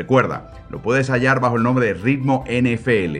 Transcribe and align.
Recuerda, 0.00 0.50
lo 0.70 0.80
puedes 0.80 1.10
hallar 1.10 1.40
bajo 1.40 1.56
el 1.56 1.62
nombre 1.62 1.84
de 1.84 1.92
Ritmo 1.92 2.42
NFL. 2.48 3.18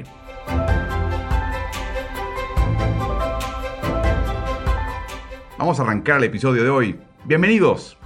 Vamos 5.59 5.79
a 5.79 5.83
arrancar 5.83 6.17
el 6.17 6.25
episodio 6.25 6.65
de 6.65 6.71
hoy. 6.71 6.99
Bienvenidos. 7.27 7.99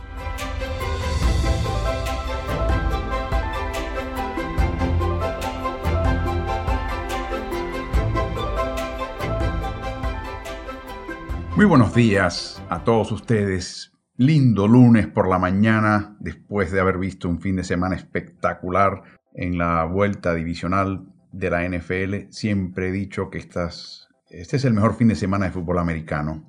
Muy 11.55 11.65
buenos 11.65 11.95
días 11.95 12.61
a 12.69 12.83
todos 12.83 13.13
ustedes 13.13 13.94
lindo 14.17 14.69
lunes 14.69 15.07
por 15.09 15.29
la 15.29 15.39
mañana 15.39 16.17
después 16.21 16.71
de 16.71 16.81
haber 16.81 16.99
visto 16.99 17.29
un 17.29 17.41
fin 17.41 17.57
de 17.57 17.65
semana 17.65 17.97
espectacular 17.97 19.03
en 19.35 19.59
la 19.59 19.85
vuelta 19.85 20.35
divisional 20.35 21.07
de 21.33 21.51
la 21.51 21.69
NFL. 21.69 22.31
Siempre 22.31 22.89
he 22.89 22.93
dicho 22.93 23.29
que 23.31 23.39
estas, 23.39 24.09
este 24.31 24.57
es 24.57 24.65
el 24.65 24.75
mejor 24.75 24.95
fin 24.95 25.09
de 25.09 25.17
semana 25.17 25.47
de 25.47 25.53
fútbol 25.53 25.79
americano. 25.79 26.45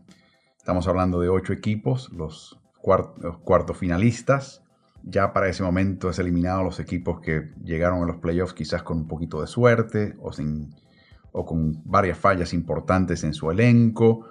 Estamos 0.57 0.87
hablando 0.87 1.19
de 1.19 1.29
ocho 1.29 1.53
equipos, 1.53 2.11
los, 2.11 2.59
cuartos 2.81 3.77
finalistas. 3.77 4.63
Ya 5.03 5.33
para 5.33 5.49
ese 5.49 5.63
momento 5.63 6.09
es 6.09 6.19
eliminado 6.19 6.63
los 6.63 6.79
equipos 6.79 7.19
que 7.19 7.51
llegaron 7.63 8.03
a 8.03 8.05
los 8.05 8.17
playoffs 8.17 8.53
quizás 8.53 8.83
con 8.83 8.97
un 8.97 9.07
poquito 9.07 9.41
de 9.41 9.47
suerte 9.47 10.15
o, 10.19 10.31
sin, 10.31 10.73
o 11.31 11.45
con 11.45 11.81
varias 11.85 12.17
fallas 12.17 12.53
importantes 12.53 13.23
en 13.23 13.33
su 13.33 13.49
elenco 13.49 14.27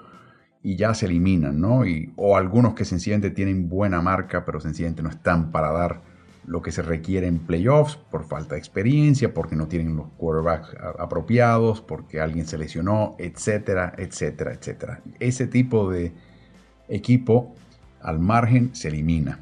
y 0.65 0.77
ya 0.77 0.95
se 0.95 1.05
eliminan, 1.05 1.61
¿no? 1.61 1.87
Y, 1.87 2.11
o 2.17 2.39
algunos 2.39 2.75
que 2.75 2.87
sencillamente 2.87 3.31
tienen 3.31 3.69
buena 3.69 4.01
marca, 4.01 4.47
pero 4.47 4.61
sencillamente 4.61 5.03
no 5.03 5.11
están 5.11 5.53
para 5.53 5.71
dar 5.71 6.01
lo 6.47 6.63
que 6.63 6.73
se 6.73 6.81
requiere 6.81 7.27
en 7.27 7.39
playoffs 7.39 7.97
por 7.97 8.25
falta 8.25 8.55
de 8.55 8.61
experiencia, 8.61 9.35
porque 9.35 9.57
no 9.57 9.69
tienen 9.69 9.95
los 9.95 10.09
quarterbacks 10.17 10.75
apropiados, 10.99 11.83
porque 11.83 12.19
alguien 12.19 12.47
se 12.47 12.57
lesionó, 12.57 13.15
etcétera, 13.19 13.93
etcétera, 13.99 14.55
etcétera. 14.55 15.03
Ese 15.21 15.47
tipo 15.47 15.91
de 15.91 16.13
equipo 16.89 17.55
al 18.01 18.19
margen 18.19 18.75
se 18.75 18.89
elimina. 18.89 19.41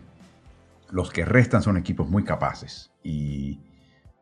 Los 0.91 1.13
que 1.13 1.25
restan 1.25 1.63
son 1.63 1.77
equipos 1.77 2.09
muy 2.11 2.25
capaces 2.25 2.91
y 3.05 3.61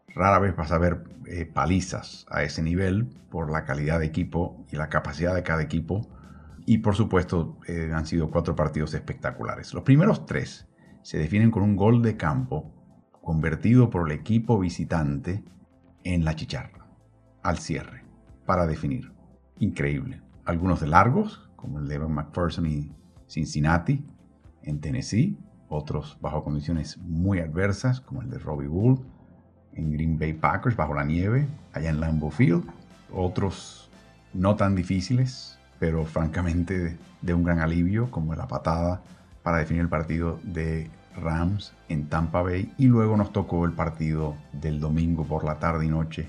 rara 0.08 0.38
vez 0.38 0.54
vas 0.54 0.70
a 0.70 0.78
ver 0.78 1.02
eh, 1.26 1.46
palizas 1.46 2.26
a 2.28 2.42
ese 2.42 2.62
nivel 2.62 3.06
por 3.30 3.50
la 3.50 3.64
calidad 3.64 4.00
de 4.00 4.06
equipo 4.06 4.62
y 4.70 4.77
la 4.77 4.90
capacidad 4.90 5.34
de 5.34 5.42
cada 5.42 5.62
equipo 5.62 6.06
y 6.70 6.79
por 6.79 6.95
supuesto 6.95 7.58
eh, 7.67 7.91
han 7.92 8.07
sido 8.07 8.31
cuatro 8.31 8.55
partidos 8.55 8.95
espectaculares. 8.95 9.75
Los 9.75 9.83
primeros 9.83 10.25
tres 10.25 10.69
se 11.03 11.19
definen 11.19 11.51
con 11.51 11.64
un 11.64 11.75
gol 11.75 12.01
de 12.01 12.17
campo 12.17 12.73
convertido 13.20 13.91
por 13.91 14.08
el 14.08 14.17
equipo 14.17 14.57
visitante 14.57 15.42
en 16.05 16.25
la 16.25 16.36
chicharra, 16.36 16.86
al 17.42 17.58
cierre, 17.58 18.05
para 18.47 18.69
definir. 18.69 19.13
Increíble. 19.58 20.23
Algunos 20.45 20.81
de 20.81 20.86
largos, 20.86 21.51
como 21.57 21.81
el 21.81 21.89
de 21.89 21.97
Evan 21.97 22.13
McPherson 22.13 22.67
y 22.67 22.95
Cincinnati, 23.27 24.07
en 24.63 24.81
Tennessee. 24.81 25.37
Otros 25.69 26.19
bajo 26.20 26.45
condiciones 26.45 26.98
muy 26.98 27.41
adversas, 27.41 28.01
como 28.01 28.23
el 28.23 28.31
de 28.31 28.39
Robbie 28.39 28.69
Wool 28.69 29.01
en 29.73 29.91
Green 29.91 30.20
Bay 30.20 30.35
Packers, 30.35 30.77
bajo 30.77 30.95
la 30.95 31.02
nieve, 31.02 31.48
allá 31.73 31.91
en 31.91 31.98
Lambeau 31.98 32.31
Field. 32.31 32.63
Otros 33.13 33.91
no 34.33 34.55
tan 34.55 34.77
difíciles, 34.77 35.59
pero 35.80 36.05
francamente 36.05 36.96
de 37.23 37.35
un 37.35 37.42
gran 37.42 37.58
alivio, 37.58 38.11
como 38.13 38.36
la 38.36 38.46
patada 38.46 39.02
para 39.42 39.58
definir 39.58 39.83
el 39.83 39.89
partido 39.89 40.39
de 40.45 40.89
Rams 41.17 41.73
en 41.89 42.08
Tampa 42.08 42.42
Bay 42.42 42.73
y 42.79 42.86
luego 42.86 43.17
nos 43.17 43.33
tocó 43.33 43.64
el 43.64 43.73
partido 43.73 44.36
del 44.52 44.79
domingo 44.79 45.24
por 45.24 45.42
la 45.42 45.58
tarde 45.58 45.86
y 45.86 45.89
noche. 45.89 46.29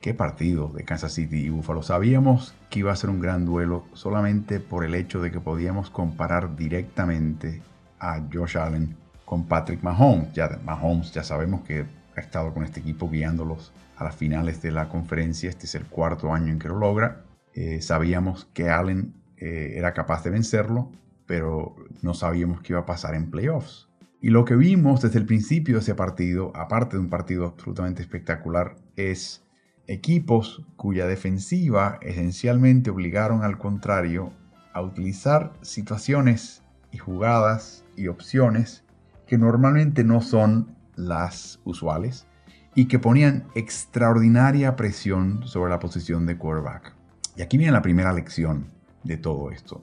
Qué 0.00 0.14
partido 0.14 0.68
de 0.68 0.84
Kansas 0.84 1.12
City 1.12 1.44
y 1.46 1.50
Buffalo. 1.50 1.82
Sabíamos 1.82 2.54
que 2.70 2.80
iba 2.80 2.90
a 2.90 2.96
ser 2.96 3.10
un 3.10 3.20
gran 3.20 3.44
duelo 3.44 3.84
solamente 3.92 4.60
por 4.60 4.84
el 4.84 4.94
hecho 4.94 5.20
de 5.20 5.30
que 5.30 5.40
podíamos 5.40 5.90
comparar 5.90 6.56
directamente 6.56 7.62
a 8.00 8.22
Josh 8.32 8.56
Allen 8.56 8.96
con 9.24 9.44
Patrick 9.44 9.82
Mahomes. 9.82 10.32
Ya 10.32 10.58
Mahomes 10.64 11.12
ya 11.12 11.22
sabemos 11.22 11.62
que 11.62 11.84
ha 12.16 12.20
estado 12.20 12.54
con 12.54 12.64
este 12.64 12.80
equipo 12.80 13.10
guiándolos 13.10 13.72
a 13.96 14.04
las 14.04 14.16
finales 14.16 14.62
de 14.62 14.70
la 14.70 14.88
conferencia. 14.88 15.50
Este 15.50 15.66
es 15.66 15.74
el 15.74 15.84
cuarto 15.84 16.32
año 16.32 16.52
en 16.52 16.58
que 16.58 16.68
lo 16.68 16.78
logra. 16.78 17.25
Eh, 17.56 17.80
sabíamos 17.80 18.48
que 18.52 18.68
Allen 18.68 19.14
eh, 19.38 19.72
era 19.76 19.94
capaz 19.94 20.22
de 20.22 20.28
vencerlo, 20.28 20.92
pero 21.24 21.74
no 22.02 22.12
sabíamos 22.12 22.60
qué 22.60 22.74
iba 22.74 22.80
a 22.80 22.86
pasar 22.86 23.14
en 23.14 23.30
playoffs. 23.30 23.88
Y 24.20 24.28
lo 24.28 24.44
que 24.44 24.56
vimos 24.56 25.00
desde 25.00 25.18
el 25.18 25.24
principio 25.24 25.76
de 25.76 25.80
ese 25.80 25.94
partido, 25.94 26.52
aparte 26.54 26.96
de 26.96 27.02
un 27.02 27.08
partido 27.08 27.46
absolutamente 27.46 28.02
espectacular, 28.02 28.76
es 28.96 29.42
equipos 29.86 30.66
cuya 30.76 31.06
defensiva 31.06 31.98
esencialmente 32.02 32.90
obligaron 32.90 33.42
al 33.42 33.56
contrario 33.56 34.32
a 34.74 34.82
utilizar 34.82 35.54
situaciones 35.62 36.62
y 36.92 36.98
jugadas 36.98 37.86
y 37.96 38.08
opciones 38.08 38.84
que 39.26 39.38
normalmente 39.38 40.04
no 40.04 40.20
son 40.20 40.76
las 40.94 41.60
usuales 41.64 42.26
y 42.74 42.86
que 42.86 42.98
ponían 42.98 43.46
extraordinaria 43.54 44.76
presión 44.76 45.46
sobre 45.46 45.70
la 45.70 45.78
posición 45.78 46.26
de 46.26 46.36
quarterback. 46.36 46.95
Y 47.36 47.42
aquí 47.42 47.58
viene 47.58 47.72
la 47.72 47.82
primera 47.82 48.12
lección 48.12 48.66
de 49.04 49.18
todo 49.18 49.50
esto. 49.50 49.80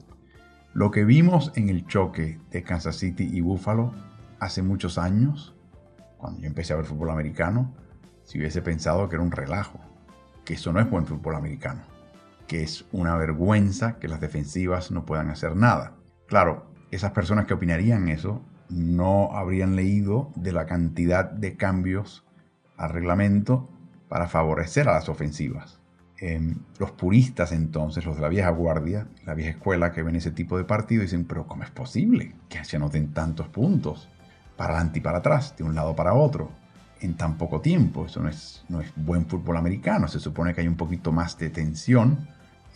Lo 0.72 0.90
que 0.90 1.04
vimos 1.04 1.52
en 1.54 1.68
el 1.68 1.86
choque 1.86 2.40
de 2.50 2.64
Kansas 2.64 2.96
City 2.96 3.28
y 3.32 3.40
Buffalo 3.40 3.92
hace 4.40 4.60
muchos 4.60 4.98
años, 4.98 5.54
cuando 6.18 6.40
yo 6.40 6.48
empecé 6.48 6.72
a 6.72 6.76
ver 6.76 6.84
fútbol 6.84 7.10
americano, 7.10 7.72
si 8.24 8.38
hubiese 8.38 8.60
pensado 8.60 9.08
que 9.08 9.14
era 9.14 9.22
un 9.22 9.30
relajo, 9.30 9.78
que 10.44 10.54
eso 10.54 10.72
no 10.72 10.80
es 10.80 10.90
buen 10.90 11.06
fútbol 11.06 11.36
americano, 11.36 11.82
que 12.48 12.64
es 12.64 12.86
una 12.90 13.16
vergüenza 13.16 14.00
que 14.00 14.08
las 14.08 14.20
defensivas 14.20 14.90
no 14.90 15.04
puedan 15.04 15.30
hacer 15.30 15.54
nada. 15.54 15.94
Claro, 16.26 16.66
esas 16.90 17.12
personas 17.12 17.46
que 17.46 17.54
opinarían 17.54 18.08
eso 18.08 18.42
no 18.68 19.30
habrían 19.36 19.76
leído 19.76 20.32
de 20.34 20.50
la 20.50 20.66
cantidad 20.66 21.30
de 21.30 21.56
cambios 21.56 22.24
al 22.76 22.90
reglamento 22.90 23.68
para 24.08 24.26
favorecer 24.26 24.88
a 24.88 24.94
las 24.94 25.08
ofensivas. 25.08 25.83
Em, 26.20 26.54
los 26.78 26.92
puristas 26.92 27.50
entonces, 27.50 28.04
los 28.04 28.16
de 28.16 28.22
la 28.22 28.28
vieja 28.28 28.50
guardia, 28.50 29.08
la 29.26 29.34
vieja 29.34 29.50
escuela 29.50 29.92
que 29.92 30.02
ven 30.02 30.14
ese 30.16 30.30
tipo 30.30 30.56
de 30.56 30.64
partido, 30.64 31.02
dicen, 31.02 31.24
pero 31.24 31.46
¿cómo 31.46 31.64
es 31.64 31.70
posible 31.70 32.34
que 32.48 32.64
se 32.64 32.76
anoten 32.76 33.12
tantos 33.12 33.48
puntos? 33.48 34.08
Para 34.56 34.74
adelante 34.74 35.00
y 35.00 35.02
para 35.02 35.18
atrás, 35.18 35.56
de 35.56 35.64
un 35.64 35.74
lado 35.74 35.96
para 35.96 36.14
otro, 36.14 36.50
en 37.00 37.14
tan 37.14 37.36
poco 37.36 37.60
tiempo. 37.60 38.06
Eso 38.06 38.20
no 38.20 38.28
es, 38.28 38.64
no 38.68 38.80
es 38.80 38.92
buen 38.94 39.26
fútbol 39.26 39.56
americano. 39.56 40.06
Se 40.06 40.20
supone 40.20 40.54
que 40.54 40.60
hay 40.60 40.68
un 40.68 40.76
poquito 40.76 41.10
más 41.10 41.36
de 41.38 41.50
tensión 41.50 42.28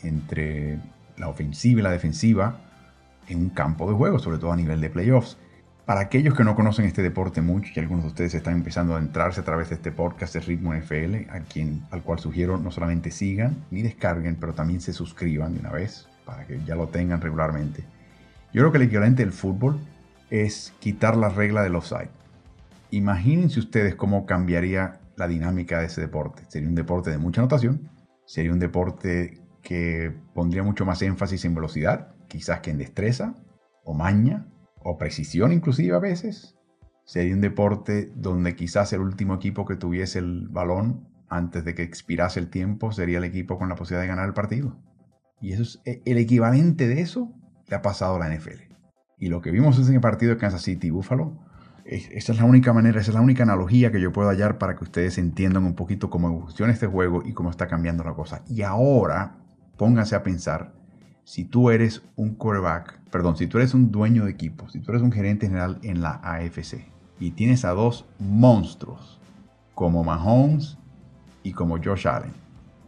entre 0.02 0.80
la 1.16 1.28
ofensiva 1.28 1.80
y 1.80 1.82
la 1.84 1.90
defensiva 1.92 2.60
en 3.28 3.38
un 3.38 3.50
campo 3.50 3.88
de 3.88 3.96
juego, 3.96 4.18
sobre 4.18 4.38
todo 4.38 4.52
a 4.52 4.56
nivel 4.56 4.80
de 4.80 4.90
playoffs. 4.90 5.38
Para 5.88 6.00
aquellos 6.00 6.34
que 6.34 6.44
no 6.44 6.54
conocen 6.54 6.84
este 6.84 7.00
deporte 7.00 7.40
mucho, 7.40 7.72
y 7.74 7.80
algunos 7.80 8.04
de 8.04 8.08
ustedes 8.08 8.34
están 8.34 8.52
empezando 8.52 8.94
a 8.94 8.98
entrarse 8.98 9.40
a 9.40 9.44
través 9.44 9.70
de 9.70 9.76
este 9.76 9.90
podcast 9.90 10.34
de 10.34 10.40
Ritmo 10.40 10.74
NFL, 10.74 11.30
a 11.30 11.40
quien, 11.40 11.80
al 11.90 12.02
cual 12.02 12.18
sugiero 12.18 12.58
no 12.58 12.70
solamente 12.70 13.10
sigan 13.10 13.64
ni 13.70 13.80
descarguen, 13.80 14.36
pero 14.36 14.52
también 14.52 14.82
se 14.82 14.92
suscriban 14.92 15.54
de 15.54 15.60
una 15.60 15.72
vez 15.72 16.06
para 16.26 16.46
que 16.46 16.62
ya 16.66 16.74
lo 16.74 16.88
tengan 16.88 17.22
regularmente. 17.22 17.84
Yo 18.52 18.60
creo 18.60 18.70
que 18.70 18.76
el 18.76 18.82
equivalente 18.84 19.24
del 19.24 19.32
fútbol 19.32 19.80
es 20.28 20.74
quitar 20.78 21.16
la 21.16 21.30
regla 21.30 21.62
del 21.62 21.74
offside. 21.74 22.10
Imagínense 22.90 23.58
ustedes 23.58 23.94
cómo 23.94 24.26
cambiaría 24.26 25.00
la 25.16 25.26
dinámica 25.26 25.78
de 25.78 25.86
ese 25.86 26.02
deporte. 26.02 26.42
Sería 26.48 26.68
un 26.68 26.74
deporte 26.74 27.08
de 27.08 27.16
mucha 27.16 27.40
anotación, 27.40 27.88
sería 28.26 28.52
un 28.52 28.58
deporte 28.58 29.40
que 29.62 30.12
pondría 30.34 30.62
mucho 30.62 30.84
más 30.84 31.00
énfasis 31.00 31.46
en 31.46 31.54
velocidad, 31.54 32.08
quizás 32.28 32.60
que 32.60 32.72
en 32.72 32.76
destreza 32.76 33.34
o 33.84 33.94
maña 33.94 34.44
o 34.82 34.98
precisión 34.98 35.52
inclusive 35.52 35.96
a 35.96 36.00
veces. 36.00 36.56
Sería 37.04 37.34
un 37.34 37.40
deporte 37.40 38.12
donde 38.14 38.54
quizás 38.54 38.92
el 38.92 39.00
último 39.00 39.34
equipo 39.34 39.64
que 39.64 39.76
tuviese 39.76 40.18
el 40.18 40.48
balón 40.48 41.08
antes 41.28 41.64
de 41.64 41.74
que 41.74 41.82
expirase 41.82 42.40
el 42.40 42.50
tiempo 42.50 42.92
sería 42.92 43.18
el 43.18 43.24
equipo 43.24 43.58
con 43.58 43.68
la 43.68 43.74
posibilidad 43.74 44.02
de 44.02 44.08
ganar 44.08 44.26
el 44.26 44.34
partido. 44.34 44.76
Y 45.40 45.52
eso 45.52 45.62
es 45.62 45.80
e, 45.84 46.02
el 46.04 46.18
equivalente 46.18 46.86
de 46.86 47.00
eso 47.00 47.32
le 47.66 47.76
ha 47.76 47.82
pasado 47.82 48.16
a 48.16 48.18
la 48.18 48.34
NFL. 48.34 48.74
Y 49.18 49.28
lo 49.28 49.40
que 49.40 49.50
vimos 49.50 49.78
en 49.88 49.94
el 49.94 50.00
partido 50.00 50.32
de 50.32 50.38
Kansas 50.38 50.62
City 50.62 50.88
y 50.88 50.90
Buffalo 50.90 51.48
esa 51.88 52.32
es 52.32 52.38
la 52.38 52.44
única 52.44 52.74
manera, 52.74 53.00
esa 53.00 53.10
es 53.10 53.14
la 53.14 53.22
única 53.22 53.44
analogía 53.44 53.90
que 53.90 54.00
yo 54.00 54.12
puedo 54.12 54.28
hallar 54.28 54.58
para 54.58 54.76
que 54.76 54.84
ustedes 54.84 55.16
entiendan 55.16 55.64
un 55.64 55.74
poquito 55.74 56.10
cómo 56.10 56.28
evoluciona 56.28 56.70
este 56.70 56.86
juego 56.86 57.22
y 57.24 57.32
cómo 57.32 57.48
está 57.48 57.66
cambiando 57.66 58.04
la 58.04 58.12
cosa. 58.12 58.42
Y 58.46 58.60
ahora, 58.60 59.38
pónganse 59.78 60.14
a 60.14 60.22
pensar, 60.22 60.74
si 61.28 61.44
tú 61.44 61.68
eres 61.68 62.00
un 62.16 62.36
quarterback, 62.36 63.00
perdón, 63.10 63.36
si 63.36 63.46
tú 63.46 63.58
eres 63.58 63.74
un 63.74 63.90
dueño 63.90 64.24
de 64.24 64.30
equipo, 64.30 64.66
si 64.70 64.80
tú 64.80 64.92
eres 64.92 65.02
un 65.02 65.12
gerente 65.12 65.46
general 65.46 65.78
en 65.82 66.00
la 66.00 66.12
AFC 66.22 66.86
y 67.20 67.32
tienes 67.32 67.66
a 67.66 67.72
dos 67.72 68.06
monstruos 68.18 69.20
como 69.74 70.04
Mahomes 70.04 70.78
y 71.42 71.52
como 71.52 71.76
Josh 71.76 72.08
Allen, 72.08 72.32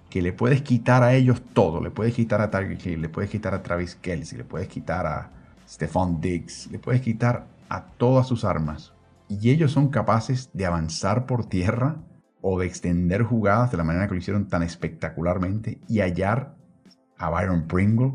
que 0.08 0.22
le 0.22 0.32
puedes 0.32 0.62
quitar 0.62 1.02
a 1.02 1.12
ellos 1.12 1.42
todo, 1.52 1.82
le 1.82 1.90
puedes 1.90 2.14
quitar 2.14 2.40
a 2.40 2.50
Target 2.50 2.78
Hill, 2.82 3.02
le 3.02 3.10
puedes 3.10 3.28
quitar 3.28 3.52
a 3.52 3.62
Travis 3.62 3.94
Kelsey, 3.96 4.38
le 4.38 4.44
puedes 4.44 4.68
quitar 4.68 5.06
a 5.06 5.30
Stephon 5.68 6.18
Diggs, 6.22 6.70
le 6.70 6.78
puedes 6.78 7.02
quitar 7.02 7.46
a 7.68 7.84
todas 7.84 8.26
sus 8.26 8.46
armas 8.46 8.94
y 9.28 9.50
ellos 9.50 9.70
son 9.70 9.88
capaces 9.88 10.48
de 10.54 10.64
avanzar 10.64 11.26
por 11.26 11.44
tierra 11.44 11.98
o 12.40 12.58
de 12.58 12.64
extender 12.64 13.22
jugadas 13.22 13.70
de 13.70 13.76
la 13.76 13.84
manera 13.84 14.08
que 14.08 14.14
lo 14.14 14.20
hicieron 14.20 14.48
tan 14.48 14.62
espectacularmente 14.62 15.78
y 15.88 16.00
hallar 16.00 16.56
a 17.18 17.28
Byron 17.28 17.68
Pringle, 17.68 18.14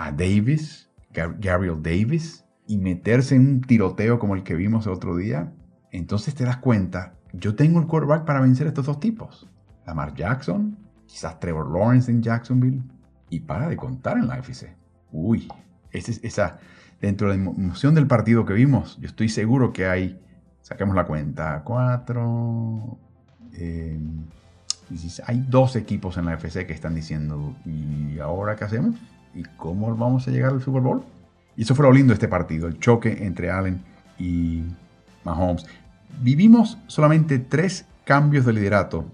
a 0.00 0.12
Davis, 0.12 0.88
Gabriel 1.12 1.82
Davis 1.82 2.46
y 2.66 2.78
meterse 2.78 3.34
en 3.34 3.46
un 3.46 3.60
tiroteo 3.60 4.18
como 4.18 4.34
el 4.34 4.42
que 4.42 4.54
vimos 4.54 4.86
el 4.86 4.92
otro 4.92 5.14
día, 5.14 5.52
entonces 5.92 6.34
te 6.34 6.44
das 6.44 6.56
cuenta, 6.56 7.16
yo 7.34 7.54
tengo 7.54 7.80
el 7.80 7.86
quarterback 7.86 8.24
para 8.24 8.40
vencer 8.40 8.66
a 8.66 8.70
estos 8.70 8.86
dos 8.86 8.98
tipos. 8.98 9.46
Lamar 9.86 10.14
Jackson, 10.14 10.78
quizás 11.04 11.38
Trevor 11.38 11.70
Lawrence 11.70 12.10
en 12.10 12.22
Jacksonville 12.22 12.82
y 13.28 13.40
para 13.40 13.68
de 13.68 13.76
contar 13.76 14.16
en 14.16 14.28
la 14.28 14.38
FC. 14.38 14.74
Uy, 15.12 15.48
esa, 15.90 16.12
esa 16.26 16.58
dentro 16.98 17.30
de 17.30 17.36
la 17.36 17.44
emoción 17.44 17.94
del 17.94 18.06
partido 18.06 18.46
que 18.46 18.54
vimos, 18.54 18.96
yo 19.02 19.06
estoy 19.06 19.28
seguro 19.28 19.70
que 19.70 19.84
hay, 19.84 20.18
saquemos 20.62 20.96
la 20.96 21.04
cuenta, 21.04 21.60
cuatro, 21.62 22.96
eh, 23.52 24.00
hay 25.26 25.44
dos 25.46 25.76
equipos 25.76 26.16
en 26.16 26.24
la 26.24 26.34
FC 26.34 26.66
que 26.66 26.72
están 26.72 26.94
diciendo, 26.94 27.54
¿y 27.66 28.18
ahora 28.18 28.56
qué 28.56 28.64
hacemos? 28.64 28.94
¿Y 29.34 29.44
cómo 29.56 29.94
vamos 29.94 30.26
a 30.26 30.30
llegar 30.30 30.52
al 30.52 30.62
Super 30.62 30.82
Bowl? 30.82 31.02
Y 31.56 31.62
eso 31.62 31.74
fue 31.74 31.84
lo 31.84 31.92
lindo 31.92 32.12
de 32.12 32.14
este 32.14 32.28
partido, 32.28 32.66
el 32.68 32.78
choque 32.78 33.24
entre 33.26 33.50
Allen 33.50 33.82
y 34.18 34.62
Mahomes. 35.24 35.66
Vivimos 36.22 36.78
solamente 36.86 37.38
tres 37.38 37.86
cambios 38.04 38.44
de 38.44 38.52
liderato 38.52 39.04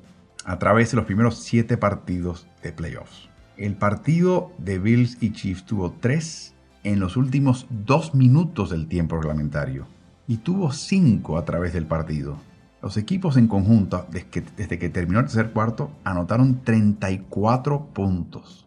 a 0.44 0.58
través 0.58 0.90
de 0.90 0.96
los 0.96 1.06
primeros 1.06 1.38
siete 1.38 1.76
partidos 1.76 2.46
de 2.62 2.72
playoffs. 2.72 3.28
El 3.56 3.74
partido 3.74 4.52
de 4.58 4.78
Bills 4.78 5.18
y 5.20 5.32
Chiefs 5.32 5.64
tuvo 5.64 5.92
tres 5.92 6.54
en 6.84 7.00
los 7.00 7.16
últimos 7.16 7.66
dos 7.70 8.14
minutos 8.14 8.70
del 8.70 8.86
tiempo 8.86 9.16
reglamentario 9.16 9.86
y 10.28 10.38
tuvo 10.38 10.72
cinco 10.72 11.38
a 11.38 11.44
través 11.44 11.72
del 11.72 11.86
partido. 11.86 12.36
Los 12.82 12.96
equipos 12.96 13.36
en 13.36 13.48
conjunto, 13.48 14.06
desde 14.10 14.28
que, 14.28 14.44
desde 14.56 14.78
que 14.78 14.88
terminó 14.88 15.20
el 15.20 15.26
tercer 15.26 15.50
cuarto, 15.50 15.90
anotaron 16.04 16.62
34 16.62 17.86
puntos. 17.86 18.65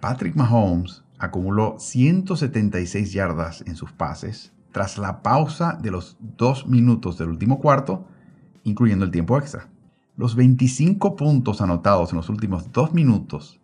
Patrick 0.00 0.36
Mahomes 0.36 1.04
acumuló 1.18 1.76
176 1.78 3.12
yardas 3.12 3.64
en 3.66 3.76
sus 3.76 3.92
pases 3.92 4.52
tras 4.72 4.98
la 4.98 5.22
pausa 5.22 5.78
de 5.80 5.90
los 5.90 6.16
dos 6.20 6.66
minutos 6.66 7.18
del 7.18 7.28
último 7.28 7.58
cuarto, 7.58 8.06
incluyendo 8.64 9.04
el 9.04 9.10
tiempo 9.10 9.38
extra. 9.38 9.68
Los 10.16 10.36
25 10.36 11.16
puntos 11.16 11.60
anotados 11.60 12.12
en 12.12 12.16
los 12.16 12.28
últimos 12.28 12.70
dos 12.72 12.92
minutos 12.92 13.60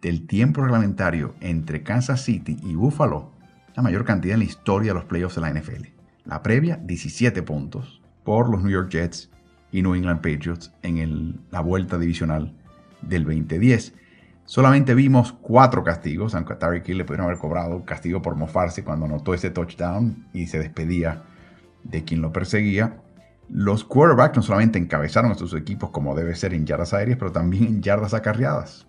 del 0.00 0.26
tiempo 0.26 0.62
reglamentario 0.62 1.34
entre 1.40 1.82
Kansas 1.82 2.22
City 2.22 2.56
y 2.62 2.74
Buffalo 2.74 3.38
la 3.78 3.82
mayor 3.82 4.04
cantidad 4.04 4.34
en 4.34 4.40
la 4.40 4.44
historia 4.44 4.90
de 4.90 4.98
los 4.98 5.04
playoffs 5.04 5.36
de 5.36 5.40
la 5.40 5.52
NFL. 5.52 5.86
La 6.24 6.42
previa, 6.42 6.80
17 6.82 7.44
puntos 7.44 8.02
por 8.24 8.50
los 8.50 8.60
New 8.60 8.72
York 8.72 8.90
Jets 8.90 9.30
y 9.70 9.82
New 9.82 9.94
England 9.94 10.20
Patriots 10.20 10.72
en 10.82 11.38
la 11.52 11.60
vuelta 11.60 11.96
divisional 11.96 12.52
del 13.02 13.22
2010. 13.22 13.94
Solamente 14.48 14.94
vimos 14.94 15.34
cuatro 15.34 15.84
castigos, 15.84 16.34
aunque 16.34 16.54
a 16.54 16.58
Tyreek 16.58 16.88
Hill 16.88 16.96
le 16.96 17.04
pudieron 17.04 17.26
haber 17.26 17.36
cobrado 17.36 17.84
castigo 17.84 18.22
por 18.22 18.34
mofarse 18.34 18.82
cuando 18.82 19.04
anotó 19.04 19.34
ese 19.34 19.50
touchdown 19.50 20.26
y 20.32 20.46
se 20.46 20.58
despedía 20.58 21.24
de 21.84 22.02
quien 22.02 22.22
lo 22.22 22.32
perseguía. 22.32 22.96
Los 23.50 23.84
quarterbacks 23.84 24.38
no 24.38 24.42
solamente 24.42 24.78
encabezaron 24.78 25.32
a 25.32 25.34
sus 25.34 25.52
equipos 25.52 25.90
como 25.90 26.14
debe 26.14 26.34
ser 26.34 26.54
en 26.54 26.64
yardas 26.64 26.94
aéreas, 26.94 27.18
pero 27.18 27.30
también 27.30 27.64
en 27.64 27.82
yardas 27.82 28.14
acarreadas. 28.14 28.86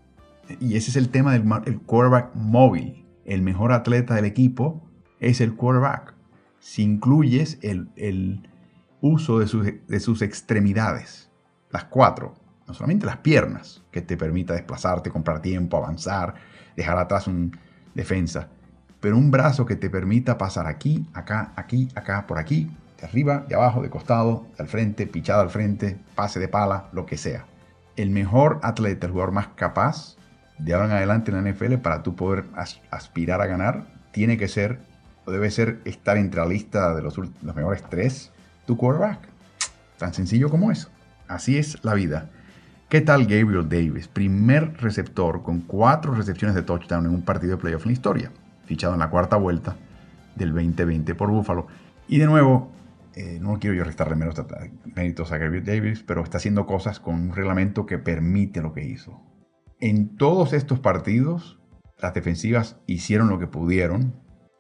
Y 0.61 0.77
ese 0.77 0.91
es 0.91 0.95
el 0.95 1.09
tema 1.09 1.38
del 1.38 1.81
quarterback 1.81 2.33
móvil 2.35 3.06
el 3.25 3.41
mejor 3.41 3.73
atleta 3.73 4.15
del 4.15 4.23
equipo 4.23 4.81
es 5.19 5.41
el 5.41 5.57
quarterback. 5.57 6.13
Si 6.59 6.83
incluyes 6.83 7.59
el, 7.61 8.50
uso 9.01 9.39
de 9.39 9.47
sus, 9.47 9.67
de 9.85 10.00
sus, 10.00 10.21
extremidades, 10.21 11.29
las 11.69 11.83
cuatro, 11.83 12.35
no 12.69 12.75
solamente 12.75 13.07
las 13.07 13.18
piernas, 13.18 13.81
que 13.92 14.01
te 14.01 14.16
permita 14.16 14.54
desplazarte, 14.54 15.10
comprar 15.10 15.42
tiempo, 15.42 15.77
avanzar, 15.77 16.36
dejar 16.77 17.00
atrás 17.00 17.25
un 17.25 17.57
defensa, 17.95 18.48
pero 19.00 19.18
un 19.18 19.31
brazo 19.31 19.66
que 19.66 19.75
te 19.75 19.89
permita 19.89 20.38
pasar 20.38 20.68
aquí, 20.68 21.06
acá, 21.13 21.51
aquí, 21.56 21.89
acá, 21.95 22.27
por 22.27 22.38
aquí, 22.38 22.69
de 23.00 23.07
arriba, 23.07 23.45
de 23.48 23.56
abajo, 23.56 23.81
de 23.81 23.89
costado, 23.89 24.45
al 24.60 24.68
frente, 24.68 25.07
pichada 25.07 25.42
al 25.42 25.50
frente, 25.50 25.98
pase 26.13 26.39
de 26.39 26.48
pala, 26.48 26.89
lo 26.92 27.07
que 27.07 27.18
sea. 27.18 27.45
El 27.95 28.12
mejor 28.12 28.60
atleta, 28.62 29.07
el 29.07 29.13
jugador 29.13 29.33
más 29.33 29.48
capaz, 29.56 30.16
de 30.60 30.74
ahora 30.74 30.86
en 30.86 30.92
adelante 30.92 31.31
en 31.31 31.44
la 31.44 31.51
NFL, 31.51 31.75
para 31.77 32.04
tú 32.04 32.16
poder 32.16 32.45
aspirar 32.92 33.42
a 33.42 33.48
ganar, 33.48 33.88
tiene 34.12 34.38
que 34.38 34.48
ser, 34.48 34.80
o 35.25 35.31
debe 35.31 35.50
ser, 35.50 35.80
estar 35.86 36.18
entre 36.18 36.42
la 36.42 36.48
lista 36.48 36.94
de 36.94 37.01
los, 37.01 37.18
los 37.18 37.56
mejores 37.56 37.83
tres, 37.89 38.31
tu 38.68 38.77
quarterback. 38.77 39.27
Tan 39.98 40.13
sencillo 40.13 40.50
como 40.50 40.71
eso. 40.71 40.89
Así 41.27 41.57
es 41.57 41.83
la 41.83 41.94
vida. 41.94 42.30
¿Qué 42.89 43.01
tal 43.01 43.27
Gabriel 43.27 43.69
Davis? 43.69 44.07
Primer 44.07 44.74
receptor 44.81 45.44
con 45.44 45.62
cuatro 45.62 46.15
recepciones 46.15 46.56
de 46.56 46.63
touchdown 46.63 47.06
en 47.06 47.13
un 47.13 47.21
partido 47.21 47.51
de 47.51 47.62
playoff 47.62 47.83
en 47.83 47.89
la 47.89 47.94
historia. 47.94 48.31
Fichado 48.65 48.94
en 48.94 49.00
la 49.00 49.12
cuarta 49.12 49.38
vuelta 49.38 49.77
del 50.36 50.53
2020 50.53 51.13
por 51.13 51.30
Buffalo. 51.30 51.68
Y 52.07 52.18
de 52.18 52.25
nuevo, 52.25 52.71
eh, 53.13 53.38
no 53.39 53.59
quiero 53.59 53.75
yo 53.75 53.83
restarle 53.83 54.15
méritos 54.15 55.31
a 55.31 55.38
Gabriel 55.38 55.63
Davis, 55.63 56.02
pero 56.02 56.23
está 56.23 56.40
haciendo 56.40 56.66
cosas 56.66 56.99
con 56.99 57.13
un 57.13 57.35
reglamento 57.35 57.85
que 57.85 57.99
permite 57.99 58.59
lo 58.59 58.73
que 58.73 58.83
hizo. 58.83 59.21
En 59.80 60.18
todos 60.18 60.54
estos 60.54 60.80
partidos, 60.80 61.59
las 62.02 62.16
defensivas 62.16 62.81
hicieron 62.87 63.30
lo 63.30 63.37
que 63.37 63.45
pudieron, 63.45 64.16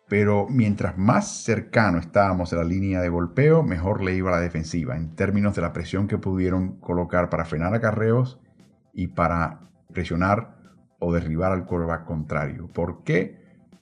pero 0.09 0.47
mientras 0.49 0.97
más 0.97 1.43
cercano 1.43 1.99
estábamos 1.99 2.51
a 2.51 2.57
la 2.57 2.63
línea 2.63 2.99
de 2.99 3.09
golpeo, 3.09 3.63
mejor 3.63 4.03
le 4.03 4.15
iba 4.15 4.29
a 4.29 4.33
la 4.33 4.41
defensiva 4.41 4.97
en 4.97 5.15
términos 5.15 5.55
de 5.55 5.61
la 5.61 5.71
presión 5.71 6.07
que 6.07 6.17
pudieron 6.17 6.79
colocar 6.79 7.29
para 7.29 7.45
frenar 7.45 7.73
acarreos 7.73 8.41
y 8.93 9.07
para 9.07 9.71
presionar 9.93 10.57
o 10.99 11.13
derribar 11.13 11.51
al 11.51 11.65
quarterback 11.65 12.05
contrario. 12.05 12.67
¿Por 12.67 13.03
qué? 13.03 13.39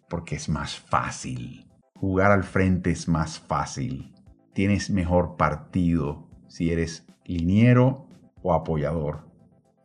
Porque 0.09 0.35
es 0.35 0.49
más 0.49 0.77
fácil. 0.79 1.65
Jugar 1.95 2.31
al 2.31 2.43
frente 2.43 2.91
es 2.91 3.07
más 3.07 3.39
fácil. 3.39 4.13
Tienes 4.53 4.91
mejor 4.91 5.37
partido 5.37 6.27
si 6.47 6.71
eres 6.71 7.07
liniero 7.25 8.07
o 8.43 8.53
apoyador 8.53 9.27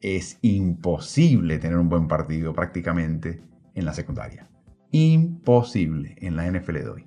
es 0.03 0.39
imposible 0.43 1.59
tener 1.59 1.79
un 1.79 1.89
buen 1.89 2.09
partido 2.09 2.53
prácticamente 2.53 3.41
en 3.75 3.85
la 3.85 3.95
secundaria. 3.95 4.49
Imposible 4.93 6.17
en 6.19 6.37
la 6.37 6.47
NFL 6.47 6.75
de 6.75 6.89
hoy. 6.89 7.07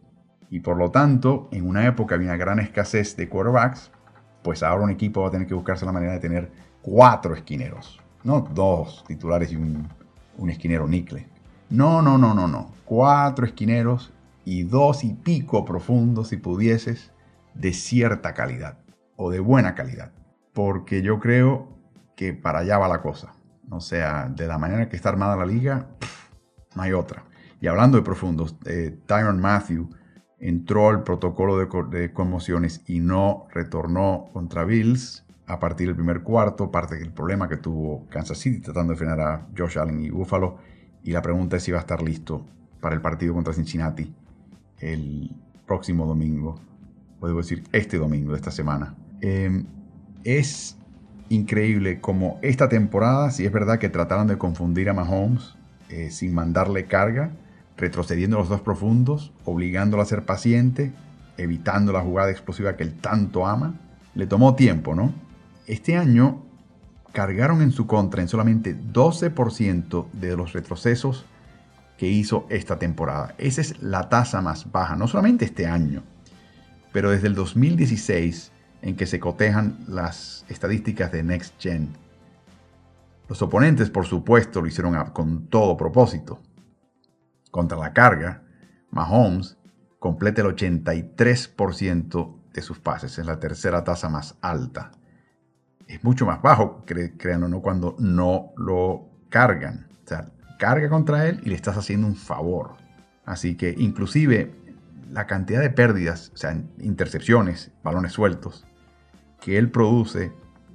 Y 0.49 0.61
por 0.61 0.75
lo 0.75 0.89
tanto, 0.89 1.49
en 1.51 1.67
una 1.67 1.85
época 1.85 2.15
había 2.15 2.29
una 2.29 2.37
gran 2.37 2.59
escasez 2.59 3.15
de 3.15 3.29
quarterbacks, 3.29 3.91
pues 4.43 4.63
ahora 4.63 4.83
un 4.83 4.89
equipo 4.89 5.21
va 5.21 5.27
a 5.27 5.31
tener 5.31 5.47
que 5.47 5.53
buscarse 5.53 5.85
la 5.85 5.91
manera 5.91 6.13
de 6.13 6.19
tener 6.19 6.51
cuatro 6.81 7.35
esquineros. 7.35 8.01
No 8.23 8.41
dos 8.41 9.03
titulares 9.07 9.51
y 9.51 9.55
un, 9.55 9.87
un 10.37 10.49
esquinero 10.49 10.87
nicle. 10.87 11.27
No, 11.69 12.01
no, 12.01 12.17
no, 12.17 12.33
no, 12.33 12.47
no. 12.47 12.71
Cuatro 12.85 13.45
esquineros 13.45 14.11
y 14.45 14.63
dos 14.63 15.03
y 15.03 15.13
pico 15.13 15.63
profundos, 15.63 16.29
si 16.29 16.37
pudieses, 16.37 17.11
de 17.53 17.71
cierta 17.71 18.33
calidad 18.33 18.79
o 19.15 19.29
de 19.29 19.39
buena 19.39 19.75
calidad. 19.75 20.11
Porque 20.53 21.03
yo 21.03 21.19
creo 21.19 21.69
que 22.15 22.33
para 22.33 22.59
allá 22.59 22.79
va 22.79 22.87
la 22.87 23.03
cosa. 23.03 23.33
O 23.69 23.79
sea, 23.79 24.27
de 24.27 24.47
la 24.47 24.57
manera 24.57 24.89
que 24.89 24.95
está 24.95 25.09
armada 25.09 25.35
la 25.35 25.45
liga, 25.45 25.87
no 26.75 26.81
hay 26.81 26.93
otra. 26.93 27.25
Y 27.65 27.67
hablando 27.67 27.97
de 27.97 28.03
profundos, 28.03 28.55
eh, 28.67 28.95
Tyron 29.07 29.41
Matthew 29.41 29.89
entró 30.37 30.89
al 30.89 31.01
protocolo 31.01 31.57
de, 31.57 32.13
conmociones 32.13 32.83
y 32.85 32.99
no 32.99 33.47
retornó 33.51 34.29
contra 34.33 34.65
Bills 34.65 35.25
a 35.47 35.59
partir 35.59 35.87
del 35.87 35.95
primer 35.95 36.21
cuarto, 36.21 36.69
parte 36.69 36.95
del 36.95 37.11
problema 37.11 37.49
que 37.49 37.57
tuvo 37.57 38.05
Kansas 38.09 38.37
City 38.37 38.59
tratando 38.59 38.93
de 38.93 38.97
frenar 38.97 39.19
a 39.19 39.47
Josh 39.57 39.79
Allen 39.79 39.99
y 39.99 40.11
Buffalo. 40.11 40.57
Y 41.01 41.11
la 41.11 41.23
pregunta 41.23 41.57
es 41.57 41.63
si 41.63 41.71
va 41.71 41.79
a 41.79 41.81
estar 41.81 42.03
listo 42.03 42.45
para 42.81 42.93
el 42.93 43.01
partido 43.01 43.33
contra 43.33 43.51
Cincinnati 43.51 44.13
el 44.79 45.31
próximo 45.65 46.05
domingo, 46.05 46.61
puedo 47.19 47.37
decir 47.37 47.63
este 47.71 47.97
domingo 47.97 48.33
de 48.33 48.37
esta 48.37 48.51
semana. 48.51 48.93
Eh, 49.21 49.63
es 50.23 50.77
increíble 51.29 51.99
como 51.99 52.37
esta 52.43 52.69
temporada, 52.69 53.31
si 53.31 53.43
es 53.43 53.51
verdad 53.51 53.79
que 53.79 53.89
trataron 53.89 54.27
de 54.27 54.37
confundir 54.37 54.87
a 54.87 54.93
Mahomes 54.93 55.55
eh, 55.89 56.11
sin 56.11 56.35
mandarle 56.35 56.85
carga, 56.85 57.31
retrocediendo 57.77 58.37
los 58.37 58.49
dos 58.49 58.61
profundos, 58.61 59.31
obligándolo 59.43 60.01
a 60.01 60.05
ser 60.05 60.25
paciente, 60.25 60.93
evitando 61.37 61.91
la 61.91 62.01
jugada 62.01 62.31
explosiva 62.31 62.75
que 62.75 62.83
él 62.83 62.93
tanto 62.93 63.45
ama. 63.45 63.75
Le 64.13 64.27
tomó 64.27 64.55
tiempo, 64.55 64.95
¿no? 64.95 65.13
Este 65.67 65.97
año 65.97 66.43
cargaron 67.11 67.61
en 67.61 67.71
su 67.71 67.87
contra 67.87 68.21
en 68.21 68.27
solamente 68.27 68.75
12% 68.77 70.11
de 70.11 70.37
los 70.37 70.53
retrocesos 70.53 71.25
que 71.97 72.07
hizo 72.07 72.45
esta 72.49 72.77
temporada. 72.77 73.35
Esa 73.37 73.61
es 73.61 73.81
la 73.81 74.09
tasa 74.09 74.41
más 74.41 74.71
baja, 74.71 74.95
no 74.95 75.07
solamente 75.07 75.45
este 75.45 75.65
año, 75.65 76.03
pero 76.91 77.11
desde 77.11 77.27
el 77.27 77.35
2016 77.35 78.51
en 78.81 78.95
que 78.95 79.05
se 79.05 79.19
cotejan 79.19 79.79
las 79.87 80.45
estadísticas 80.49 81.11
de 81.11 81.23
Next 81.23 81.53
Gen. 81.59 81.89
Los 83.27 83.41
oponentes, 83.41 83.89
por 83.89 84.05
supuesto, 84.05 84.61
lo 84.61 84.67
hicieron 84.67 84.93
con 85.11 85.47
todo 85.47 85.75
propósito. 85.75 86.39
Contra 87.55 87.77
la 87.77 87.93
carga, 87.93 88.43
Mahomes 88.91 89.57
completa 89.97 90.41
el 90.41 90.47
83% 90.49 92.35
de 92.51 92.61
sus 92.61 92.79
pases, 92.79 93.17
es 93.17 93.25
la 93.25 93.39
tercera 93.39 93.85
tasa 93.85 94.09
más 94.09 94.35
alta. 94.41 94.91
Es 95.87 96.03
mucho 96.03 96.25
más 96.25 96.41
bajo, 96.41 96.83
crean 96.83 97.43
o 97.43 97.47
no, 97.47 97.61
cuando 97.61 97.95
no 97.97 98.51
lo 98.57 99.07
cargan. 99.29 99.87
O 100.03 100.05
sea, 100.05 100.33
carga 100.59 100.89
contra 100.89 101.29
él 101.29 101.39
y 101.45 101.49
le 101.49 101.55
estás 101.55 101.77
haciendo 101.77 102.07
un 102.07 102.17
favor. 102.17 102.71
Así 103.23 103.55
que 103.55 103.73
inclusive 103.77 104.53
la 105.09 105.25
cantidad 105.25 105.61
de 105.61 105.69
pérdidas, 105.69 106.33
o 106.33 106.37
sea, 106.37 106.61
intercepciones, 106.79 107.71
balones 107.85 108.11
sueltos, 108.11 108.65
que 109.39 109.57
él 109.57 109.71
produce 109.71 110.33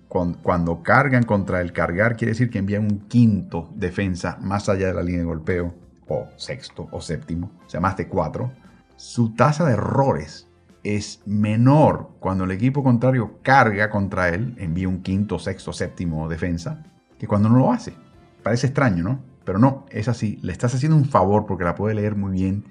cuando, 0.08 0.82
cargan 0.82 1.24
contra 1.24 1.60
él, 1.60 1.74
cargar 1.74 2.16
quiere 2.16 2.32
decir 2.32 2.48
que 2.48 2.58
envían 2.58 2.84
un 2.84 3.00
quinto 3.00 3.70
defensa 3.74 4.38
más 4.40 4.70
allá 4.70 4.86
de 4.86 4.94
la 4.94 5.02
línea 5.02 5.20
de 5.20 5.26
golpeo, 5.26 5.74
o 6.10 6.28
sexto 6.36 6.88
o 6.90 7.00
séptimo, 7.00 7.52
o 7.64 7.70
sea, 7.70 7.80
más 7.80 7.96
de 7.96 8.08
cuatro, 8.08 8.52
su 8.96 9.32
tasa 9.34 9.64
de 9.64 9.74
errores 9.74 10.48
es 10.82 11.22
menor 11.24 12.10
cuando 12.18 12.44
el 12.44 12.50
equipo 12.50 12.82
contrario 12.82 13.38
carga 13.42 13.90
contra 13.90 14.28
él, 14.30 14.54
envía 14.58 14.88
un 14.88 15.02
quinto, 15.02 15.38
sexto, 15.38 15.72
séptimo 15.72 16.28
defensa, 16.28 16.82
que 17.18 17.26
cuando 17.26 17.48
no 17.48 17.58
lo 17.58 17.72
hace. 17.72 17.94
Parece 18.42 18.66
extraño, 18.66 19.04
¿no? 19.04 19.20
Pero 19.44 19.58
no, 19.58 19.86
es 19.90 20.08
así. 20.08 20.38
Le 20.42 20.52
estás 20.52 20.74
haciendo 20.74 20.96
un 20.96 21.04
favor 21.04 21.46
porque 21.46 21.64
la 21.64 21.74
puede 21.74 21.94
leer 21.94 22.16
muy 22.16 22.32
bien. 22.32 22.64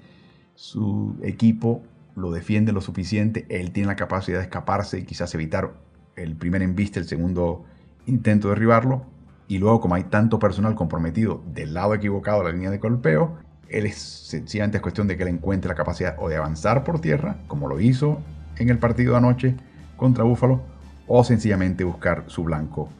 Su 0.54 1.16
equipo 1.22 1.82
lo 2.16 2.30
defiende 2.30 2.72
lo 2.72 2.80
suficiente. 2.80 3.46
Él 3.48 3.72
tiene 3.72 3.88
la 3.88 3.96
capacidad 3.96 4.38
de 4.38 4.44
escaparse 4.44 4.98
y 4.98 5.04
quizás 5.04 5.34
evitar 5.34 5.74
el 6.16 6.36
primer 6.36 6.62
embiste, 6.62 6.98
el 6.98 7.06
segundo 7.06 7.64
intento 8.06 8.48
de 8.48 8.54
derribarlo. 8.54 9.06
Y 9.50 9.58
luego, 9.58 9.80
como 9.80 9.96
hay 9.96 10.04
tanto 10.04 10.38
personal 10.38 10.76
comprometido 10.76 11.42
del 11.44 11.74
lado 11.74 11.92
equivocado 11.92 12.38
de 12.38 12.44
la 12.44 12.52
línea 12.52 12.70
de 12.70 12.78
golpeo, 12.78 13.36
él 13.68 13.84
es 13.84 13.98
sencillamente 13.98 14.76
es 14.76 14.80
cuestión 14.80 15.08
de 15.08 15.16
que 15.16 15.24
él 15.24 15.28
encuentre 15.28 15.68
la 15.68 15.74
capacidad 15.74 16.14
o 16.20 16.28
de 16.28 16.36
avanzar 16.36 16.84
por 16.84 17.00
tierra, 17.00 17.34
como 17.48 17.66
lo 17.66 17.80
hizo 17.80 18.20
en 18.58 18.68
el 18.68 18.78
partido 18.78 19.10
de 19.10 19.18
anoche 19.18 19.56
contra 19.96 20.22
Búfalo, 20.22 20.62
o 21.08 21.24
sencillamente 21.24 21.82
buscar 21.82 22.22
su 22.28 22.44
blanco 22.44 22.90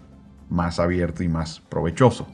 más 0.49 0.81
abierto 0.81 1.23
y 1.23 1.29
más 1.29 1.61
provechoso. 1.61 2.27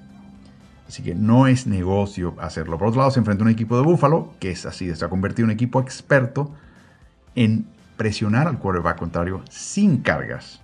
Así 0.89 1.03
que 1.03 1.15
no 1.15 1.47
es 1.47 1.67
negocio 1.67 2.37
hacerlo. 2.41 2.79
Por 2.79 2.89
otro 2.89 3.01
lado, 3.01 3.11
se 3.11 3.19
enfrenta 3.19 3.45
a 3.45 3.49
un 3.49 3.53
equipo 3.53 3.77
de 3.77 3.83
Búfalo, 3.83 4.33
que 4.41 4.51
es 4.51 4.65
así, 4.65 4.95
se 4.95 5.05
ha 5.05 5.11
convertido 5.11 5.45
en 5.45 5.51
un 5.51 5.55
equipo 5.57 5.79
experto 5.79 6.55
en 7.35 7.67
presionar 7.99 8.49
al 8.49 8.61
quarterback 8.61 8.99
contrario 8.99 9.43
sin 9.51 9.99
cargas 9.99 10.63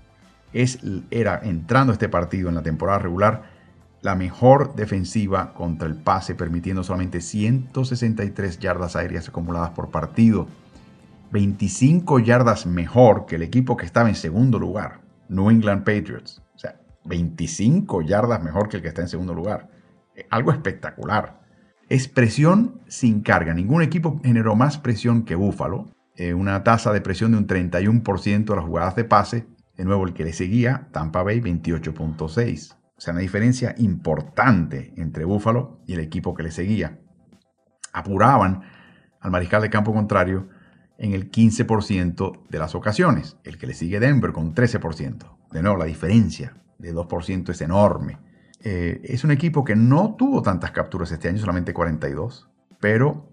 es, 0.52 0.78
era 1.10 1.40
entrando 1.42 1.92
este 1.92 2.08
partido 2.08 2.48
en 2.48 2.54
la 2.54 2.62
temporada 2.62 2.98
regular 2.98 3.52
la 4.02 4.16
mejor 4.16 4.74
defensiva 4.74 5.54
contra 5.54 5.86
el 5.86 5.94
pase, 5.94 6.34
permitiendo 6.34 6.82
solamente 6.82 7.20
163 7.20 8.58
yardas 8.58 8.96
aéreas 8.96 9.28
acumuladas 9.28 9.70
por 9.70 9.90
partido. 9.90 10.48
25 11.30 12.18
yardas 12.18 12.66
mejor 12.66 13.26
que 13.26 13.36
el 13.36 13.42
equipo 13.42 13.76
que 13.76 13.86
estaba 13.86 14.08
en 14.08 14.16
segundo 14.16 14.58
lugar, 14.58 15.00
New 15.28 15.50
England 15.50 15.84
Patriots. 15.84 16.42
O 16.54 16.58
sea, 16.58 16.80
25 17.04 18.02
yardas 18.02 18.42
mejor 18.42 18.68
que 18.68 18.78
el 18.78 18.82
que 18.82 18.88
está 18.88 19.02
en 19.02 19.08
segundo 19.08 19.34
lugar. 19.34 19.70
Eh, 20.16 20.26
algo 20.30 20.50
espectacular. 20.50 21.40
Es 21.88 22.08
presión 22.08 22.80
sin 22.88 23.22
carga. 23.22 23.54
Ningún 23.54 23.82
equipo 23.82 24.20
generó 24.22 24.56
más 24.56 24.78
presión 24.78 25.24
que 25.24 25.36
Buffalo. 25.36 25.90
Eh, 26.16 26.34
una 26.34 26.64
tasa 26.64 26.92
de 26.92 27.00
presión 27.00 27.32
de 27.32 27.38
un 27.38 27.46
31% 27.46 28.44
de 28.44 28.56
las 28.56 28.64
jugadas 28.64 28.96
de 28.96 29.04
pase 29.04 29.46
de 29.76 29.84
nuevo, 29.84 30.06
el 30.06 30.14
que 30.14 30.24
le 30.24 30.32
seguía, 30.32 30.88
Tampa 30.92 31.22
Bay 31.22 31.40
28.6. 31.40 32.76
O 32.96 33.00
sea, 33.00 33.12
una 33.12 33.20
diferencia 33.20 33.74
importante 33.78 34.92
entre 34.96 35.24
Buffalo 35.24 35.80
y 35.86 35.94
el 35.94 36.00
equipo 36.00 36.34
que 36.34 36.42
le 36.42 36.50
seguía. 36.50 37.00
Apuraban 37.92 38.62
al 39.20 39.30
mariscal 39.30 39.62
de 39.62 39.70
campo 39.70 39.92
contrario 39.92 40.48
en 40.98 41.12
el 41.12 41.30
15% 41.30 42.48
de 42.48 42.58
las 42.58 42.74
ocasiones. 42.74 43.38
El 43.44 43.58
que 43.58 43.66
le 43.66 43.74
sigue 43.74 43.98
Denver 43.98 44.32
con 44.32 44.54
13%. 44.54 45.38
De 45.50 45.62
nuevo, 45.62 45.76
la 45.76 45.84
diferencia 45.84 46.56
de 46.78 46.94
2% 46.94 47.50
es 47.50 47.60
enorme. 47.60 48.18
Eh, 48.60 49.00
es 49.04 49.24
un 49.24 49.32
equipo 49.32 49.64
que 49.64 49.74
no 49.74 50.14
tuvo 50.16 50.42
tantas 50.42 50.70
capturas 50.70 51.10
este 51.10 51.28
año, 51.28 51.38
solamente 51.38 51.74
42, 51.74 52.48
pero 52.78 53.31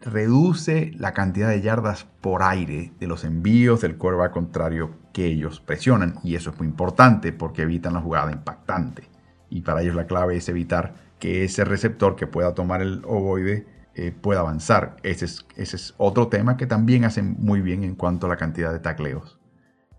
reduce 0.00 0.92
la 0.96 1.12
cantidad 1.12 1.48
de 1.48 1.60
yardas 1.60 2.06
por 2.20 2.42
aire 2.42 2.92
de 2.98 3.06
los 3.06 3.24
envíos 3.24 3.80
del 3.80 3.96
quarterback 3.96 4.32
contrario 4.32 4.90
que 5.12 5.26
ellos 5.26 5.60
presionan. 5.60 6.18
Y 6.22 6.34
eso 6.34 6.50
es 6.50 6.58
muy 6.58 6.68
importante 6.68 7.32
porque 7.32 7.62
evitan 7.62 7.94
la 7.94 8.00
jugada 8.00 8.32
impactante. 8.32 9.08
Y 9.50 9.62
para 9.62 9.82
ellos 9.82 9.94
la 9.94 10.06
clave 10.06 10.36
es 10.36 10.48
evitar 10.48 10.94
que 11.18 11.44
ese 11.44 11.64
receptor 11.64 12.16
que 12.16 12.26
pueda 12.26 12.54
tomar 12.54 12.82
el 12.82 13.02
ovoide 13.06 13.66
eh, 13.94 14.12
pueda 14.12 14.40
avanzar. 14.40 14.96
Ese 15.02 15.26
es, 15.26 15.46
ese 15.56 15.76
es 15.76 15.94
otro 15.96 16.28
tema 16.28 16.56
que 16.56 16.66
también 16.66 17.04
hacen 17.04 17.36
muy 17.38 17.60
bien 17.60 17.84
en 17.84 17.94
cuanto 17.94 18.26
a 18.26 18.30
la 18.30 18.36
cantidad 18.36 18.72
de 18.72 18.80
tacleos 18.80 19.38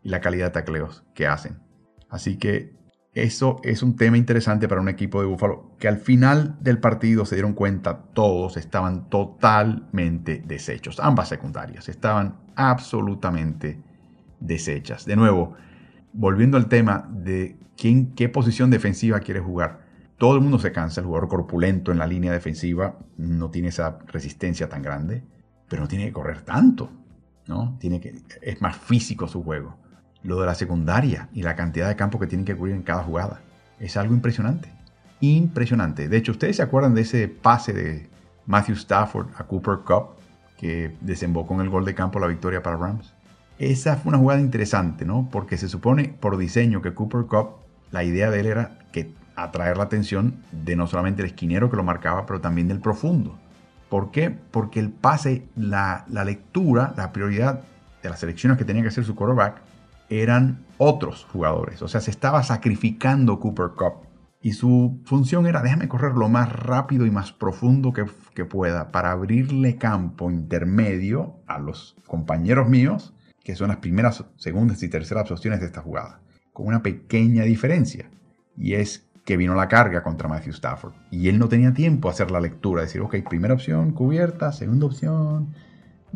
y 0.03 0.09
la 0.09 0.21
calidad 0.21 0.47
de 0.47 0.51
tacleos 0.51 1.03
que 1.13 1.27
hacen. 1.27 1.59
Así 2.09 2.37
que 2.37 2.74
eso 3.15 3.61
es 3.63 3.81
un 3.81 3.95
tema 3.95 4.17
interesante 4.17 4.67
para 4.67 4.81
un 4.81 4.89
equipo 4.89 5.21
de 5.21 5.27
Búfalo 5.27 5.71
que 5.79 5.87
al 5.87 5.97
final 5.99 6.57
del 6.59 6.79
partido 6.79 7.25
se 7.25 7.35
dieron 7.35 7.53
cuenta 7.53 7.97
todos 8.13 8.57
estaban 8.57 9.09
totalmente 9.09 10.43
deshechos. 10.45 10.99
Ambas 10.99 11.29
secundarias 11.29 11.87
estaban 11.87 12.35
absolutamente 12.55 13.79
deshechas. 14.41 15.05
De 15.05 15.15
nuevo, 15.15 15.53
volviendo 16.11 16.57
al 16.57 16.67
tema 16.67 17.09
de 17.09 17.57
quién, 17.77 18.13
qué 18.15 18.27
posición 18.27 18.69
defensiva 18.69 19.21
quiere 19.21 19.39
jugar. 19.39 19.85
Todo 20.17 20.35
el 20.35 20.41
mundo 20.41 20.59
se 20.59 20.73
cansa, 20.73 20.99
el 20.99 21.07
jugador 21.07 21.29
corpulento 21.29 21.93
en 21.93 21.99
la 21.99 22.07
línea 22.07 22.33
defensiva 22.33 22.99
no 23.17 23.49
tiene 23.49 23.69
esa 23.69 23.97
resistencia 24.07 24.67
tan 24.67 24.81
grande, 24.81 25.23
pero 25.69 25.83
no 25.83 25.87
tiene 25.87 26.05
que 26.05 26.11
correr 26.11 26.41
tanto, 26.41 26.91
¿no? 27.47 27.77
Tiene 27.79 28.01
que, 28.01 28.13
es 28.41 28.61
más 28.61 28.75
físico 28.75 29.25
su 29.29 29.41
juego 29.41 29.84
lo 30.25 30.39
de 30.39 30.47
la 30.47 30.55
secundaria 30.55 31.29
y 31.33 31.43
la 31.43 31.55
cantidad 31.55 31.87
de 31.87 31.95
campo 31.95 32.19
que 32.19 32.27
tienen 32.27 32.45
que 32.45 32.55
cubrir 32.55 32.75
en 32.75 32.81
cada 32.81 33.03
jugada. 33.03 33.41
Es 33.79 33.95
algo 33.95 34.13
impresionante. 34.13 34.69
Impresionante. 35.21 36.09
De 36.09 36.17
hecho, 36.17 36.31
¿ustedes 36.31 36.57
se 36.57 36.63
acuerdan 36.63 36.95
de 36.95 37.01
ese 37.01 37.27
pase 37.27 37.73
de 37.73 38.09
Matthew 38.45 38.75
Stafford 38.75 39.27
a 39.37 39.43
Cooper 39.43 39.79
Cup 39.85 40.15
que 40.57 40.95
desembocó 41.01 41.53
en 41.53 41.61
el 41.61 41.69
gol 41.69 41.85
de 41.85 41.93
campo 41.93 42.19
la 42.19 42.27
victoria 42.27 42.63
para 42.63 42.77
Rams? 42.77 43.13
Esa 43.59 43.95
fue 43.95 44.09
una 44.09 44.17
jugada 44.17 44.41
interesante, 44.41 45.05
¿no? 45.05 45.29
Porque 45.31 45.57
se 45.57 45.69
supone 45.69 46.15
por 46.19 46.37
diseño 46.37 46.81
que 46.81 46.93
Cooper 46.93 47.25
Cup, 47.25 47.57
la 47.91 48.03
idea 48.03 48.29
de 48.29 48.39
él 48.39 48.47
era 48.47 48.79
que 48.91 49.13
atraer 49.35 49.77
la 49.77 49.83
atención 49.83 50.41
de 50.51 50.75
no 50.75 50.87
solamente 50.87 51.21
el 51.21 51.27
esquinero 51.27 51.69
que 51.69 51.77
lo 51.77 51.83
marcaba, 51.83 52.25
pero 52.25 52.41
también 52.41 52.67
del 52.67 52.79
profundo. 52.79 53.37
¿Por 53.89 54.11
qué? 54.11 54.31
Porque 54.31 54.79
el 54.79 54.89
pase, 54.89 55.45
la, 55.55 56.05
la 56.09 56.25
lectura, 56.25 56.93
la 56.97 57.13
prioridad 57.13 57.61
de 58.01 58.09
las 58.09 58.19
selecciones 58.19 58.57
que 58.57 58.65
tenía 58.65 58.81
que 58.81 58.89
hacer 58.89 59.05
su 59.05 59.15
quarterback 59.15 59.64
eran 60.09 60.65
otros 60.77 61.25
jugadores. 61.31 61.81
O 61.81 61.87
sea, 61.87 62.01
se 62.01 62.11
estaba 62.11 62.43
sacrificando 62.43 63.39
Cooper 63.39 63.71
Cup. 63.75 64.07
Y 64.41 64.53
su 64.53 65.01
función 65.05 65.47
era, 65.47 65.63
déjame 65.63 65.87
correr 65.87 66.13
lo 66.13 66.29
más 66.29 66.51
rápido 66.51 67.05
y 67.07 67.11
más 67.11 67.31
profundo 67.31 67.93
que, 67.93 68.05
pueda 68.45 68.91
para 68.91 69.11
abrirle 69.11 69.77
campo 69.77 70.29
intermedio 70.29 71.37
a 71.47 71.57
los 71.57 71.95
compañeros 72.05 72.69
míos, 72.69 73.13
que 73.43 73.55
son 73.55 73.69
las 73.69 73.77
primeras, 73.77 74.23
segundas 74.35 74.83
y 74.83 74.89
terceras 74.89 75.31
opciones 75.31 75.61
de 75.61 75.65
esta 75.65 75.81
jugada. 75.81 76.21
Con 76.53 76.67
una 76.67 76.83
pequeña 76.83 77.43
diferencia. 77.43 78.11
Y 78.55 78.75
es 78.75 79.09
que 79.25 79.37
vino 79.37 79.55
la 79.55 79.67
carga 79.67 80.03
contra 80.03 80.29
Matthew 80.29 80.53
Stafford. 80.53 80.93
Y 81.09 81.27
él 81.29 81.39
no 81.39 81.49
tenía 81.49 81.73
tiempo 81.73 82.07
a 82.07 82.11
hacer 82.11 82.29
la 82.29 82.39
lectura, 82.39 82.83
decir, 82.83 83.01
ok, 83.01 83.15
primera 83.27 83.55
opción 83.55 83.93
cubierta, 83.93 84.51
segunda 84.51 84.85
opción, 84.85 85.55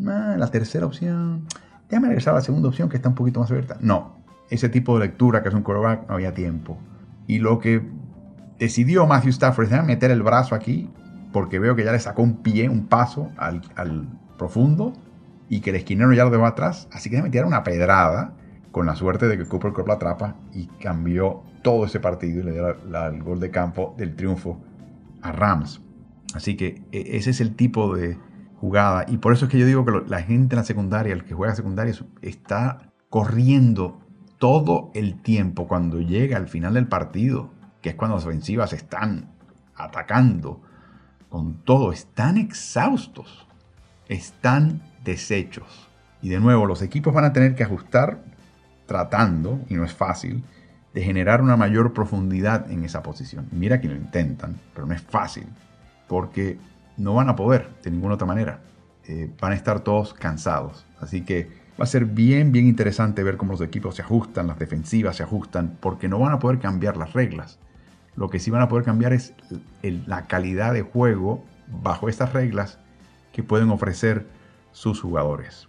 ah, 0.06 0.36
la 0.38 0.50
tercera 0.52 0.86
opción 0.86 1.48
déjame 1.90 2.08
regresar 2.08 2.34
a 2.34 2.36
la 2.36 2.42
segunda 2.42 2.68
opción 2.68 2.88
que 2.88 2.96
está 2.96 3.08
un 3.08 3.14
poquito 3.14 3.40
más 3.40 3.50
abierta. 3.50 3.76
No, 3.80 4.16
ese 4.48 4.68
tipo 4.68 4.98
de 4.98 5.06
lectura 5.06 5.42
que 5.42 5.48
es 5.48 5.54
un 5.54 5.62
quarterback 5.62 6.08
no 6.08 6.14
había 6.14 6.34
tiempo. 6.34 6.78
Y 7.26 7.38
lo 7.38 7.58
que 7.58 7.82
decidió 8.58 9.06
Matthew 9.06 9.30
Stafford 9.30 9.72
es 9.72 9.84
meter 9.84 10.10
el 10.10 10.22
brazo 10.22 10.54
aquí 10.54 10.90
porque 11.32 11.58
veo 11.58 11.76
que 11.76 11.84
ya 11.84 11.92
le 11.92 11.98
sacó 11.98 12.22
un 12.22 12.42
pie, 12.42 12.68
un 12.68 12.86
paso 12.86 13.30
al, 13.36 13.62
profundo 14.36 14.94
y 15.48 15.60
que 15.60 15.70
el 15.70 15.76
esquinero 15.76 16.12
ya 16.12 16.24
lo 16.24 16.30
dejó 16.30 16.46
atrás. 16.46 16.88
Así 16.92 17.10
que 17.10 17.20
me 17.22 17.30
tirar 17.30 17.46
una 17.46 17.62
pedrada 17.62 18.32
con 18.72 18.86
la 18.86 18.96
suerte 18.96 19.28
de 19.28 19.36
que 19.36 19.46
Cooper 19.46 19.72
Cup 19.72 19.88
la 19.88 19.94
atrapa 19.94 20.36
y 20.52 20.66
cambió 20.80 21.42
todo 21.62 21.84
ese 21.84 22.00
partido 22.00 22.40
y 22.40 22.42
le 22.44 22.52
dio 22.52 22.68
el 22.68 23.22
gol 23.22 23.40
de 23.40 23.50
campo 23.50 23.94
del 23.98 24.16
triunfo 24.16 24.60
a 25.22 25.32
Rams. 25.32 25.82
Así 26.34 26.56
que 26.56 26.82
e, 26.92 27.16
ese 27.16 27.30
es 27.30 27.40
el 27.40 27.54
tipo 27.54 27.94
de 27.94 28.16
jugada. 28.60 29.06
Y 29.08 29.16
por 29.16 29.32
eso 29.32 29.46
es 29.46 29.50
que 29.50 29.58
yo 29.58 29.66
digo 29.66 29.84
que 29.84 30.02
la 30.06 30.22
gente 30.22 30.54
en 30.54 30.58
la 30.58 30.64
secundaria, 30.64 31.12
el 31.12 31.24
que 31.24 31.34
juega 31.34 31.54
secundaria, 31.54 31.94
está 32.20 32.92
corriendo 33.08 34.00
todo 34.38 34.90
el 34.94 35.20
tiempo 35.22 35.66
cuando 35.66 36.00
llega 36.00 36.36
al 36.36 36.48
final 36.48 36.74
del 36.74 36.86
partido, 36.86 37.50
que 37.80 37.90
es 37.90 37.94
cuando 37.94 38.16
las 38.16 38.26
ofensivas 38.26 38.72
están 38.72 39.30
atacando 39.74 40.60
con 41.28 41.62
todo, 41.64 41.92
están 41.92 42.36
exhaustos, 42.36 43.46
están 44.08 44.82
deshechos. 45.04 45.88
Y 46.22 46.28
de 46.28 46.40
nuevo, 46.40 46.66
los 46.66 46.82
equipos 46.82 47.14
van 47.14 47.24
a 47.24 47.32
tener 47.32 47.54
que 47.54 47.64
ajustar 47.64 48.22
tratando, 48.86 49.60
y 49.68 49.74
no 49.74 49.84
es 49.84 49.94
fácil, 49.94 50.42
de 50.92 51.02
generar 51.02 51.40
una 51.40 51.56
mayor 51.56 51.92
profundidad 51.92 52.70
en 52.70 52.84
esa 52.84 53.02
posición. 53.02 53.46
Mira 53.52 53.80
que 53.80 53.88
lo 53.88 53.94
intentan, 53.94 54.58
pero 54.74 54.86
no 54.86 54.94
es 54.94 55.00
fácil, 55.00 55.46
porque 56.08 56.58
no 57.00 57.14
van 57.14 57.28
a 57.28 57.36
poder 57.36 57.70
de 57.82 57.90
ninguna 57.90 58.14
otra 58.14 58.26
manera. 58.26 58.60
Eh, 59.06 59.30
van 59.40 59.52
a 59.52 59.54
estar 59.54 59.80
todos 59.80 60.14
cansados. 60.14 60.86
Así 61.00 61.22
que 61.22 61.48
va 61.80 61.84
a 61.84 61.86
ser 61.86 62.04
bien, 62.04 62.52
bien 62.52 62.66
interesante 62.66 63.22
ver 63.22 63.36
cómo 63.36 63.52
los 63.52 63.60
equipos 63.62 63.96
se 63.96 64.02
ajustan, 64.02 64.46
las 64.46 64.58
defensivas 64.58 65.16
se 65.16 65.22
ajustan, 65.22 65.78
porque 65.80 66.08
no 66.08 66.18
van 66.18 66.32
a 66.32 66.38
poder 66.38 66.58
cambiar 66.58 66.96
las 66.96 67.14
reglas. 67.14 67.58
Lo 68.16 68.28
que 68.28 68.38
sí 68.38 68.50
van 68.50 68.62
a 68.62 68.68
poder 68.68 68.84
cambiar 68.84 69.12
es 69.12 69.32
la 69.82 70.26
calidad 70.26 70.74
de 70.74 70.82
juego 70.82 71.42
bajo 71.82 72.08
estas 72.08 72.32
reglas 72.32 72.78
que 73.32 73.42
pueden 73.42 73.70
ofrecer 73.70 74.26
sus 74.72 75.00
jugadores. 75.00 75.68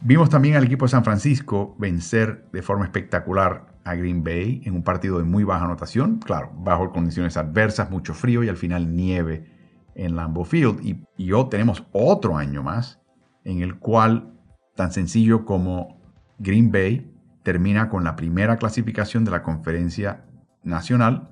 Vimos 0.00 0.30
también 0.30 0.56
al 0.56 0.64
equipo 0.64 0.86
de 0.86 0.90
San 0.90 1.04
Francisco 1.04 1.74
vencer 1.78 2.46
de 2.52 2.62
forma 2.62 2.84
espectacular 2.84 3.66
a 3.84 3.94
Green 3.94 4.24
Bay 4.24 4.62
en 4.64 4.74
un 4.74 4.82
partido 4.82 5.18
de 5.18 5.24
muy 5.24 5.44
baja 5.44 5.66
anotación, 5.66 6.18
claro, 6.18 6.50
bajo 6.56 6.90
condiciones 6.90 7.36
adversas, 7.36 7.90
mucho 7.90 8.14
frío 8.14 8.42
y 8.42 8.48
al 8.48 8.56
final 8.56 8.96
nieve 8.96 9.59
en 10.00 10.16
Lambeau 10.16 10.44
Field. 10.44 10.80
Y, 10.82 11.04
y 11.16 11.32
hoy 11.32 11.48
tenemos 11.50 11.84
otro 11.92 12.36
año 12.36 12.62
más 12.62 13.00
en 13.44 13.60
el 13.62 13.78
cual, 13.78 14.32
tan 14.74 14.92
sencillo 14.92 15.44
como 15.44 16.00
Green 16.38 16.72
Bay 16.72 17.10
termina 17.42 17.88
con 17.88 18.04
la 18.04 18.16
primera 18.16 18.56
clasificación 18.56 19.24
de 19.24 19.30
la 19.30 19.42
conferencia 19.42 20.24
nacional 20.62 21.30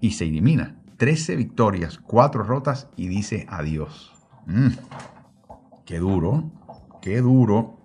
y 0.00 0.12
se 0.12 0.24
elimina. 0.24 0.76
13 0.96 1.36
victorias, 1.36 1.98
4 1.98 2.42
rotas 2.42 2.88
y 2.96 3.08
dice 3.08 3.46
adiós. 3.48 4.12
Mm, 4.46 4.68
qué 5.84 5.98
duro, 5.98 6.50
qué 7.00 7.20
duro, 7.20 7.78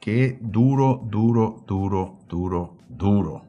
qué 0.00 0.38
duro, 0.40 1.02
duro, 1.10 1.64
duro, 1.66 2.18
duro, 2.28 2.76
duro. 2.88 3.44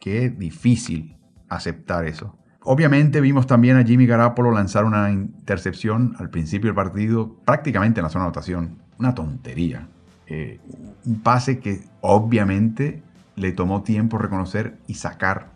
Qué 0.00 0.30
difícil 0.30 1.16
aceptar 1.48 2.06
eso. 2.06 2.38
Obviamente 2.66 3.20
vimos 3.20 3.46
también 3.46 3.76
a 3.76 3.84
Jimmy 3.84 4.06
Garapolo 4.06 4.50
lanzar 4.50 4.86
una 4.86 5.12
intercepción 5.12 6.16
al 6.18 6.30
principio 6.30 6.68
del 6.68 6.74
partido, 6.74 7.36
prácticamente 7.44 8.00
en 8.00 8.04
la 8.04 8.08
zona 8.08 8.24
de 8.24 8.28
anotación. 8.28 8.78
Una 8.98 9.14
tontería. 9.14 9.86
Eh, 10.26 10.60
un 11.04 11.20
pase 11.20 11.58
que 11.58 11.82
obviamente 12.00 13.02
le 13.36 13.52
tomó 13.52 13.82
tiempo 13.82 14.16
reconocer 14.16 14.78
y 14.86 14.94
sacar. 14.94 15.48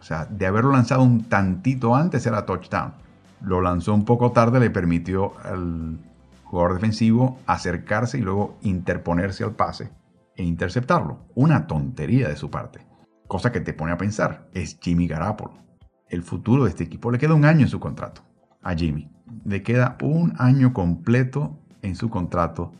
O 0.00 0.02
sea, 0.02 0.24
de 0.24 0.46
haberlo 0.46 0.72
lanzado 0.72 1.04
un 1.04 1.24
tantito 1.24 1.94
antes 1.94 2.26
era 2.26 2.44
touchdown. 2.44 2.94
Lo 3.40 3.60
lanzó 3.60 3.94
un 3.94 4.04
poco 4.04 4.32
tarde, 4.32 4.58
le 4.58 4.70
permitió 4.70 5.34
al 5.44 6.00
jugador 6.42 6.74
defensivo 6.74 7.38
acercarse 7.46 8.18
y 8.18 8.22
luego 8.22 8.58
interponerse 8.62 9.44
al 9.44 9.52
pase 9.54 9.92
e 10.34 10.42
interceptarlo. 10.42 11.20
Una 11.36 11.68
tontería 11.68 12.28
de 12.28 12.36
su 12.36 12.50
parte. 12.50 12.84
Cosa 13.28 13.52
que 13.52 13.60
te 13.60 13.74
pone 13.74 13.92
a 13.92 13.98
pensar, 13.98 14.48
es 14.54 14.76
Jimmy 14.80 15.06
Garapolo 15.06 15.67
el 16.10 16.22
futuro 16.22 16.64
de 16.64 16.70
este 16.70 16.84
equipo. 16.84 17.10
Le 17.10 17.18
queda 17.18 17.34
un 17.34 17.44
año 17.44 17.62
en 17.62 17.68
su 17.68 17.80
contrato 17.80 18.22
a 18.62 18.74
Jimmy. 18.74 19.10
Le 19.44 19.62
queda 19.62 19.96
un 20.02 20.34
año 20.38 20.72
completo 20.72 21.58
en 21.82 21.94
su 21.94 22.10
contrato. 22.10 22.72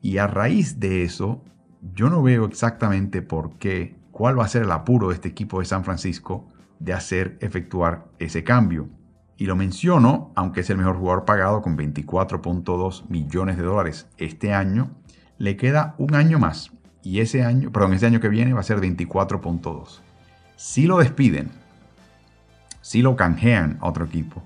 Y 0.00 0.18
a 0.18 0.26
raíz 0.26 0.78
de 0.78 1.02
eso, 1.02 1.42
yo 1.94 2.10
no 2.10 2.22
veo 2.22 2.44
exactamente 2.44 3.22
por 3.22 3.58
qué, 3.58 3.96
cuál 4.10 4.38
va 4.38 4.44
a 4.44 4.48
ser 4.48 4.62
el 4.62 4.72
apuro 4.72 5.08
de 5.08 5.14
este 5.14 5.28
equipo 5.28 5.60
de 5.60 5.66
San 5.66 5.84
Francisco 5.84 6.46
de 6.78 6.92
hacer 6.92 7.38
efectuar 7.40 8.06
ese 8.18 8.44
cambio. 8.44 8.88
Y 9.38 9.46
lo 9.46 9.56
menciono, 9.56 10.32
aunque 10.34 10.60
es 10.60 10.70
el 10.70 10.78
mejor 10.78 10.96
jugador 10.96 11.24
pagado 11.24 11.60
con 11.60 11.76
24.2 11.76 13.08
millones 13.08 13.56
de 13.56 13.62
dólares 13.62 14.08
este 14.16 14.54
año, 14.54 14.90
le 15.38 15.56
queda 15.56 15.94
un 15.98 16.14
año 16.14 16.38
más. 16.38 16.72
Y 17.02 17.20
ese 17.20 17.44
año, 17.44 17.70
perdón, 17.70 17.92
ese 17.92 18.06
año 18.06 18.20
que 18.20 18.28
viene 18.28 18.52
va 18.52 18.60
a 18.60 18.64
ser 18.64 18.80
24.2. 18.80 20.00
Si 20.56 20.86
lo 20.86 20.98
despiden 20.98 21.50
si 22.86 23.02
lo 23.02 23.16
canjean 23.16 23.78
a 23.80 23.88
otro 23.88 24.04
equipo, 24.04 24.44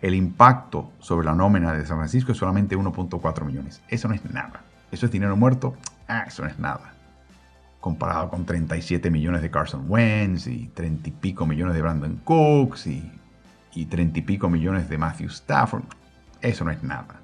el 0.00 0.14
impacto 0.14 0.92
sobre 0.98 1.26
la 1.26 1.34
nómina 1.34 1.74
de 1.74 1.84
San 1.84 1.98
Francisco 1.98 2.32
es 2.32 2.38
solamente 2.38 2.74
1.4 2.74 3.44
millones. 3.44 3.82
Eso 3.86 4.08
no 4.08 4.14
es 4.14 4.24
nada. 4.24 4.62
Eso 4.90 5.04
es 5.04 5.12
dinero 5.12 5.36
muerto. 5.36 5.76
Ah, 6.08 6.24
eso 6.26 6.42
no 6.42 6.48
es 6.48 6.58
nada. 6.58 6.94
Comparado 7.80 8.30
con 8.30 8.46
37 8.46 9.10
millones 9.10 9.42
de 9.42 9.50
Carson 9.50 9.84
Wentz 9.88 10.46
y 10.46 10.68
30 10.68 11.06
y 11.10 11.12
pico 11.12 11.44
millones 11.44 11.74
de 11.74 11.82
Brandon 11.82 12.18
Cooks 12.24 12.86
y, 12.86 13.12
y 13.74 13.84
30 13.84 14.20
y 14.20 14.22
pico 14.22 14.48
millones 14.48 14.88
de 14.88 14.96
Matthew 14.96 15.28
Stafford. 15.28 15.84
Eso 16.40 16.64
no 16.64 16.70
es 16.70 16.82
nada. 16.82 17.20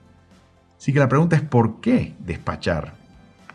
Así 0.77 0.93
que 0.93 0.99
la 0.99 1.09
pregunta 1.09 1.35
es 1.35 1.41
¿por 1.41 1.81
qué 1.81 2.15
despachar 2.19 2.93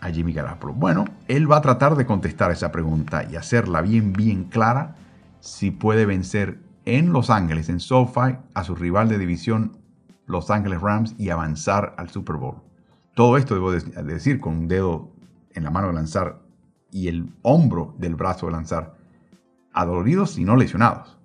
a 0.02 0.10
Jimmy 0.10 0.34
Garoppolo? 0.34 0.74
Bueno, 0.74 1.06
él 1.28 1.50
va 1.50 1.58
a 1.58 1.62
tratar 1.62 1.96
de 1.96 2.08
contestar 2.08 2.50
esa 2.50 2.72
pregunta 2.72 3.24
y 3.24 3.36
hacerla 3.36 3.82
bien, 3.82 4.14
bien 4.14 4.46
clara 4.46 4.96
si 5.42 5.70
puede 5.70 6.08
vencer 6.08 6.63
en 6.86 7.14
Los 7.14 7.30
Ángeles, 7.30 7.70
en 7.70 7.80
SoFi, 7.80 8.38
a 8.54 8.64
su 8.64 8.76
rival 8.76 9.10
de 9.10 9.18
división 9.18 9.78
Los 10.26 10.50
Ángeles 10.50 10.82
Rams 10.82 11.16
y 11.18 11.30
avanzar 11.30 11.96
al 11.98 12.10
Super 12.10 12.38
Bowl. 12.38 12.62
Todo 13.16 13.38
esto 13.38 13.54
debo 13.54 13.72
decir 13.72 14.40
con 14.40 14.58
un 14.58 14.68
dedo 14.68 15.12
en 15.52 15.64
la 15.64 15.72
mano 15.72 15.88
de 15.88 15.94
lanzar 15.94 16.42
y 16.92 17.08
el 17.08 17.32
hombro 17.42 17.96
del 17.98 18.16
brazo 18.16 18.48
de 18.48 18.54
lanzar, 18.54 18.96
adoloridos 19.72 20.38
y 20.38 20.46
no 20.46 20.56
lesionados. 20.56 21.18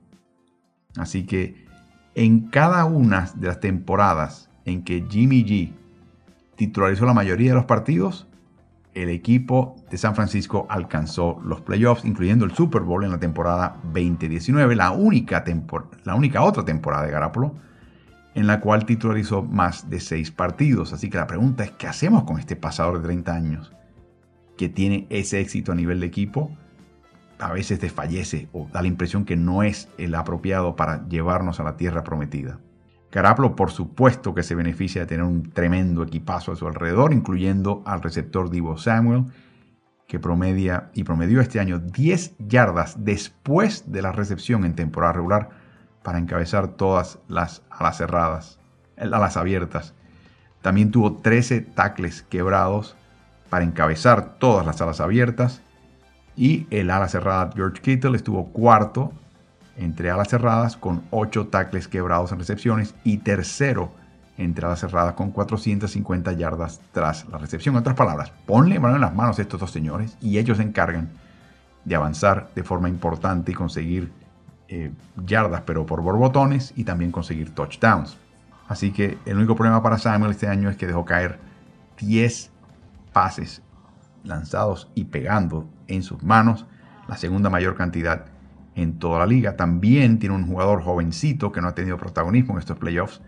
Así 0.97 1.25
que 1.25 1.67
en 2.15 2.49
cada 2.49 2.85
una 2.85 3.31
de 3.35 3.47
las 3.49 3.61
temporadas 3.61 4.51
en 4.65 4.83
que 4.83 5.07
Jimmy 5.09 5.45
G 5.45 5.73
titularizó 6.57 7.07
la 7.07 7.15
mayoría 7.15 7.51
de 7.51 7.57
los 7.57 7.67
partidos, 7.67 8.27
el 8.95 9.09
equipo 9.09 9.77
de 9.91 9.99
San 9.99 10.15
Francisco 10.15 10.67
alcanzó 10.69 11.41
los 11.45 11.61
playoffs, 11.61 12.05
incluyendo 12.05 12.45
el 12.45 12.53
Super 12.53 12.83
Bowl 12.83 13.05
en 13.05 13.11
la 13.11 13.19
temporada 13.19 13.77
2019, 13.93 14.77
la 14.77 14.91
única, 14.91 15.45
la 16.05 16.15
única 16.15 16.43
otra 16.43 16.65
temporada 16.65 17.07
de 17.07 17.13
Garapolo 17.13 17.55
en 18.35 18.47
la 18.47 18.61
cual 18.61 18.87
titularizó 18.87 19.43
más 19.43 19.91
de 19.91 19.99
seis 19.99 20.31
partidos. 20.31 20.93
Así 20.93 21.11
que 21.11 21.19
la 21.19 21.27
pregunta 21.27 21.65
es, 21.65 21.73
¿qué 21.73 21.89
hacemos 21.89 22.23
con 22.23 22.39
este 22.39 22.55
pasador 22.55 22.99
de 22.99 23.05
30 23.05 23.35
años 23.35 23.73
que 24.57 24.69
tiene 24.69 25.09
ese 25.11 25.41
éxito 25.41 25.73
a 25.73 25.75
nivel 25.75 25.99
de 25.99 26.07
equipo? 26.07 26.51
A 27.41 27.53
veces 27.53 27.81
desfallece 27.81 28.49
o 28.53 28.69
da 28.73 28.83
la 28.83 28.89
impresión 28.89 29.25
que 29.25 29.37
no 29.37 29.65
es 29.65 29.89
el 29.99 30.15
apropiado 30.15 30.77
para 30.77 31.09
llevarnos 31.09 31.59
a 31.59 31.65
la 31.65 31.77
tierra 31.77 32.05
prometida. 32.05 32.61
Caraplo, 33.11 33.57
por 33.57 33.73
supuesto, 33.73 34.35
que 34.35 34.45
se 34.45 34.55
beneficia 34.55 35.01
de 35.01 35.07
tener 35.09 35.25
un 35.25 35.51
tremendo 35.51 36.05
equipazo 36.05 36.53
a 36.53 36.57
su 36.57 36.69
alrededor, 36.69 37.13
incluyendo 37.13 37.83
al 37.87 38.03
receptor 38.03 38.51
Divo 38.51 38.77
Samuel, 38.77 39.25
que 40.09 40.19
promedia 40.19 40.91
y 40.95 41.05
promedió 41.05 41.41
este 41.41 41.61
año 41.61 41.79
10 41.79 42.35
yardas 42.39 43.05
después 43.05 43.93
de 43.93 44.03
la 44.03 44.11
recepción 44.11 44.65
en 44.65 44.75
temporada 44.75 45.13
regular 45.13 45.51
para 46.03 46.19
encabezar 46.19 46.69
todas 46.69 47.19
las 47.29 47.63
alas 47.71 47.99
cerradas, 47.99 48.59
alas 48.97 49.37
abiertas. 49.37 49.95
También 50.63 50.91
tuvo 50.91 51.17
13 51.17 51.61
tackles 51.61 52.23
quebrados 52.23 52.97
para 53.51 53.65
encabezar 53.65 54.39
todas 54.39 54.65
las 54.65 54.81
alas 54.81 55.01
abiertas. 55.01 55.61
Y 56.37 56.67
el 56.71 56.91
ala 56.91 57.09
cerrada 57.09 57.51
George 57.55 57.83
Kittle 57.83 58.17
estuvo 58.17 58.47
cuarto 58.47 59.13
entre 59.77 60.11
alas 60.11 60.29
cerradas 60.29 60.77
con 60.77 61.03
8 61.11 61.49
tackles 61.49 61.87
quebrados 61.87 62.33
en 62.33 62.39
recepciones 62.39 62.95
y 63.05 63.19
tercero 63.19 63.93
entre 64.39 64.65
alas 64.65 64.81
cerradas 64.81 65.15
con 65.15 65.33
450 65.33 66.33
yardas 66.33 66.81
tras 66.93 67.29
la 67.29 67.39
recepción. 67.39 67.75
En 67.75 67.81
otras 67.81 67.97
palabras, 67.97 68.33
ponle 68.47 68.79
mano 68.79 68.95
en 68.95 69.03
las 69.03 69.15
manos 69.15 69.39
a 69.39 69.43
estos 69.43 69.61
dos 69.61 69.71
señores 69.71 70.17
y 70.21 70.39
ellos 70.39 70.57
se 70.57 70.63
encargan 70.63 71.11
de 71.85 71.95
avanzar 71.95 72.49
de 72.55 72.63
forma 72.63 72.89
importante 72.89 73.53
y 73.53 73.55
conseguir 73.55 74.13
eh, 74.69 74.93
yardas, 75.27 75.63
pero 75.63 75.85
por 75.85 76.03
borbotones 76.03 76.73
y 76.77 76.85
también 76.85 77.11
conseguir 77.11 77.55
touchdowns. 77.55 78.17
Así 78.69 78.93
que 78.93 79.19
el 79.27 79.37
único 79.39 79.57
problema 79.57 79.83
para 79.83 79.99
Samuel 79.99 80.31
este 80.31 80.47
año 80.47 80.71
es 80.71 80.77
que 80.77 80.87
dejó 80.87 81.05
caer 81.05 81.39
10 81.99 82.51
pases 83.13 83.63
lanzados 84.25 84.89
y 84.95 85.05
pegando 85.05 85.69
en 85.89 86.03
sus 86.03 86.23
manos, 86.23 86.67
la 87.09 87.17
segunda 87.17 87.51
mayor 87.51 87.75
cantidad 87.77 88.27
en 88.75 88.99
toda 88.99 89.21
la 89.21 89.27
liga. 89.27 89.57
También 89.57 90.19
tiene 90.19 90.35
un 90.35 90.47
jugador 90.47 90.83
jovencito 90.83 91.51
que 91.51 91.61
no 91.61 91.69
ha 91.69 91.75
tenido 91.75 91.97
protagonismo 91.97 92.53
en 92.53 92.61
estos 92.61 92.79
playoffs, 92.79 93.21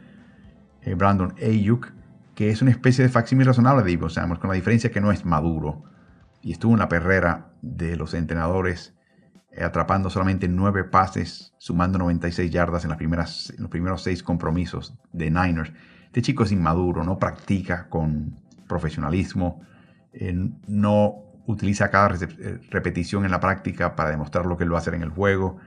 eh, 0.83 0.95
Brandon 0.95 1.35
Ayuk, 1.43 1.93
que 2.35 2.51
es 2.51 2.63
una 2.63 2.71
especie 2.71 3.05
de 3.05 3.11
facsímil 3.11 3.47
razonable 3.47 3.83
de 3.83 3.93
Ivo 3.93 4.09
con 4.41 4.49
la 4.49 4.55
diferencia 4.55 4.91
que 4.91 5.01
no 5.01 5.13
es 5.13 5.25
maduro. 5.25 5.85
Y 6.43 6.53
estuvo 6.53 6.73
en 6.73 6.79
la 6.79 6.89
perrera 6.89 7.53
de 7.61 7.97
los 7.97 8.15
entrenadores, 8.15 8.95
eh, 9.53 9.63
atrapando 9.63 10.09
solamente 10.11 10.49
nueve 10.49 10.85
pases, 10.85 11.55
sumando 11.59 11.99
96 11.99 12.51
yardas 12.51 12.85
en, 12.85 12.93
en 12.93 13.63
los 13.63 13.71
primeros 13.71 14.03
seis 14.03 14.23
compromisos 14.23 14.97
de 15.13 15.31
Niners. 15.31 15.73
Este 16.07 16.23
chico 16.23 16.45
es 16.45 16.53
inmaduro, 16.53 17.05
no 17.05 17.19
practica 17.19 17.89
con 17.89 18.41
profesionalismo, 18.67 19.61
eh, 20.13 20.51
no 20.67 21.31
utiliza 21.47 21.91
cada 21.91 22.17
repetición 22.71 23.25
en 23.25 23.31
la 23.31 23.41
práctica 23.41 23.97
para 23.97 24.11
demostrar 24.11 24.47
lo 24.47 24.57
que 24.57 24.65
él 24.65 24.73
va 24.73 24.77
a 24.77 24.81
hacer 24.81 24.95
en 24.95 25.03
el 25.03 25.11
juego. 25.11 25.59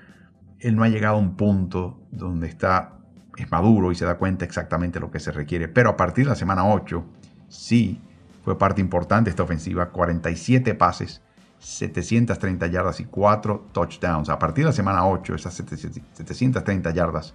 Él 0.60 0.76
no 0.76 0.84
ha 0.84 0.90
llegado 0.90 1.16
a 1.16 1.20
un 1.20 1.36
punto 1.36 2.08
donde 2.12 2.48
está, 2.48 3.00
es 3.38 3.52
maduro 3.52 3.92
y 3.92 3.96
se 3.96 4.06
da 4.06 4.18
cuenta 4.18 4.46
exactamente 4.46 5.00
lo 5.00 5.12
que 5.12 5.20
se 5.20 5.32
requiere. 5.32 5.68
Pero 5.68 5.92
a 5.92 5.98
partir 5.98 6.26
de 6.26 6.30
la 6.30 6.36
semana 6.36 6.66
8, 6.66 7.04
sí 7.50 8.02
fue 8.44 8.58
parte 8.58 8.82
importante 8.82 9.30
esta 9.30 9.44
ofensiva. 9.44 9.90
47 9.90 10.76
pases, 10.76 11.22
730 11.60 12.68
yardas 12.68 13.00
y 13.00 13.06
4 13.06 13.70
touchdowns. 13.72 14.30
A 14.30 14.40
partir 14.40 14.66
de 14.66 14.70
la 14.70 14.76
semana 14.76 15.08
8, 15.08 15.36
esas 15.36 15.54
730 15.54 16.92
yardas 16.92 17.34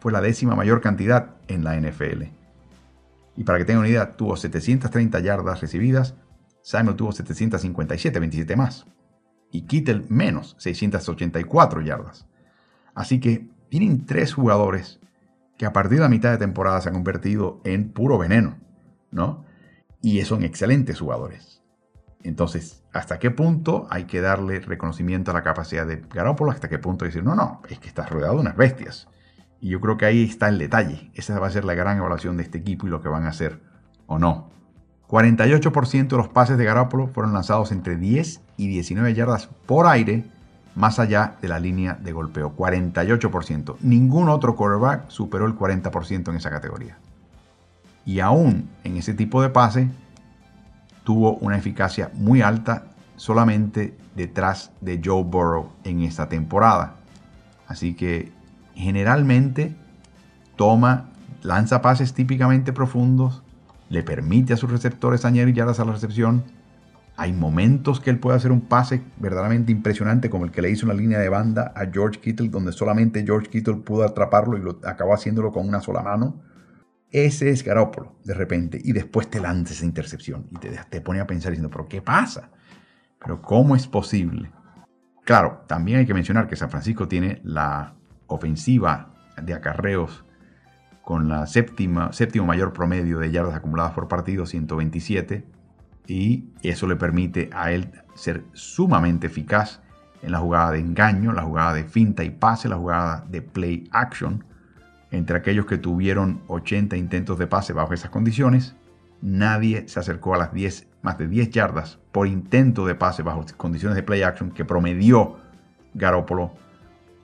fue 0.00 0.12
la 0.12 0.20
décima 0.20 0.54
mayor 0.54 0.80
cantidad 0.80 1.30
en 1.48 1.64
la 1.64 1.76
NFL. 1.76 2.24
Y 3.36 3.44
para 3.44 3.58
que 3.58 3.64
tengan 3.64 3.80
una 3.80 3.88
idea, 3.88 4.12
tuvo 4.12 4.36
730 4.36 5.18
yardas 5.20 5.60
recibidas, 5.60 6.14
Samuel 6.62 6.96
tuvo 6.96 7.12
757, 7.12 8.20
27 8.20 8.56
más. 8.56 8.86
Y 9.50 9.62
Kittel 9.62 10.06
menos, 10.08 10.56
684 10.58 11.80
yardas. 11.82 12.26
Así 12.94 13.18
que 13.20 13.48
tienen 13.68 14.06
tres 14.06 14.34
jugadores 14.34 15.00
que 15.56 15.66
a 15.66 15.72
partir 15.72 15.98
de 15.98 16.04
la 16.04 16.08
mitad 16.08 16.30
de 16.30 16.38
temporada 16.38 16.80
se 16.80 16.88
han 16.88 16.94
convertido 16.94 17.60
en 17.64 17.92
puro 17.92 18.18
veneno, 18.18 18.58
¿no? 19.10 19.44
Y 20.02 20.20
son 20.22 20.42
excelentes 20.42 21.00
jugadores. 21.00 21.62
Entonces, 22.22 22.82
¿hasta 22.92 23.18
qué 23.18 23.30
punto 23.30 23.86
hay 23.90 24.04
que 24.04 24.20
darle 24.20 24.60
reconocimiento 24.60 25.30
a 25.30 25.34
la 25.34 25.42
capacidad 25.42 25.86
de 25.86 26.02
Garoppolo? 26.12 26.50
¿Hasta 26.50 26.68
qué 26.68 26.78
punto 26.78 27.04
decir, 27.04 27.22
no, 27.22 27.34
no, 27.34 27.60
es 27.68 27.78
que 27.78 27.88
estás 27.88 28.10
rodeado 28.10 28.34
de 28.34 28.40
unas 28.40 28.56
bestias? 28.56 29.08
Y 29.60 29.68
yo 29.68 29.80
creo 29.80 29.96
que 29.96 30.06
ahí 30.06 30.24
está 30.24 30.48
el 30.48 30.58
detalle. 30.58 31.10
Esa 31.14 31.38
va 31.38 31.46
a 31.46 31.50
ser 31.50 31.64
la 31.64 31.74
gran 31.74 31.98
evaluación 31.98 32.36
de 32.36 32.42
este 32.42 32.58
equipo 32.58 32.86
y 32.86 32.90
lo 32.90 33.02
que 33.02 33.08
van 33.08 33.24
a 33.24 33.28
hacer 33.28 33.60
o 34.06 34.18
no. 34.18 34.50
48% 35.08 36.08
de 36.08 36.16
los 36.16 36.28
pases 36.28 36.56
de 36.56 36.64
Garoppolo 36.64 37.08
fueron 37.08 37.34
lanzados 37.34 37.72
entre 37.72 37.96
10 37.96 38.40
y 38.56 38.68
19 38.68 39.14
yardas 39.14 39.48
por 39.66 39.86
aire, 39.86 40.24
más 40.74 40.98
allá 40.98 41.36
de 41.40 41.48
la 41.48 41.60
línea 41.60 41.94
de 41.94 42.12
golpeo. 42.12 42.56
48%. 42.56 43.76
Ningún 43.80 44.28
otro 44.28 44.56
quarterback 44.56 45.08
superó 45.08 45.46
el 45.46 45.56
40% 45.56 46.28
en 46.28 46.36
esa 46.36 46.50
categoría. 46.50 46.98
Y 48.04 48.20
aún 48.20 48.68
en 48.84 48.96
ese 48.96 49.14
tipo 49.14 49.40
de 49.40 49.50
pase, 49.50 49.88
tuvo 51.04 51.36
una 51.36 51.56
eficacia 51.56 52.10
muy 52.14 52.42
alta 52.42 52.84
solamente 53.16 53.96
detrás 54.14 54.72
de 54.80 55.00
Joe 55.02 55.22
Burrow 55.22 55.70
en 55.84 56.02
esta 56.02 56.28
temporada. 56.28 56.96
Así 57.66 57.94
que 57.94 58.32
generalmente 58.74 59.76
toma, 60.56 61.10
lanza 61.42 61.82
pases 61.82 62.14
típicamente 62.14 62.72
profundos, 62.72 63.42
le 63.88 64.02
permite 64.02 64.54
a 64.54 64.56
sus 64.56 64.70
receptores 64.70 65.24
añadir 65.24 65.54
yardas 65.54 65.80
a 65.80 65.84
la 65.84 65.92
recepción. 65.92 66.44
Hay 67.16 67.32
momentos 67.32 68.00
que 68.00 68.10
él 68.10 68.18
puede 68.18 68.36
hacer 68.36 68.50
un 68.50 68.62
pase 68.62 69.02
verdaderamente 69.18 69.70
impresionante, 69.70 70.30
como 70.30 70.44
el 70.44 70.50
que 70.50 70.62
le 70.62 70.70
hizo 70.70 70.84
en 70.84 70.88
la 70.88 71.00
línea 71.00 71.18
de 71.20 71.28
banda 71.28 71.72
a 71.76 71.86
George 71.86 72.20
Kittle, 72.20 72.48
donde 72.48 72.72
solamente 72.72 73.24
George 73.24 73.48
Kittle 73.48 73.76
pudo 73.76 74.04
atraparlo 74.04 74.58
y 74.58 74.62
lo 74.62 74.80
acabó 74.84 75.14
haciéndolo 75.14 75.52
con 75.52 75.68
una 75.68 75.80
sola 75.80 76.02
mano. 76.02 76.42
Ese 77.12 77.50
es 77.50 77.62
Garópolo, 77.62 78.18
de 78.24 78.34
repente, 78.34 78.80
y 78.82 78.92
después 78.92 79.30
te 79.30 79.40
lanza 79.40 79.72
esa 79.72 79.84
intercepción 79.84 80.48
y 80.50 80.56
te, 80.58 81.00
pone 81.00 81.20
a 81.20 81.26
pensar 81.28 81.52
diciendo, 81.52 81.70
pero 81.70 81.86
¿qué 81.86 82.02
pasa? 82.02 82.50
¿Pero 83.20 83.40
cómo 83.40 83.76
es 83.76 83.86
posible? 83.86 84.50
Claro, 85.24 85.62
también 85.68 86.00
hay 86.00 86.06
que 86.06 86.14
mencionar 86.14 86.48
que 86.48 86.56
San 86.56 86.70
Francisco 86.70 87.06
tiene 87.06 87.40
la 87.44 87.94
ofensiva 88.26 89.14
de 89.40 89.54
acarreos 89.54 90.24
con 91.02 91.28
la 91.28 91.46
séptima, 91.46 92.12
séptimo 92.12 92.46
mayor 92.46 92.72
promedio 92.72 93.20
de 93.20 93.30
yardas 93.30 93.54
acumuladas 93.54 93.92
por 93.92 94.08
partido, 94.08 94.44
127, 94.44 95.46
y 96.06 96.50
eso 96.62 96.86
le 96.86 96.96
permite 96.96 97.50
a 97.52 97.72
él 97.72 97.90
ser 98.14 98.44
sumamente 98.52 99.26
eficaz 99.26 99.80
en 100.22 100.32
la 100.32 100.38
jugada 100.38 100.72
de 100.72 100.80
engaño, 100.80 101.32
la 101.32 101.42
jugada 101.42 101.74
de 101.74 101.84
finta 101.84 102.24
y 102.24 102.30
pase, 102.30 102.68
la 102.68 102.76
jugada 102.76 103.26
de 103.28 103.42
play 103.42 103.88
action, 103.92 104.44
entre 105.10 105.36
aquellos 105.36 105.66
que 105.66 105.78
tuvieron 105.78 106.42
80 106.48 106.96
intentos 106.96 107.38
de 107.38 107.46
pase 107.46 107.72
bajo 107.72 107.94
esas 107.94 108.10
condiciones, 108.10 108.74
nadie 109.20 109.88
se 109.88 110.00
acercó 110.00 110.34
a 110.34 110.38
las 110.38 110.52
10, 110.52 110.88
más 111.02 111.18
de 111.18 111.28
10 111.28 111.50
yardas 111.50 111.98
por 112.12 112.26
intento 112.26 112.86
de 112.86 112.94
pase 112.94 113.22
bajo 113.22 113.44
condiciones 113.56 113.96
de 113.96 114.02
play 114.02 114.22
action 114.22 114.50
que 114.50 114.64
promedió 114.64 115.36
Garoppolo 115.94 116.52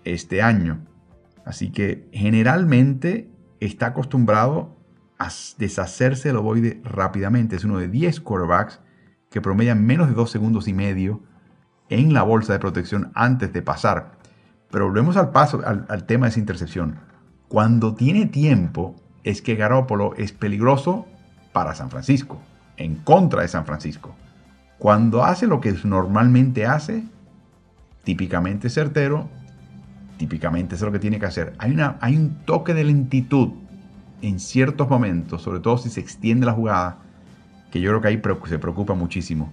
este 0.05 0.43
año. 0.43 0.81
Así 1.45 1.71
que 1.71 2.09
generalmente 2.13 3.31
está 3.61 3.87
acostumbrado 3.87 4.77
deshacerse 5.59 6.29
del 6.29 6.39
ovoide 6.39 6.81
rápidamente. 6.85 7.57
Es 7.57 7.65
uno 7.65 7.79
de 7.79 7.89
10 7.89 8.21
quarterbacks 8.21 8.81
que 9.31 9.41
promedian 9.41 9.85
menos 9.85 10.09
de 10.09 10.15
2 10.15 10.31
segundos 10.31 10.69
y 10.69 10.73
medio 10.73 11.21
en 11.89 12.13
la 12.13 12.23
bolsa 12.23 12.53
de 12.53 12.59
protección 12.59 13.13
antes 13.15 13.53
de 13.53 13.63
pasar. 13.63 14.13
Pero 14.71 14.87
volvemos 14.87 15.17
al, 15.17 15.31
paso, 15.31 15.63
al 15.65 16.05
tema 16.07 16.27
de 16.27 16.31
esa 16.31 16.41
intercepción. 16.41 16.97
Cuando 17.49 17.95
tiene 17.95 18.27
tiempo 18.27 18.95
es 19.25 19.43
que 19.43 19.57
Garópolo 19.57 20.15
es 20.17 20.33
peligroso 20.33 21.07
para 21.53 21.75
San 21.75 21.91
Francisco, 21.91 22.41
en 22.77 22.97
contra 22.97 23.43
de 23.43 23.49
San 23.49 23.67
Francisco. 23.67 24.15
Cuando 24.79 25.25
hace 25.25 25.47
lo 25.47 25.61
que 25.61 25.75
normalmente 25.85 26.67
hace, 26.67 27.05
típicamente 28.05 28.71
certero, 28.71 29.29
típicamente 30.17 30.75
es 30.75 30.81
lo 30.81 30.93
que 30.93 30.99
tiene 30.99 31.19
que 31.19 31.27
hacer. 31.27 31.55
Hay, 31.59 31.73
una, 31.73 31.99
hay 32.01 32.17
un 32.17 32.45
toque 32.47 32.73
de 32.73 32.85
lentitud 32.85 33.51
en 34.23 34.39
ciertos 34.39 34.89
momentos, 34.89 35.43
sobre 35.43 35.61
todo 35.61 35.79
si 35.79 35.91
se 35.91 36.01
extiende 36.01 36.47
la 36.47 36.53
jugada, 36.53 36.99
que 37.71 37.81
yo 37.81 37.91
creo 37.91 38.01
que 38.01 38.09
ahí 38.09 38.23
se 38.49 38.59
preocupa 38.59 38.95
muchísimo 38.95 39.53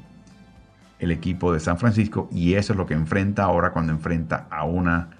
el 0.99 1.12
equipo 1.12 1.53
de 1.53 1.60
San 1.60 1.77
Francisco 1.77 2.27
y 2.32 2.56
eso 2.56 2.73
es 2.73 2.77
lo 2.77 2.86
que 2.86 2.95
enfrenta 2.95 3.43
ahora 3.43 3.71
cuando 3.71 3.93
enfrenta 3.93 4.47
a 4.49 4.65
una 4.65 5.12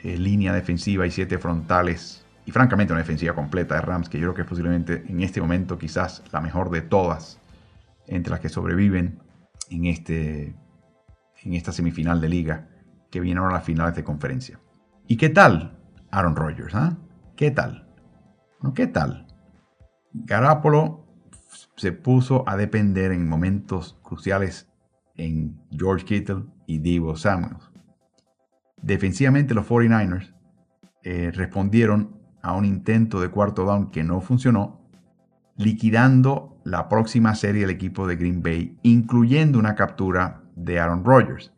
eh, 0.00 0.16
línea 0.18 0.52
defensiva 0.52 1.06
y 1.06 1.10
siete 1.10 1.38
frontales. 1.38 2.24
Y 2.44 2.50
francamente 2.50 2.92
una 2.92 3.00
defensiva 3.00 3.34
completa 3.34 3.74
de 3.74 3.82
Rams, 3.82 4.08
que 4.08 4.18
yo 4.18 4.26
creo 4.26 4.34
que 4.34 4.42
es 4.42 4.48
posiblemente 4.48 5.04
en 5.06 5.22
este 5.22 5.40
momento 5.40 5.78
quizás 5.78 6.22
la 6.32 6.40
mejor 6.40 6.70
de 6.70 6.80
todas 6.80 7.38
entre 8.06 8.30
las 8.30 8.40
que 8.40 8.48
sobreviven 8.48 9.18
en, 9.70 9.84
este, 9.84 10.54
en 11.42 11.54
esta 11.54 11.72
semifinal 11.72 12.20
de 12.20 12.28
liga 12.28 12.68
que 13.10 13.20
viene 13.20 13.40
ahora 13.40 13.54
a 13.54 13.58
las 13.58 13.66
finales 13.66 13.94
de 13.94 14.04
conferencia. 14.04 14.58
¿Y 15.06 15.16
qué 15.16 15.28
tal 15.28 15.78
Aaron 16.10 16.36
Rodgers? 16.36 16.74
Ah? 16.74 16.96
¿Qué 17.36 17.50
tal? 17.50 17.87
¿Qué 18.74 18.88
tal? 18.88 19.24
Garapolo 20.12 21.06
se 21.76 21.92
puso 21.92 22.42
a 22.48 22.56
depender 22.56 23.12
en 23.12 23.28
momentos 23.28 23.96
cruciales 24.02 24.68
en 25.16 25.60
George 25.70 26.04
Kittle 26.04 26.44
y 26.66 26.78
Divo 26.78 27.16
Samuels. 27.16 27.70
Defensivamente 28.82 29.54
los 29.54 29.68
49ers 29.68 30.34
eh, 31.04 31.30
respondieron 31.32 32.20
a 32.42 32.54
un 32.54 32.64
intento 32.64 33.20
de 33.20 33.28
cuarto 33.28 33.64
down 33.64 33.90
que 33.92 34.02
no 34.02 34.20
funcionó, 34.20 34.80
liquidando 35.56 36.60
la 36.64 36.88
próxima 36.88 37.36
serie 37.36 37.62
del 37.62 37.70
equipo 37.70 38.08
de 38.08 38.16
Green 38.16 38.42
Bay, 38.42 38.76
incluyendo 38.82 39.60
una 39.60 39.76
captura 39.76 40.42
de 40.56 40.80
Aaron 40.80 41.04
Rodgers. 41.04 41.52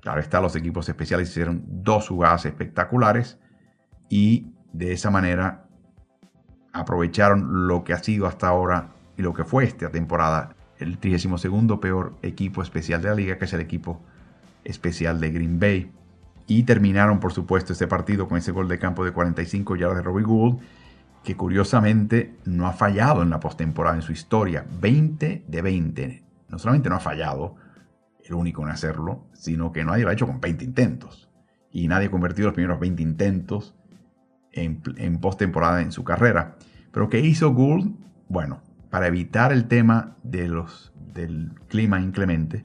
Claro 0.00 0.20
está, 0.20 0.40
los 0.40 0.54
equipos 0.54 0.88
especiales 0.88 1.30
hicieron 1.30 1.64
dos 1.66 2.08
jugadas 2.08 2.46
espectaculares 2.46 3.40
y 4.08 4.54
de 4.72 4.92
esa 4.92 5.10
manera 5.10 5.63
aprovecharon 6.74 7.66
lo 7.66 7.84
que 7.84 7.94
ha 7.94 8.02
sido 8.02 8.26
hasta 8.26 8.48
ahora 8.48 8.88
y 9.16 9.22
lo 9.22 9.32
que 9.32 9.44
fue 9.44 9.64
esta 9.64 9.88
temporada 9.90 10.54
el 10.78 10.98
32 10.98 11.78
peor 11.80 12.14
equipo 12.22 12.62
especial 12.62 13.00
de 13.00 13.08
la 13.08 13.14
liga, 13.14 13.38
que 13.38 13.44
es 13.46 13.52
el 13.52 13.60
equipo 13.60 14.02
especial 14.64 15.20
de 15.20 15.30
Green 15.30 15.58
Bay. 15.58 15.90
Y 16.46 16.64
terminaron, 16.64 17.20
por 17.20 17.32
supuesto, 17.32 17.72
este 17.72 17.86
partido 17.86 18.28
con 18.28 18.36
ese 18.36 18.52
gol 18.52 18.68
de 18.68 18.78
campo 18.78 19.04
de 19.04 19.12
45 19.12 19.76
yardas 19.76 19.98
de 19.98 20.02
Robbie 20.02 20.24
Gould, 20.24 20.60
que 21.22 21.36
curiosamente 21.36 22.36
no 22.44 22.66
ha 22.66 22.72
fallado 22.72 23.22
en 23.22 23.30
la 23.30 23.40
postemporada 23.40 23.96
en 23.96 24.02
su 24.02 24.12
historia. 24.12 24.66
20 24.80 25.44
de 25.46 25.62
20. 25.62 26.24
No 26.48 26.58
solamente 26.58 26.90
no 26.90 26.96
ha 26.96 27.00
fallado, 27.00 27.56
el 28.22 28.34
único 28.34 28.62
en 28.62 28.70
hacerlo, 28.70 29.26
sino 29.32 29.72
que 29.72 29.84
nadie 29.84 30.04
lo 30.04 30.10
ha 30.10 30.12
hecho 30.12 30.26
con 30.26 30.40
20 30.40 30.64
intentos. 30.64 31.30
Y 31.70 31.88
nadie 31.88 32.08
ha 32.08 32.10
convertido 32.10 32.48
los 32.48 32.54
primeros 32.54 32.78
20 32.78 33.02
intentos 33.02 33.74
en, 34.52 34.82
en 34.96 35.18
postemporada 35.18 35.80
en 35.80 35.92
su 35.92 36.04
carrera. 36.04 36.56
Pero 36.94 37.10
¿qué 37.10 37.18
hizo 37.18 37.52
Gould? 37.52 37.90
Bueno, 38.28 38.62
para 38.88 39.08
evitar 39.08 39.52
el 39.52 39.66
tema 39.66 40.16
de 40.22 40.48
los, 40.48 40.92
del 41.12 41.50
clima 41.68 42.00
inclemente, 42.00 42.64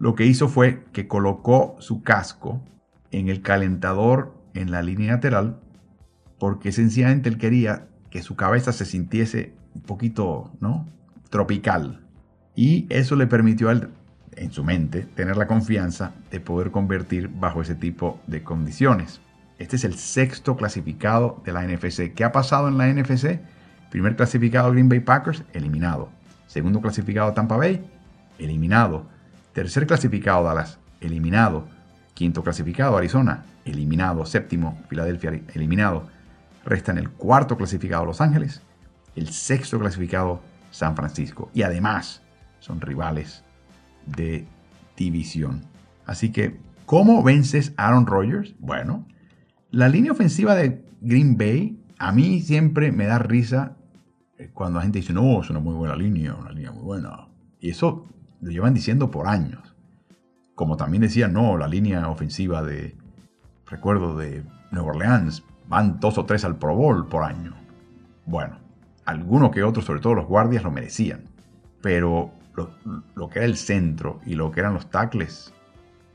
lo 0.00 0.16
que 0.16 0.26
hizo 0.26 0.48
fue 0.48 0.84
que 0.92 1.06
colocó 1.06 1.76
su 1.78 2.02
casco 2.02 2.62
en 3.12 3.28
el 3.28 3.40
calentador 3.40 4.34
en 4.54 4.72
la 4.72 4.82
línea 4.82 5.12
lateral 5.12 5.60
porque 6.38 6.72
sencillamente 6.72 7.28
él 7.28 7.38
quería 7.38 7.88
que 8.10 8.22
su 8.22 8.36
cabeza 8.36 8.72
se 8.72 8.84
sintiese 8.84 9.54
un 9.74 9.82
poquito, 9.82 10.52
¿no? 10.60 10.86
Tropical. 11.30 12.06
Y 12.54 12.86
eso 12.90 13.16
le 13.16 13.26
permitió 13.26 13.68
a 13.68 13.72
él, 13.72 13.88
en 14.36 14.50
su 14.50 14.64
mente, 14.64 15.02
tener 15.02 15.36
la 15.36 15.46
confianza 15.46 16.12
de 16.30 16.40
poder 16.40 16.70
convertir 16.70 17.28
bajo 17.28 17.62
ese 17.62 17.74
tipo 17.74 18.20
de 18.26 18.42
condiciones. 18.42 19.20
Este 19.58 19.76
es 19.76 19.84
el 19.84 19.94
sexto 19.94 20.56
clasificado 20.56 21.42
de 21.44 21.52
la 21.52 21.66
NFC. 21.66 22.14
¿Qué 22.14 22.24
ha 22.24 22.32
pasado 22.32 22.68
en 22.68 22.78
la 22.78 22.86
NFC? 22.86 23.40
Primer 23.90 24.14
clasificado 24.14 24.70
Green 24.70 24.88
Bay 24.88 25.00
Packers, 25.00 25.42
eliminado. 25.52 26.10
Segundo 26.46 26.80
clasificado 26.80 27.32
Tampa 27.32 27.56
Bay, 27.56 27.84
eliminado. 28.38 29.06
Tercer 29.52 29.86
clasificado 29.86 30.44
Dallas, 30.44 30.78
eliminado. 31.00 31.66
Quinto 32.14 32.42
clasificado 32.42 32.96
Arizona, 32.96 33.44
eliminado. 33.64 34.24
Séptimo 34.26 34.80
Filadelfia, 34.88 35.40
eliminado. 35.54 36.08
Resta 36.64 36.92
en 36.92 36.98
el 36.98 37.10
cuarto 37.10 37.56
clasificado 37.56 38.04
Los 38.04 38.20
Ángeles, 38.20 38.62
el 39.16 39.30
sexto 39.30 39.78
clasificado 39.78 40.40
San 40.70 40.94
Francisco. 40.94 41.50
Y 41.52 41.62
además 41.62 42.22
son 42.60 42.80
rivales 42.80 43.42
de 44.06 44.46
división. 44.96 45.62
Así 46.06 46.30
que, 46.30 46.60
¿cómo 46.86 47.22
vences 47.22 47.72
Aaron 47.76 48.06
Rodgers? 48.06 48.54
Bueno, 48.58 49.06
la 49.70 49.88
línea 49.88 50.12
ofensiva 50.12 50.54
de 50.54 50.84
Green 51.00 51.36
Bay 51.36 51.78
a 51.98 52.12
mí 52.12 52.40
siempre 52.40 52.92
me 52.92 53.06
da 53.06 53.18
risa 53.18 53.76
eh, 54.38 54.50
cuando 54.54 54.78
la 54.78 54.84
gente 54.84 55.00
dice, 55.00 55.12
no, 55.12 55.40
es 55.40 55.50
una 55.50 55.60
muy 55.60 55.74
buena 55.74 55.96
línea, 55.96 56.34
una 56.34 56.52
línea 56.52 56.72
muy 56.72 56.82
buena. 56.82 57.28
Y 57.60 57.70
eso 57.70 58.06
lo 58.40 58.50
llevan 58.50 58.74
diciendo 58.74 59.10
por 59.10 59.26
años. 59.26 59.74
Como 60.54 60.76
también 60.76 61.02
decían, 61.02 61.32
no, 61.32 61.56
la 61.56 61.68
línea 61.68 62.08
ofensiva 62.08 62.62
de, 62.62 62.96
recuerdo, 63.66 64.16
de 64.16 64.44
Nueva 64.70 64.90
Orleans, 64.90 65.44
van 65.68 66.00
dos 66.00 66.18
o 66.18 66.24
tres 66.24 66.44
al 66.44 66.56
Pro 66.56 66.74
Bowl 66.74 67.06
por 67.08 67.24
año. 67.24 67.54
Bueno, 68.26 68.58
algunos 69.04 69.50
que 69.50 69.62
otros, 69.62 69.84
sobre 69.84 70.00
todo 70.00 70.14
los 70.14 70.26
guardias, 70.26 70.64
lo 70.64 70.70
merecían. 70.70 71.24
Pero 71.80 72.32
lo, 72.54 73.28
que 73.28 73.38
era 73.38 73.46
el 73.46 73.56
centro 73.56 74.20
y 74.26 74.34
lo 74.34 74.50
que 74.50 74.60
eran 74.60 74.74
los 74.74 74.90
tackles, 74.90 75.52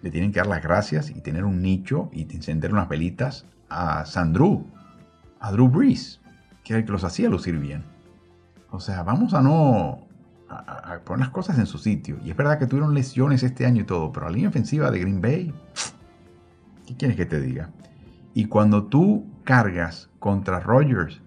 le 0.04 0.12
tienen 0.12 0.34
que 0.34 0.39
dar 0.39 0.48
las 0.48 0.62
gracias 0.62 1.10
y 1.10 1.22
tener 1.22 1.46
un 1.46 1.62
nicho 1.62 2.10
y 2.12 2.24
encender 2.24 2.74
unas 2.74 2.89
velitas 2.89 3.46
a 3.70 4.06
Sandru, 4.06 4.68
a 5.39 5.52
Drew 5.54 5.70
Brees, 5.70 6.20
que 6.63 6.74
era 6.74 6.82
el 6.82 6.86
que 6.86 6.92
los 6.92 7.06
hacía 7.06 7.30
lucir 7.30 7.58
bien. 7.58 7.86
O 8.70 8.82
sea, 8.82 9.04
vamos 9.04 9.34
a 9.34 9.42
no 9.42 10.06
poner 11.06 11.22
las 11.22 11.30
cosas 11.30 11.58
en 11.58 11.66
su 11.66 11.78
sitio. 11.78 12.18
Y 12.24 12.32
es 12.32 12.36
verdad 12.36 12.60
que 12.60 12.68
tuvieron 12.68 12.94
lesiones 12.94 13.44
este 13.44 13.66
año 13.66 13.82
y 13.82 13.86
todo, 13.86 14.12
pero 14.12 14.26
la 14.26 14.34
línea 14.34 14.50
ofensiva 14.50 14.92
de 14.92 15.00
Green 15.00 15.22
Bay, 15.22 15.54
¿qué 16.86 16.98
quieres 16.98 17.16
que 17.16 17.26
te 17.26 17.39
diga? 17.39 17.70
Y 18.34 18.46
cuando 18.46 18.86
tú 18.86 19.26
cargas 19.46 20.10
contra 20.20 20.60
Rodgers, 20.60 21.22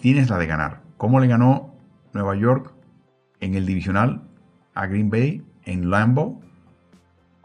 tienes 0.00 0.28
la 0.28 0.36
de 0.36 0.46
ganar. 0.46 0.82
¿Cómo 0.98 1.20
le 1.20 1.26
ganó 1.26 1.74
Nueva 2.12 2.36
York 2.36 2.74
en 3.40 3.54
el 3.54 3.64
divisional 3.64 4.28
a 4.74 4.86
Green 4.86 5.08
Bay 5.08 5.42
en 5.64 5.88
Lambeau? 5.88 6.42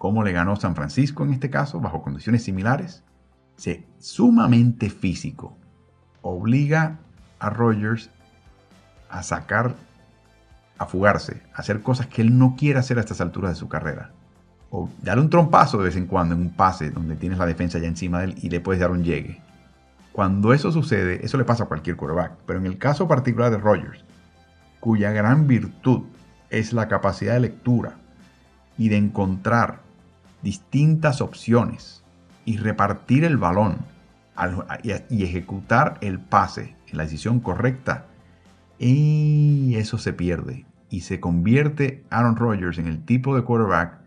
¿Cómo 0.03 0.21
le 0.25 0.33
ganó 0.33 0.57
San 0.57 0.75
Francisco 0.75 1.23
en 1.23 1.31
este 1.31 1.49
caso, 1.49 1.79
bajo 1.79 2.01
condiciones 2.01 2.43
similares? 2.43 3.05
Se, 3.55 3.87
sumamente 3.99 4.89
físico. 4.89 5.57
Obliga 6.21 6.99
a 7.39 7.49
Rodgers 7.49 8.09
a 9.09 9.23
sacar, 9.23 9.77
a 10.77 10.87
fugarse, 10.87 11.41
a 11.55 11.59
hacer 11.59 11.81
cosas 11.81 12.07
que 12.07 12.21
él 12.21 12.37
no 12.37 12.57
quiere 12.57 12.79
hacer 12.79 12.97
a 12.97 12.99
estas 12.99 13.21
alturas 13.21 13.51
de 13.51 13.55
su 13.55 13.69
carrera. 13.69 14.11
O 14.71 14.89
darle 15.01 15.23
un 15.23 15.29
trompazo 15.29 15.77
de 15.77 15.85
vez 15.85 15.95
en 15.95 16.07
cuando 16.07 16.35
en 16.35 16.41
un 16.41 16.53
pase 16.53 16.91
donde 16.91 17.15
tienes 17.15 17.39
la 17.39 17.45
defensa 17.45 17.79
ya 17.79 17.87
encima 17.87 18.19
de 18.19 18.25
él 18.25 18.35
y 18.41 18.49
le 18.49 18.59
puedes 18.59 18.81
dar 18.81 18.91
un 18.91 19.05
llegue. 19.05 19.41
Cuando 20.11 20.51
eso 20.51 20.73
sucede, 20.73 21.25
eso 21.25 21.37
le 21.37 21.45
pasa 21.45 21.63
a 21.63 21.67
cualquier 21.67 21.95
quarterback, 21.95 22.39
pero 22.45 22.59
en 22.59 22.65
el 22.65 22.77
caso 22.77 23.07
particular 23.07 23.51
de 23.51 23.57
Rodgers, 23.57 24.03
cuya 24.81 25.11
gran 25.11 25.47
virtud 25.47 26.01
es 26.49 26.73
la 26.73 26.89
capacidad 26.89 27.35
de 27.35 27.39
lectura 27.39 27.93
y 28.77 28.89
de 28.89 28.97
encontrar 28.97 29.82
distintas 30.43 31.21
opciones 31.21 32.03
y 32.45 32.57
repartir 32.57 33.23
el 33.23 33.37
balón 33.37 33.77
y 35.09 35.23
ejecutar 35.23 35.97
el 36.01 36.19
pase 36.19 36.75
en 36.87 36.97
la 36.97 37.03
decisión 37.03 37.39
correcta, 37.39 38.05
y 38.77 39.75
eso 39.75 39.97
se 39.97 40.13
pierde 40.13 40.65
y 40.89 41.01
se 41.01 41.19
convierte 41.19 42.05
Aaron 42.09 42.35
Rodgers 42.35 42.77
en 42.77 42.87
el 42.87 43.05
tipo 43.05 43.35
de 43.35 43.43
quarterback 43.43 43.99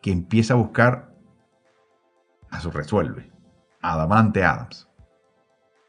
que 0.00 0.12
empieza 0.12 0.54
a 0.54 0.58
buscar 0.58 1.14
a 2.50 2.60
su 2.60 2.70
resuelve, 2.70 3.30
a 3.80 3.96
Davante 3.96 4.44
Adams 4.44 4.88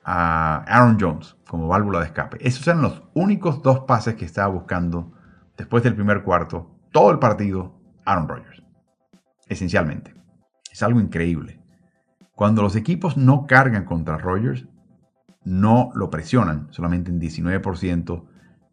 a 0.04 0.63
Aaron 0.68 0.98
Jones 1.00 1.36
como 1.48 1.68
válvula 1.68 2.00
de 2.00 2.06
escape. 2.06 2.38
Esos 2.42 2.68
eran 2.68 2.82
los 2.82 3.04
únicos 3.13 3.62
dos 3.62 3.82
pases 3.82 4.16
que 4.16 4.26
estaba 4.26 4.48
buscando 4.48 5.13
después 5.58 5.84
del 5.84 5.96
primer 5.96 6.24
cuarto, 6.24 6.72
todo 6.92 7.12
el 7.12 7.20
partido, 7.20 7.80
Aaron 8.06 8.28
Rodgers. 8.28 8.62
Esencialmente. 9.48 10.14
Es 10.72 10.84
algo 10.84 11.00
increíble. 11.00 11.60
Cuando 12.36 12.62
los 12.62 12.76
equipos 12.76 13.18
no 13.18 13.46
cargan 13.46 13.86
contra 13.86 14.18
Rodgers, 14.18 14.68
no 15.44 15.92
lo 15.94 16.10
presionan, 16.10 16.68
solamente 16.72 17.12
en 17.12 17.20
19% 17.20 18.24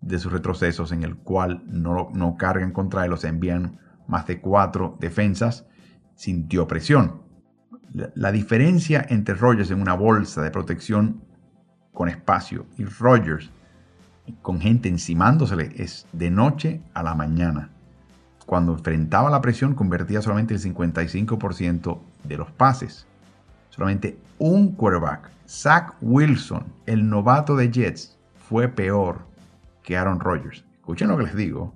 de 0.00 0.18
sus 0.18 0.32
retrocesos, 0.32 0.92
en 0.92 1.02
el 1.02 1.16
cual 1.16 1.62
no, 1.66 2.08
no 2.12 2.36
cargan 2.36 2.72
contra 2.72 3.04
él, 3.04 3.12
o 3.12 3.16
sea, 3.16 3.30
envían 3.30 3.78
más 4.06 4.26
de 4.26 4.40
cuatro 4.40 4.96
defensas, 4.98 5.66
sintió 6.14 6.66
presión. 6.66 7.22
La 8.14 8.32
diferencia 8.32 9.04
entre 9.08 9.34
Rogers 9.34 9.70
en 9.70 9.80
una 9.80 9.94
bolsa 9.94 10.42
de 10.42 10.50
protección 10.50 11.24
con 11.92 12.08
espacio 12.08 12.66
y 12.78 12.84
Rogers 12.84 13.50
con 14.42 14.60
gente 14.60 14.88
encimándosele 14.88 15.72
es 15.76 16.06
de 16.12 16.30
noche 16.30 16.82
a 16.94 17.02
la 17.02 17.14
mañana. 17.14 17.70
Cuando 18.50 18.72
enfrentaba 18.72 19.30
la 19.30 19.40
presión 19.40 19.76
convertía 19.76 20.20
solamente 20.20 20.54
el 20.54 20.60
55% 20.60 22.00
de 22.24 22.36
los 22.36 22.50
pases. 22.50 23.06
Solamente 23.68 24.18
un 24.38 24.72
quarterback, 24.72 25.30
Zach 25.46 25.94
Wilson, 26.00 26.64
el 26.86 27.08
novato 27.08 27.54
de 27.54 27.70
Jets, 27.70 28.18
fue 28.34 28.66
peor 28.66 29.20
que 29.84 29.96
Aaron 29.96 30.18
Rodgers. 30.18 30.64
Escuchen 30.74 31.06
lo 31.06 31.16
que 31.16 31.22
les 31.22 31.36
digo. 31.36 31.72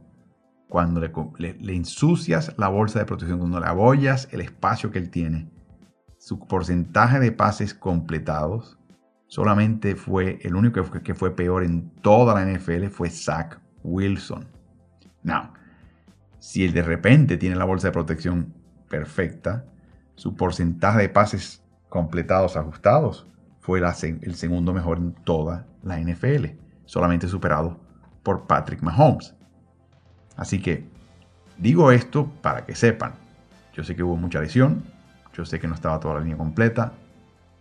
Cuando 0.69 1.01
le, 1.01 1.13
le 1.39 1.77
ensucias 1.77 2.53
la 2.59 2.67
bolsa 2.67 2.99
de 2.99 3.05
protección, 3.05 3.39
cuando 3.39 3.61
le 3.61 3.67
abollas 3.67 4.27
el 4.33 4.41
espacio 4.41 4.91
que 4.91 4.99
él 4.99 5.11
tiene, 5.11 5.49
su 6.19 6.41
porcentaje 6.41 7.21
de 7.21 7.31
pases 7.31 7.73
completados 7.73 8.81
solamente 9.29 9.95
fue, 9.95 10.41
el 10.43 10.57
único 10.57 10.83
que 11.05 11.15
fue, 11.15 11.37
peor 11.37 11.63
en 11.63 11.89
toda 12.03 12.35
la 12.35 12.45
NFL 12.45 12.89
fue 12.89 13.11
Zach 13.11 13.61
Wilson. 13.85 14.49
Now, 15.23 15.54
si 16.45 16.63
él 16.63 16.75
de 16.75 16.83
repente 16.83 17.39
tiene 17.39 17.57
la 17.57 17.65
bolsa 17.65 17.89
de 17.89 17.93
protección 17.93 18.53
perfecta, 18.91 19.65
su 20.15 20.37
porcentaje 20.37 20.99
de 20.99 21.09
pases 21.09 21.63
completados 21.89 22.59
ajustados 22.59 23.27
fue 23.61 23.81
el 23.81 24.35
segundo 24.35 24.75
mejor 24.75 24.99
en 24.99 25.15
toda 25.25 25.67
la 25.83 25.99
NFL, 25.99 26.49
solamente 26.85 27.29
superado 27.29 27.81
por 28.23 28.47
Patrick 28.47 28.83
Mahomes. 28.83 29.35
Así 30.37 30.61
que 30.61 30.87
digo 31.57 31.91
esto 31.91 32.31
para 32.43 32.67
que 32.67 32.75
sepan, 32.75 33.15
yo 33.73 33.83
sé 33.83 33.97
que 33.97 34.03
hubo 34.03 34.17
mucha 34.17 34.43
lesión, 34.43 34.85
yo 35.33 35.47
sé 35.47 35.59
que 35.59 35.67
no 35.67 35.75
estaba 35.75 35.99
toda 35.99 36.17
la 36.17 36.21
línea 36.21 36.37
completa, 36.37 36.93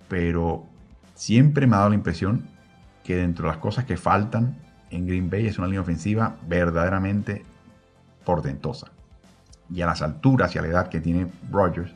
pero 0.10 0.66
siempre 1.14 1.68
me 1.68 1.78
ha 1.78 1.80
dado 1.80 1.92
la 1.92 1.96
impresión 1.96 2.50
que 3.06 3.16
dentro 3.16 3.46
de 3.46 3.54
las 3.54 3.62
cosas 3.62 3.86
que 3.86 3.96
faltan 3.96 4.58
en 4.90 5.08
Green 5.08 5.30
Bay 5.30 5.48
es 5.48 5.58
una 5.58 5.68
línea 5.68 5.82
ofensiva 5.82 6.36
verdaderamente 6.50 7.46
portentosa. 8.26 8.92
Y 9.70 9.82
a 9.82 9.86
las 9.86 10.02
alturas 10.02 10.56
y 10.56 10.60
a 10.60 10.62
la 10.62 10.68
edad 10.68 10.90
que 10.90 11.02
tiene 11.02 11.32
Rodgers, 11.52 11.94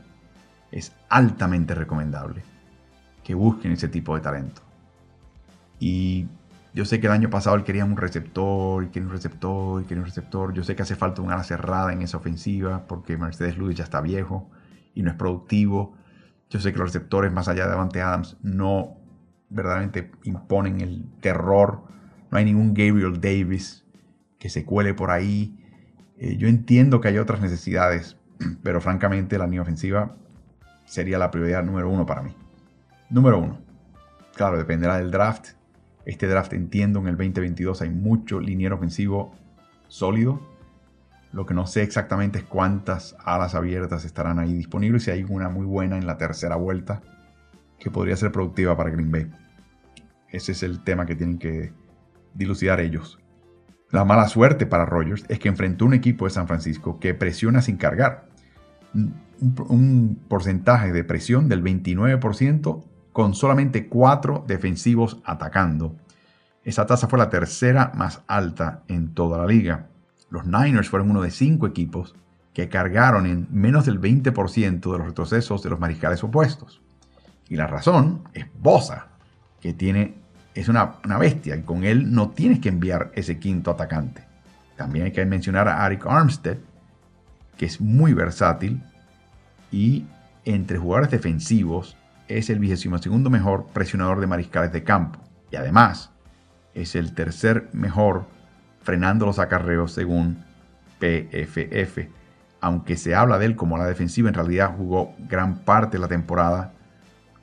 es 0.72 0.94
altamente 1.10 1.76
recomendable 1.76 2.44
que 3.24 3.34
busquen 3.34 3.74
ese 3.74 3.88
tipo 3.88 4.16
de 4.16 4.22
talento. 4.22 4.62
Y 5.80 6.28
yo 6.74 6.86
sé 6.86 7.00
que 7.00 7.08
el 7.08 7.14
año 7.14 7.30
pasado 7.30 7.56
él 7.56 7.64
quería 7.64 7.86
un 7.86 7.98
receptor, 7.98 8.84
y 8.84 8.88
quería 8.88 9.08
un 9.08 9.14
receptor, 9.14 9.82
y 9.82 9.86
quería 9.86 10.02
un 10.02 10.08
receptor. 10.08 10.54
Yo 10.54 10.64
sé 10.64 10.76
que 10.76 10.84
hace 10.84 10.96
falta 10.96 11.22
una 11.22 11.34
ala 11.34 11.44
cerrada 11.44 11.92
en 11.92 12.02
esa 12.02 12.18
ofensiva 12.18 12.86
porque 12.88 13.18
Mercedes 13.18 13.58
Lewis 13.58 13.76
ya 13.76 13.84
está 13.84 14.02
viejo 14.02 14.50
y 14.94 15.04
no 15.04 15.10
es 15.10 15.16
productivo. 15.16 15.96
Yo 16.50 16.60
sé 16.60 16.72
que 16.72 16.80
los 16.80 16.90
receptores 16.90 17.32
más 17.32 17.48
allá 17.48 17.64
de 17.64 17.72
Davante 17.72 18.02
Adams 18.02 18.38
no 18.42 18.98
verdaderamente 19.50 20.12
imponen 20.24 20.82
el 20.82 21.06
terror. 21.20 21.84
No 22.32 22.38
hay 22.38 22.46
ningún 22.46 22.74
Gabriel 22.74 23.20
Davis 23.20 23.86
que 24.40 24.50
se 24.50 24.66
cuele 24.66 24.94
por 24.94 25.12
ahí. 25.12 25.60
Eh, 26.20 26.38
yo 26.38 26.48
entiendo 26.48 27.02
que 27.02 27.10
hay 27.10 27.18
otras 27.18 27.42
necesidades, 27.42 28.18
pero 28.64 28.82
francamente 28.82 29.38
la 29.38 29.46
línea 29.46 29.62
ofensiva 29.62 30.16
sería 30.86 31.18
la 31.18 31.32
prioridad 31.32 31.64
número 31.64 31.90
uno 31.90 32.06
para 32.06 32.22
mí. 32.22 32.36
Número 33.10 33.40
uno. 33.40 33.60
Claro, 34.36 34.58
dependerá 34.58 34.98
del 34.98 35.12
draft. 35.12 35.50
Este 36.06 36.28
draft 36.28 36.54
entiendo 36.54 37.00
en 37.00 37.08
el 37.08 37.18
2022 37.18 37.82
hay 37.82 37.90
mucho 37.90 38.40
liniero 38.40 38.76
ofensivo 38.76 39.34
sólido 39.88 40.42
lo 41.32 41.46
que 41.46 41.54
no 41.54 41.68
sé 41.68 41.84
exactamente 41.84 42.40
es 42.40 42.46
cuántas 42.46 43.16
alas 43.24 43.54
abiertas 43.54 44.06
estarán 44.06 44.40
ahí 44.40 44.54
disponibles 44.54 45.04
y 45.04 45.06
si 45.06 45.12
hay 45.12 45.24
una 45.24 45.50
muy 45.50 45.66
buena 45.66 45.98
en 45.98 46.08
la 46.08 46.18
tercera 46.18 46.56
vuelta 46.56 47.02
que 47.80 47.92
podría 47.92 48.16
ser 48.16 48.32
productiva 48.32 48.76
para 48.76 48.90
Green 48.90 49.12
Bay. 49.12 49.32
Ese 50.30 50.54
es 50.54 50.64
el 50.64 50.84
tema 50.84 51.06
que 51.06 51.16
tienen 51.16 51.38
que 51.38 51.74
dilucidar 52.34 52.80
ellos. 52.80 53.20
La 53.92 54.04
mala 54.04 54.28
suerte 54.28 54.66
para 54.66 54.86
Rogers 54.86 55.24
es 55.30 55.40
que 55.40 55.48
enfrentó 55.48 55.86
un 55.86 55.94
equipo 55.94 56.26
de 56.26 56.32
San 56.32 56.48
Francisco 56.48 57.00
que 57.00 57.14
presiona 57.14 57.62
sin 57.62 57.78
cargar. 57.78 58.28
Un, 58.94 60.20
porcentaje 60.28 60.92
de 60.92 61.04
presión 61.04 61.48
del 61.48 61.64
29% 61.64 62.84
con 63.14 63.34
solamente 63.34 63.88
4 63.88 64.46
defensivos 64.48 65.22
atacando. 65.24 65.96
Esa 66.64 66.86
tasa 66.86 67.08
fue 67.08 67.20
la 67.20 67.30
tercera 67.30 67.92
más 67.96 68.24
alta 68.28 68.84
en 68.88 69.14
toda 69.14 69.38
la 69.38 69.46
liga. 69.46 69.88
Los 70.30 70.46
Niners 70.46 70.90
fueron 70.90 71.12
uno 71.12 71.22
de 71.22 71.32
cinco 71.32 71.66
equipos 71.66 72.16
que 72.54 72.68
cargaron 72.70 73.26
en 73.26 73.48
menos 73.52 73.86
del 73.86 74.02
20% 74.02 74.92
de 74.92 74.98
los 74.98 75.08
retrocesos 75.08 75.64
de 75.64 75.70
los 75.70 75.80
mariscales 75.80 76.24
opuestos. 76.24 76.82
Y 77.48 77.56
la 77.56 77.68
razón 77.68 78.24
es 78.34 78.48
Bosa, 78.60 79.10
que 79.62 79.74
tiene, 79.74 80.16
es 80.58 80.70
una, 80.70 80.96
una 81.06 81.20
bestia 81.20 81.56
y 81.56 81.62
con 81.62 81.84
él 81.84 82.12
no 82.12 82.32
tienes 82.32 82.60
que 82.60 82.70
enviar 82.70 83.12
ese 83.14 83.38
quinto 83.38 83.70
atacante. 83.70 84.24
También 84.76 85.06
hay 85.06 85.12
que 85.12 85.24
mencionar 85.24 85.68
a 85.68 85.86
Arik 85.86 86.06
Armstead, 86.08 86.58
que 87.58 87.68
es 87.68 87.80
muy 87.80 88.14
versátil 88.14 88.82
y 89.72 90.06
entre 90.46 90.80
jugadores 90.80 91.12
defensivos 91.12 91.96
es 92.28 92.50
el 92.50 92.58
vigésimo 92.58 92.98
segundo 92.98 93.30
mejor 93.30 93.68
presionador 93.68 94.20
de 94.20 94.26
mariscales 94.26 94.72
de 94.72 94.84
campo. 94.84 95.20
Y 95.52 95.58
además 95.58 96.10
es 96.74 96.96
el 96.96 97.14
tercer 97.14 97.70
mejor 97.74 98.26
frenando 98.82 99.28
los 99.28 99.38
acarreos 99.38 99.92
según 99.92 100.44
PFF. 101.00 102.10
Aunque 102.62 102.98
se 102.98 103.14
habla 103.14 103.38
de 103.38 103.46
él 103.46 103.56
como 103.56 103.78
la 103.78 103.86
defensiva, 103.86 104.28
en 104.28 104.34
realidad 104.34 104.74
jugó 104.76 105.14
gran 105.20 105.60
parte 105.60 105.98
de 105.98 106.02
la 106.02 106.08
temporada 106.08 106.74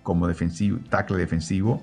como 0.02 0.26
defensivo, 0.26 0.80
tackle 0.90 1.16
defensivo 1.16 1.80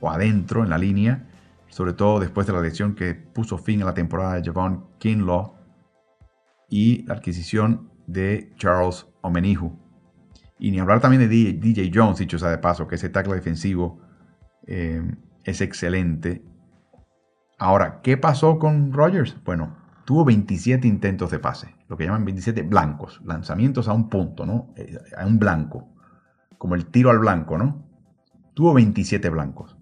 o 0.00 0.10
adentro 0.10 0.62
en 0.64 0.70
la 0.70 0.78
línea, 0.78 1.26
sobre 1.68 1.92
todo 1.92 2.20
después 2.20 2.46
de 2.46 2.52
la 2.52 2.60
lesión 2.60 2.94
que 2.94 3.14
puso 3.14 3.58
fin 3.58 3.82
a 3.82 3.84
la 3.84 3.94
temporada 3.94 4.34
de 4.34 4.44
Javon 4.44 4.86
Kinlaw 4.98 5.54
y 6.68 7.04
la 7.06 7.14
adquisición 7.14 7.90
de 8.06 8.52
Charles 8.56 9.06
Omenihu. 9.20 9.78
Y 10.58 10.70
ni 10.70 10.80
hablar 10.80 11.00
también 11.00 11.28
de 11.28 11.28
DJ 11.28 11.90
Jones, 11.94 12.18
dicho 12.18 12.38
sea 12.38 12.50
de 12.50 12.58
paso, 12.58 12.88
que 12.88 12.96
ese 12.96 13.10
tackle 13.10 13.34
defensivo 13.34 14.00
eh, 14.66 15.02
es 15.44 15.60
excelente. 15.60 16.42
Ahora, 17.58 18.00
¿qué 18.02 18.16
pasó 18.16 18.58
con 18.58 18.92
Rogers? 18.92 19.36
Bueno, 19.44 19.76
tuvo 20.04 20.24
27 20.24 20.86
intentos 20.88 21.30
de 21.30 21.38
pase, 21.38 21.74
lo 21.88 21.96
que 21.96 22.04
llaman 22.04 22.24
27 22.24 22.62
blancos, 22.62 23.20
lanzamientos 23.24 23.88
a 23.88 23.92
un 23.92 24.08
punto, 24.08 24.46
¿no? 24.46 24.72
Eh, 24.76 24.98
a 25.16 25.26
un 25.26 25.38
blanco, 25.38 25.88
como 26.56 26.74
el 26.74 26.86
tiro 26.86 27.10
al 27.10 27.18
blanco, 27.18 27.56
¿no? 27.56 27.86
Tuvo 28.54 28.74
27 28.74 29.30
blancos 29.30 29.77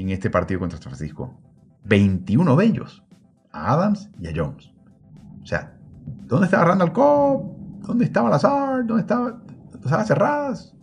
en 0.00 0.10
este 0.10 0.30
partido 0.30 0.60
contra 0.60 0.78
San 0.78 0.92
Francisco. 0.92 1.34
21 1.84 2.56
de 2.56 2.64
ellos 2.64 3.02
a 3.52 3.72
Adams 3.72 4.10
y 4.20 4.28
a 4.28 4.32
Jones. 4.34 4.72
O 5.42 5.46
sea, 5.46 5.74
¿dónde 6.26 6.46
estaba 6.46 6.64
Randall 6.64 6.92
Cobb? 6.92 7.56
¿Dónde 7.86 8.04
estaba 8.04 8.30
Lazar? 8.30 8.86
¿Dónde 8.86 9.02
estaba? 9.02 9.40
salas 9.88 10.08
cerradas 10.08 10.74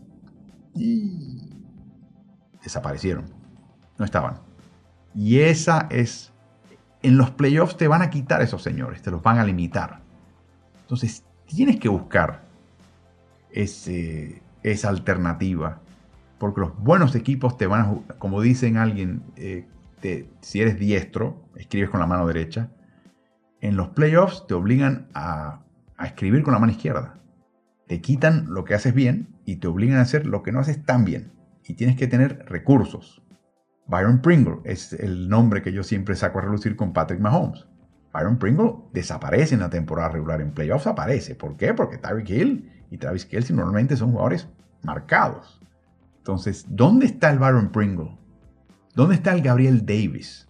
y 0.73 1.51
desaparecieron. 2.63 3.25
No 3.97 4.05
estaban. 4.05 4.39
Y 5.13 5.39
esa 5.39 5.87
es, 5.89 6.31
en 7.01 7.17
los 7.17 7.31
playoffs 7.31 7.77
te 7.77 7.87
van 7.87 8.01
a 8.01 8.09
quitar 8.09 8.41
esos 8.41 8.63
señores, 8.63 9.01
te 9.01 9.11
los 9.11 9.21
van 9.21 9.39
a 9.39 9.43
limitar. 9.43 10.01
Entonces 10.81 11.23
tienes 11.45 11.79
que 11.79 11.89
buscar 11.89 12.43
esa 13.51 14.89
alternativa, 14.89 15.81
porque 16.39 16.61
los 16.61 16.77
buenos 16.77 17.15
equipos 17.15 17.57
te 17.57 17.67
van 17.67 17.81
a, 17.81 18.13
como 18.15 18.41
dicen 18.41 18.77
alguien, 18.77 19.23
eh, 19.35 19.67
si 20.41 20.61
eres 20.61 20.79
diestro, 20.79 21.43
escribes 21.55 21.89
con 21.89 21.99
la 21.99 22.07
mano 22.07 22.27
derecha, 22.27 22.69
en 23.61 23.75
los 23.75 23.89
playoffs 23.89 24.45
te 24.47 24.53
obligan 24.53 25.07
a, 25.13 25.63
a 25.97 26.05
escribir 26.05 26.43
con 26.43 26.53
la 26.53 26.59
mano 26.59 26.71
izquierda 26.71 27.17
te 27.87 28.01
quitan 28.01 28.45
lo 28.49 28.65
que 28.65 28.73
haces 28.73 28.93
bien 28.93 29.29
y 29.45 29.57
te 29.57 29.67
obligan 29.67 29.97
a 29.97 30.01
hacer 30.01 30.27
lo 30.27 30.43
que 30.43 30.51
no 30.51 30.59
haces 30.59 30.83
tan 30.83 31.05
bien. 31.05 31.31
Y 31.63 31.73
tienes 31.73 31.95
que 31.95 32.07
tener 32.07 32.45
recursos. 32.47 33.23
Byron 33.87 34.21
Pringle 34.21 34.59
es 34.65 34.93
el 34.93 35.29
nombre 35.29 35.61
que 35.61 35.71
yo 35.71 35.83
siempre 35.83 36.15
saco 36.15 36.39
a 36.39 36.43
relucir 36.43 36.75
con 36.75 36.93
Patrick 36.93 37.19
Mahomes. 37.19 37.65
Byron 38.13 38.37
Pringle 38.37 38.75
desaparece 38.93 39.55
en 39.55 39.61
la 39.61 39.69
temporada 39.69 40.09
regular, 40.09 40.41
en 40.41 40.51
playoffs 40.51 40.87
aparece. 40.87 41.35
¿Por 41.35 41.55
qué? 41.55 41.73
Porque 41.73 41.97
Tyreek 41.97 42.29
Hill 42.29 42.71
y 42.91 42.97
Travis 42.97 43.25
Kelsey 43.25 43.55
normalmente 43.55 43.95
son 43.95 44.11
jugadores 44.11 44.47
marcados. 44.83 45.61
Entonces, 46.27 46.65
¿dónde 46.67 47.05
está 47.05 47.29
el 47.29 47.39
Byron 47.39 47.69
Pringle? 47.69 48.17
¿Dónde 48.93 49.15
está 49.15 49.31
el 49.31 49.41
Gabriel 49.41 49.85
Davis 49.85 50.45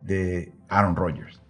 de 0.00 0.50
Aaron 0.70 0.96
Rodgers 0.96 1.42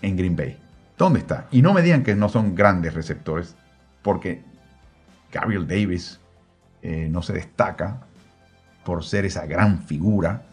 en 0.00 0.16
Green 0.16 0.36
Bay? 0.36 0.58
¿Dónde 0.96 1.18
está? 1.18 1.48
Y 1.50 1.60
no 1.60 1.74
me 1.74 1.82
digan 1.82 2.02
que 2.02 2.14
no 2.14 2.30
son 2.30 2.54
grandes 2.54 2.94
receptores 2.94 3.56
porque 4.00 4.42
Gabriel 5.30 5.68
Davis 5.68 6.18
eh, 6.80 7.10
no 7.10 7.20
se 7.20 7.34
destaca 7.34 8.06
por 8.86 9.04
ser 9.04 9.26
esa 9.26 9.44
gran 9.44 9.82
figura 9.82 10.46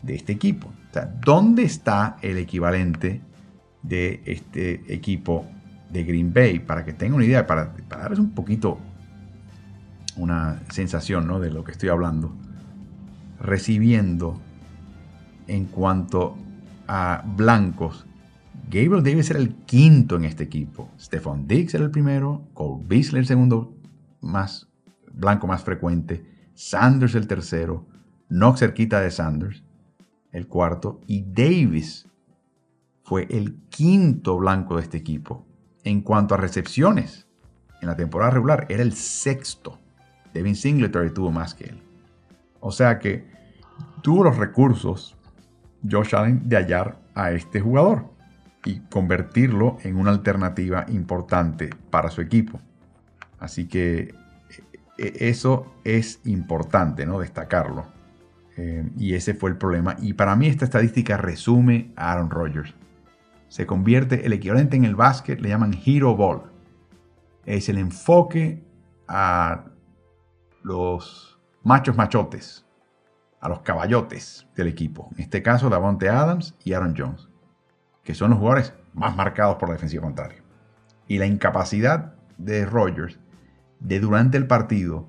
de 0.00 0.14
este 0.14 0.30
equipo. 0.34 0.68
O 0.68 0.92
sea, 0.92 1.06
¿dónde 1.06 1.64
está 1.64 2.18
el 2.22 2.38
equivalente 2.38 3.20
de 3.82 4.22
este 4.26 4.94
equipo 4.94 5.44
de 5.90 6.04
Green 6.04 6.32
Bay? 6.32 6.60
Para 6.60 6.84
que 6.84 6.92
tengan 6.92 7.16
una 7.16 7.24
idea, 7.24 7.48
para, 7.48 7.74
para 7.88 8.02
darles 8.02 8.20
un 8.20 8.30
poquito 8.30 8.78
una 10.16 10.60
sensación 10.70 11.26
¿no? 11.26 11.40
de 11.40 11.50
lo 11.50 11.64
que 11.64 11.72
estoy 11.72 11.88
hablando. 11.88 12.32
Recibiendo 13.40 14.40
en 15.46 15.66
cuanto 15.66 16.36
a 16.86 17.24
blancos 17.36 18.06
Gabriel 18.72 19.02
Davis 19.02 19.28
era 19.30 19.38
el 19.38 19.54
quinto 19.66 20.16
en 20.16 20.24
este 20.24 20.44
equipo. 20.44 20.90
Stephon 20.98 21.46
Diggs 21.46 21.74
era 21.74 21.84
el 21.84 21.90
primero. 21.90 22.48
Cole 22.54 22.82
Beasley 22.86 23.20
el 23.20 23.26
segundo 23.26 23.74
más 24.22 24.68
blanco 25.12 25.46
más 25.46 25.62
frecuente. 25.62 26.24
Sanders 26.54 27.14
el 27.14 27.26
tercero. 27.26 27.86
Knox 28.28 28.60
cerquita 28.60 29.00
de 29.00 29.10
Sanders 29.10 29.62
el 30.32 30.46
cuarto. 30.48 31.00
Y 31.06 31.22
Davis 31.22 32.08
fue 33.02 33.26
el 33.30 33.56
quinto 33.68 34.38
blanco 34.38 34.76
de 34.76 34.82
este 34.82 34.96
equipo. 34.96 35.44
En 35.84 36.00
cuanto 36.00 36.34
a 36.34 36.38
recepciones, 36.38 37.26
en 37.82 37.88
la 37.88 37.96
temporada 37.96 38.30
regular 38.30 38.66
era 38.70 38.82
el 38.82 38.94
sexto. 38.94 39.80
Devin 40.32 40.56
Singletary 40.56 41.10
tuvo 41.10 41.30
más 41.30 41.54
que 41.54 41.64
él. 41.64 41.82
O 42.60 42.70
sea 42.70 42.98
que 42.98 43.24
tuvo 44.02 44.24
los 44.24 44.36
recursos 44.36 45.16
Josh 45.88 46.14
Allen 46.14 46.48
de 46.48 46.56
hallar 46.56 46.98
a 47.14 47.32
este 47.32 47.60
jugador 47.60 48.10
y 48.64 48.80
convertirlo 48.80 49.78
en 49.82 49.96
una 49.96 50.10
alternativa 50.10 50.86
importante 50.88 51.70
para 51.90 52.10
su 52.10 52.20
equipo. 52.20 52.60
Así 53.38 53.66
que 53.66 54.14
e, 54.98 55.28
eso 55.28 55.74
es 55.84 56.20
importante, 56.24 57.06
¿no? 57.06 57.18
Destacarlo. 57.18 57.86
Eh, 58.56 58.88
y 58.96 59.14
ese 59.14 59.34
fue 59.34 59.50
el 59.50 59.56
problema. 59.56 59.96
Y 60.00 60.12
para 60.12 60.36
mí 60.36 60.46
esta 60.46 60.64
estadística 60.64 61.16
resume 61.16 61.92
a 61.96 62.12
Aaron 62.12 62.30
Rodgers. 62.30 62.74
Se 63.48 63.66
convierte, 63.66 64.24
el 64.26 64.32
equivalente 64.32 64.76
en 64.76 64.84
el 64.84 64.94
básquet 64.94 65.40
le 65.40 65.48
llaman 65.48 65.78
Hero 65.84 66.16
Ball. 66.16 66.42
Es 67.44 67.68
el 67.68 67.78
enfoque 67.78 68.62
a 69.08 69.64
los 70.62 71.38
machos 71.62 71.96
machotes, 71.96 72.64
a 73.40 73.48
los 73.48 73.60
caballotes 73.60 74.46
del 74.56 74.68
equipo. 74.68 75.08
En 75.16 75.22
este 75.22 75.42
caso, 75.42 75.68
Davante 75.68 76.08
Adams 76.08 76.54
y 76.64 76.72
Aaron 76.74 76.94
Jones 76.96 77.28
que 78.04 78.14
son 78.14 78.30
los 78.30 78.38
jugadores 78.38 78.72
más 78.94 79.16
marcados 79.16 79.56
por 79.56 79.68
la 79.68 79.74
defensiva 79.74 80.02
contraria. 80.02 80.42
Y 81.08 81.18
la 81.18 81.26
incapacidad 81.26 82.14
de 82.38 82.64
Rogers 82.64 83.18
de 83.80 84.00
durante 84.00 84.38
el 84.38 84.46
partido 84.46 85.06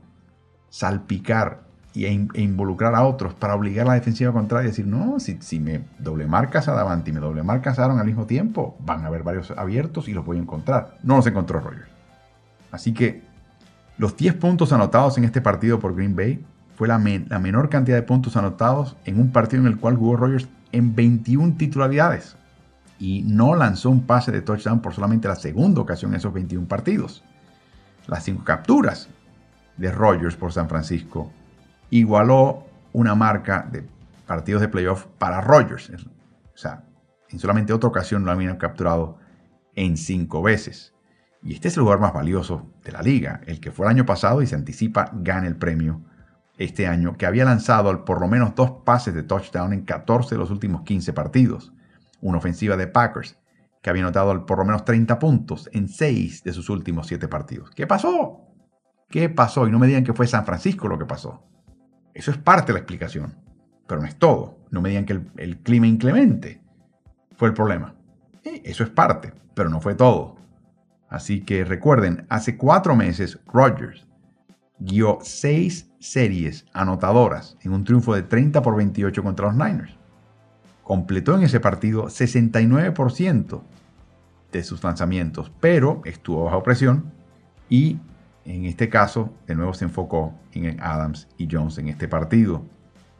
salpicar 0.69 1.63
e, 1.95 2.11
involucrar 2.35 2.95
a 2.95 3.03
otros 3.03 3.33
para 3.33 3.55
obligar 3.55 3.85
a 3.85 3.89
la 3.89 3.95
defensiva 3.95 4.31
contraria 4.31 4.67
a 4.67 4.69
decir, 4.69 4.87
no, 4.87 5.19
si, 5.19 5.37
si 5.41 5.59
me 5.59 5.85
doble 5.99 6.25
marcas 6.25 6.67
a 6.67 6.73
Davante 6.73 7.11
y 7.11 7.13
me 7.13 7.19
doble 7.19 7.43
marcas 7.43 7.77
a 7.77 7.85
Aaron 7.85 7.99
al 7.99 8.05
mismo 8.05 8.25
tiempo, 8.25 8.75
van 8.79 9.03
a 9.03 9.07
haber 9.07 9.23
varios 9.23 9.51
abiertos 9.51 10.07
y 10.07 10.13
los 10.13 10.25
voy 10.25 10.37
a 10.37 10.41
encontrar. 10.41 10.97
No 11.03 11.17
los 11.17 11.27
encontró 11.27 11.59
Rogers. 11.59 11.89
Así 12.71 12.93
que 12.93 13.21
los 13.97 14.17
10 14.17 14.35
puntos 14.35 14.73
anotados 14.73 15.17
en 15.17 15.23
este 15.23 15.41
partido 15.41 15.79
por 15.79 15.95
Green 15.95 16.15
Bay 16.15 16.43
fue 16.75 16.87
la, 16.87 16.97
menor 16.97 17.69
cantidad 17.69 17.97
de 17.97 18.03
puntos 18.03 18.35
anotados 18.35 18.97
en 19.05 19.19
un 19.19 19.31
partido 19.31 19.61
en 19.61 19.67
el 19.67 19.79
cual 19.79 19.95
jugó 19.95 20.15
Rogers 20.17 20.47
en 20.71 20.95
21 20.95 21.55
titularidades 21.57 22.35
y 22.97 23.23
no 23.23 23.55
lanzó 23.55 23.89
un 23.89 24.05
pase 24.05 24.31
de 24.31 24.41
touchdown 24.41 24.81
por 24.81 24.93
solamente 24.93 25.27
la 25.27 25.35
segunda 25.35 25.81
ocasión 25.81 26.11
en 26.11 26.17
esos 26.17 26.33
21 26.33 26.67
partidos. 26.67 27.23
Las 28.07 28.23
cinco 28.23 28.43
capturas 28.43 29.09
de 29.77 29.91
Rogers 29.91 30.35
por 30.35 30.51
San 30.51 30.67
Francisco 30.67 31.31
igualó 31.89 32.65
una 32.91 33.13
marca 33.15 33.67
de 33.71 33.85
partidos 34.25 34.61
de 34.61 34.67
playoff 34.67 35.05
para 35.17 35.41
Rogers. 35.41 35.89
O 35.89 36.57
sea, 36.57 36.83
en 37.29 37.39
solamente 37.39 37.73
otra 37.73 37.89
ocasión 37.89 38.25
lo 38.25 38.31
habían 38.31 38.57
capturado 38.57 39.17
en 39.75 39.97
cinco 39.97 40.41
veces. 40.41 40.92
Y 41.43 41.53
este 41.53 41.67
es 41.67 41.77
el 41.77 41.83
jugador 41.83 42.01
más 42.01 42.13
valioso 42.13 42.71
de 42.83 42.91
la 42.91 43.01
liga, 43.01 43.41
el 43.45 43.59
que 43.59 43.71
fue 43.71 43.85
el 43.85 43.91
año 43.91 44.05
pasado 44.05 44.41
y 44.41 44.47
se 44.47 44.55
anticipa 44.55 45.11
gana 45.13 45.47
el 45.47 45.57
premio 45.57 46.01
este 46.57 46.87
año, 46.87 47.17
que 47.17 47.25
había 47.25 47.45
lanzado 47.45 48.05
por 48.05 48.21
lo 48.21 48.27
menos 48.27 48.55
dos 48.55 48.83
pases 48.85 49.13
de 49.13 49.23
touchdown 49.23 49.73
en 49.73 49.83
14 49.83 50.35
de 50.35 50.39
los 50.39 50.51
últimos 50.51 50.83
15 50.83 51.11
partidos 51.13 51.73
una 52.23 52.37
ofensiva 52.37 52.77
de 52.77 52.87
Packers 52.87 53.37
que 53.81 53.89
había 53.89 54.03
anotado 54.03 54.45
por 54.45 54.57
lo 54.57 54.65
menos 54.65 54.85
30 54.85 55.19
puntos 55.19 55.69
en 55.73 55.89
6 55.89 56.43
de 56.43 56.53
sus 56.53 56.69
últimos 56.69 57.05
7 57.07 57.27
partidos. 57.27 57.69
¿Qué 57.71 57.85
pasó? 57.85 58.41
¿Qué 59.09 59.29
pasó? 59.29 59.67
Y 59.67 59.71
no 59.71 59.77
me 59.77 59.87
digan 59.87 60.05
que 60.05 60.13
fue 60.13 60.25
San 60.25 60.45
Francisco 60.45 60.87
lo 60.87 60.97
que 60.97 61.05
pasó. 61.05 61.43
Eso 62.13 62.31
es 62.31 62.37
parte 62.37 62.67
de 62.67 62.73
la 62.73 62.79
explicación. 62.79 63.35
pero 63.85 63.99
no 63.99 64.07
es 64.07 64.15
todo. 64.15 64.57
No 64.71 64.81
me 64.81 64.89
digan 64.89 65.05
que 65.05 65.21
el, 65.35 65.57
clima 65.59 65.85
inclemente 65.85 66.61
fue 67.35 67.49
el 67.49 67.53
problema. 67.53 67.93
eso 68.43 68.83
es 68.85 68.89
parte, 68.89 69.33
pero 69.53 69.69
no 69.69 69.81
fue 69.81 69.93
todo. 69.93 70.37
Así 71.13 71.41
que 71.41 71.63
recuerden, 71.63 72.25
hace 72.27 72.57
cuatro 72.57 72.95
meses 72.95 73.37
Rodgers 73.45 74.07
guió 74.79 75.19
seis 75.21 75.91
series 75.99 76.65
anotadoras 76.73 77.55
en 77.61 77.71
un 77.71 77.83
triunfo 77.83 78.15
de 78.15 78.23
30 78.23 78.63
por 78.63 78.75
28 78.75 79.21
contra 79.21 79.45
los 79.45 79.53
Niners. 79.53 79.95
Completó 80.81 81.35
en 81.35 81.43
ese 81.43 81.59
partido 81.59 82.07
69% 82.07 83.61
de 84.51 84.63
sus 84.63 84.83
lanzamientos, 84.83 85.51
pero 85.59 86.01
estuvo 86.03 86.45
bajo 86.45 86.63
presión 86.63 87.11
y 87.69 87.99
en 88.43 88.65
este 88.65 88.89
caso 88.89 89.31
de 89.45 89.53
nuevo 89.53 89.75
se 89.75 89.85
enfocó 89.85 90.33
en 90.53 90.81
Adams 90.81 91.27
y 91.37 91.47
Jones 91.49 91.77
en 91.77 91.89
este 91.89 92.07
partido. 92.07 92.65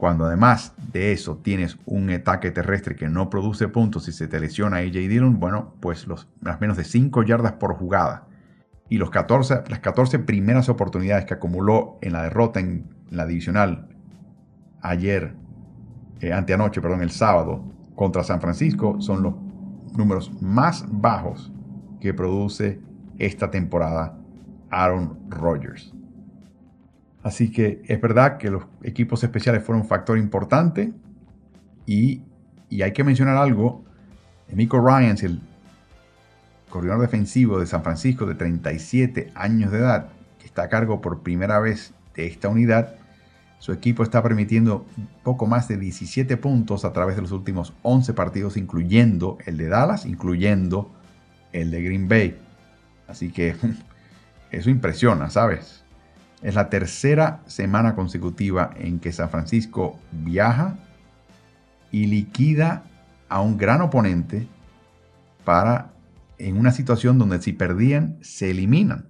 Cuando 0.03 0.25
además 0.25 0.73
de 0.91 1.13
eso 1.13 1.37
tienes 1.37 1.77
un 1.85 2.09
ataque 2.09 2.51
terrestre 2.51 2.93
que 2.93 3.07
no 3.07 3.29
produce 3.29 3.69
puntos 3.69 4.09
y 4.09 4.11
se 4.11 4.27
te 4.27 4.37
lesiona 4.41 4.79
AJ 4.79 4.91
Dillon, 4.91 5.39
bueno, 5.39 5.75
pues 5.79 6.07
los, 6.07 6.27
las 6.41 6.59
menos 6.59 6.75
de 6.75 6.83
5 6.83 7.23
yardas 7.23 7.53
por 7.53 7.73
jugada 7.75 8.27
y 8.89 8.97
los 8.97 9.11
14, 9.11 9.63
las 9.69 9.79
14 9.79 10.19
primeras 10.19 10.67
oportunidades 10.67 11.23
que 11.23 11.35
acumuló 11.35 11.99
en 12.01 12.11
la 12.11 12.23
derrota 12.23 12.59
en 12.59 12.93
la 13.11 13.25
divisional 13.25 13.87
ayer, 14.81 15.37
eh, 16.19 16.33
anteanoche, 16.33 16.81
perdón, 16.81 17.01
el 17.01 17.11
sábado 17.11 17.63
contra 17.95 18.25
San 18.25 18.41
Francisco 18.41 18.99
son 18.99 19.23
los 19.23 19.35
números 19.95 20.33
más 20.41 20.83
bajos 20.89 21.49
que 22.01 22.13
produce 22.13 22.81
esta 23.19 23.49
temporada 23.49 24.17
Aaron 24.69 25.17
Rodgers. 25.29 25.93
Así 27.23 27.51
que 27.51 27.81
es 27.87 28.01
verdad 28.01 28.37
que 28.37 28.51
los 28.51 28.63
equipos 28.83 29.23
especiales 29.23 29.63
fueron 29.63 29.83
un 29.83 29.87
factor 29.87 30.17
importante 30.17 30.93
y, 31.85 32.21
hay 32.81 32.91
que 32.91 33.03
mencionar 33.03 33.37
algo. 33.37 33.83
Miko 34.51 34.79
Ryans, 34.79 35.23
el 35.23 35.41
coordinador 36.69 37.03
defensivo 37.03 37.59
de 37.59 37.65
San 37.65 37.83
Francisco 37.83 38.25
de 38.25 38.35
37 38.35 39.31
años 39.35 39.71
de 39.71 39.77
edad, 39.79 40.09
que 40.37 40.45
está 40.45 40.63
a 40.63 40.69
cargo 40.69 40.99
por 40.99 41.21
primera 41.21 41.59
vez 41.59 41.93
de 42.15 42.27
esta 42.27 42.49
unidad, 42.49 42.95
su 43.59 43.71
equipo 43.71 44.03
está 44.03 44.21
permitiendo 44.21 44.85
poco 45.23 45.45
más 45.45 45.69
de 45.69 45.77
17 45.77 46.35
puntos 46.37 46.83
a 46.83 46.91
través 46.91 47.15
de 47.15 47.21
los 47.21 47.31
últimos 47.31 47.73
11 47.83 48.13
partidos, 48.13 48.57
incluyendo 48.57 49.37
el 49.45 49.57
de 49.57 49.69
Dallas, 49.69 50.05
incluyendo 50.05 50.91
el 51.53 51.71
de 51.71 51.81
Green 51.81 52.09
Bay. 52.09 52.37
Así 53.07 53.31
que 53.31 53.55
eso 54.51 54.69
impresiona, 54.69 55.29
¿sabes? 55.29 55.82
Es 56.43 56.55
la 56.55 56.69
tercera 56.69 57.41
semana 57.47 57.95
consecutiva 57.95 58.71
en 58.75 58.99
que 58.99 59.11
San 59.11 59.29
Francisco 59.29 59.97
viaja 60.11 60.75
y 61.89 62.05
liquida 62.07 62.83
a 63.29 63.41
un 63.41 63.57
gran 63.57 63.81
oponente 63.81 64.47
para 65.45 65.93
en 66.37 66.57
una 66.57 66.71
situación 66.71 67.17
donde 67.17 67.41
si 67.41 67.53
perdían, 67.53 68.17
se 68.21 68.51
eliminan. 68.51 69.07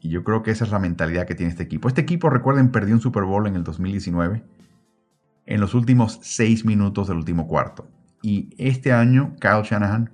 Y 0.00 0.08
yo 0.08 0.24
creo 0.24 0.42
que 0.42 0.50
esa 0.50 0.64
es 0.64 0.70
la 0.70 0.78
mentalidad 0.78 1.26
que 1.26 1.34
tiene 1.34 1.50
este 1.50 1.62
equipo. 1.62 1.88
Este 1.88 2.00
equipo, 2.00 2.30
recuerden, 2.30 2.70
perdió 2.70 2.94
un 2.94 3.02
Super 3.02 3.24
Bowl 3.24 3.46
en 3.46 3.56
el 3.56 3.62
2019 3.62 4.42
en 5.46 5.60
los 5.60 5.74
últimos 5.74 6.20
seis 6.22 6.64
minutos 6.64 7.08
del 7.08 7.18
último 7.18 7.46
cuarto. 7.46 7.88
Y 8.22 8.54
este 8.56 8.92
año 8.92 9.34
Kyle 9.40 9.62
Shanahan 9.62 10.10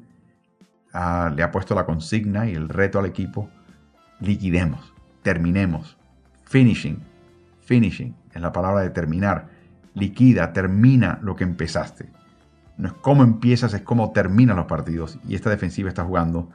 ah, 0.93 1.33
le 1.35 1.43
ha 1.43 1.51
puesto 1.51 1.75
la 1.75 1.87
consigna 1.87 2.49
y 2.49 2.55
el 2.55 2.69
reto 2.69 2.99
al 2.99 3.07
equipo, 3.07 3.51
liquidemos, 4.19 4.95
terminemos, 5.23 5.96
finishing, 6.47 7.01
finishing, 7.61 8.15
es 8.33 8.41
la 8.41 8.53
palabra 8.53 8.81
de 8.83 8.91
terminar, 8.91 9.49
liquida, 9.95 10.53
termina 10.53 11.19
lo 11.23 11.37
que 11.37 11.45
empezaste. 11.45 12.09
No 12.79 12.89
es 12.89 12.95
cómo 12.95 13.23
empiezas, 13.23 13.75
es 13.75 13.83
cómo 13.83 14.13
terminan 14.13 14.57
los 14.57 14.67
partidos. 14.67 15.19
Y 15.27 15.35
esta 15.35 15.51
defensiva 15.51 15.89
está 15.89 16.05
jugando 16.05 16.51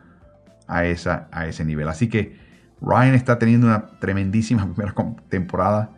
a, 0.67 0.85
esa, 0.85 1.27
a 1.31 1.47
ese 1.47 1.65
nivel. 1.65 1.89
Así 1.89 2.07
que 2.07 2.37
Ryan 2.81 3.15
está 3.15 3.39
teniendo 3.39 3.67
una 3.67 3.87
tremendísima 3.99 4.65
primera 4.73 4.93
temporada. 5.29 5.91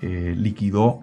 Eh, 0.00 0.34
liquidó 0.36 1.00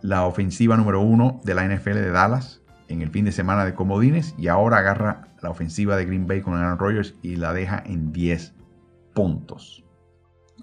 la 0.00 0.26
ofensiva 0.26 0.76
número 0.76 1.00
uno 1.00 1.40
de 1.44 1.54
la 1.54 1.66
NFL 1.66 1.94
de 1.94 2.10
Dallas 2.10 2.62
en 2.88 3.02
el 3.02 3.10
fin 3.10 3.24
de 3.24 3.32
semana 3.32 3.64
de 3.64 3.74
Comodines 3.74 4.34
y 4.38 4.46
ahora 4.46 4.78
agarra 4.78 5.26
la 5.42 5.50
ofensiva 5.50 5.96
de 5.96 6.04
Green 6.04 6.28
Bay 6.28 6.40
con 6.40 6.54
Aaron 6.54 6.78
Rodgers 6.78 7.14
y 7.22 7.34
la 7.34 7.52
deja 7.52 7.82
en 7.84 8.12
10 8.12 8.54
puntos. 9.12 9.85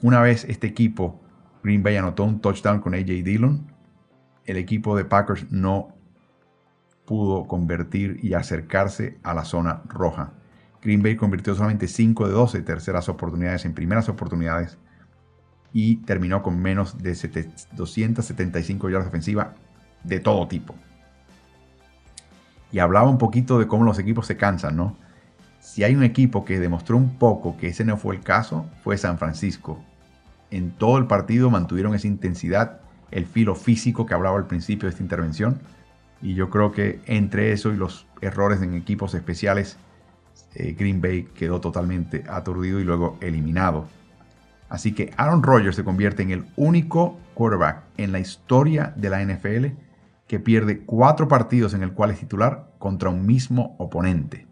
Una 0.04 0.20
vez 0.20 0.44
este 0.50 0.68
equipo, 0.68 1.22
Green 1.64 1.82
Bay 1.82 1.96
anotó 1.96 2.26
un 2.26 2.42
touchdown 2.42 2.82
con 2.82 2.94
AJ 2.94 3.06
Dillon, 3.24 3.72
el 4.44 4.58
equipo 4.58 4.98
de 4.98 5.06
Packers 5.06 5.50
no 5.50 5.96
pudo 7.06 7.48
convertir 7.48 8.20
y 8.22 8.34
acercarse 8.34 9.18
a 9.24 9.34
la 9.34 9.46
zona 9.46 9.82
roja. 9.88 10.34
Green 10.82 11.02
Bay 11.02 11.16
convirtió 11.16 11.56
solamente 11.56 11.88
5 11.88 12.28
de 12.28 12.34
12 12.34 12.62
terceras 12.64 13.08
oportunidades 13.08 13.64
en 13.64 13.74
primeras 13.74 14.10
oportunidades 14.10 14.78
y 15.72 15.96
terminó 16.04 16.44
con 16.44 16.62
menos 16.62 17.02
de 17.02 17.16
275 17.72 18.90
yardas 18.90 19.08
ofensiva 19.08 19.56
de 20.04 20.20
todo 20.20 20.50
tipo. 20.50 20.76
Y 22.74 22.80
hablaba 22.80 23.10
un 23.10 23.18
poquito 23.18 23.58
de 23.58 23.68
cómo 23.68 23.86
los 23.86 24.00
equipos 24.00 24.28
se 24.28 24.36
cansan, 24.36 24.76
¿no? 24.76 24.98
Si 25.62 25.86
hay 25.86 25.96
un 25.96 26.04
equipo 26.04 26.44
que 26.44 26.60
demostró 26.60 26.98
un 26.98 27.18
poco 27.18 27.56
que 27.56 27.68
ese 27.68 27.86
no 27.86 27.96
fue 27.96 28.16
el 28.16 28.22
caso, 28.22 28.66
fue 28.84 28.98
San 28.98 29.18
Francisco. 29.18 29.82
En 30.54 30.70
todo 30.70 31.00
el 31.00 31.08
partido 31.08 31.50
mantuvieron 31.50 31.96
esa 31.96 32.06
intensidad, 32.06 32.82
el 33.10 33.26
filo 33.26 33.56
físico 33.56 34.06
que 34.06 34.14
hablaba 34.14 34.38
al 34.38 34.46
principio 34.46 34.88
de 34.88 34.92
esta 34.92 35.02
intervención 35.02 35.60
y 36.22 36.36
yo 36.36 36.52
creo 36.52 36.72
que 36.72 37.02
entre 37.08 37.54
eso 37.54 37.74
y 37.74 37.76
los 37.76 38.06
errores 38.22 38.62
en 38.62 38.76
equipos 38.76 39.16
especiales, 39.16 39.78
eh, 40.54 40.76
Green 40.78 41.02
Bay 41.02 41.24
quedó 41.34 41.60
totalmente 41.60 42.24
aturdido 42.30 42.80
y 42.80 42.84
luego 42.84 43.18
eliminado. 43.20 43.88
Así 44.70 44.94
que 44.94 45.12
Aaron 45.18 45.42
Rodgers 45.42 45.76
se 45.76 45.84
convierte 45.84 46.22
en 46.22 46.30
el 46.30 46.46
único 46.56 47.18
quarterback 47.34 47.86
en 47.98 48.12
la 48.12 48.20
historia 48.20 48.94
de 48.96 49.10
la 49.10 49.22
NFL 49.22 49.76
que 50.28 50.40
pierde 50.40 50.86
cuatro 50.86 51.28
partidos 51.28 51.74
en 51.74 51.82
el 51.82 51.94
cual 51.94 52.12
es 52.12 52.20
titular 52.20 52.70
contra 52.78 53.10
un 53.10 53.26
mismo 53.26 53.76
oponente. 53.80 54.46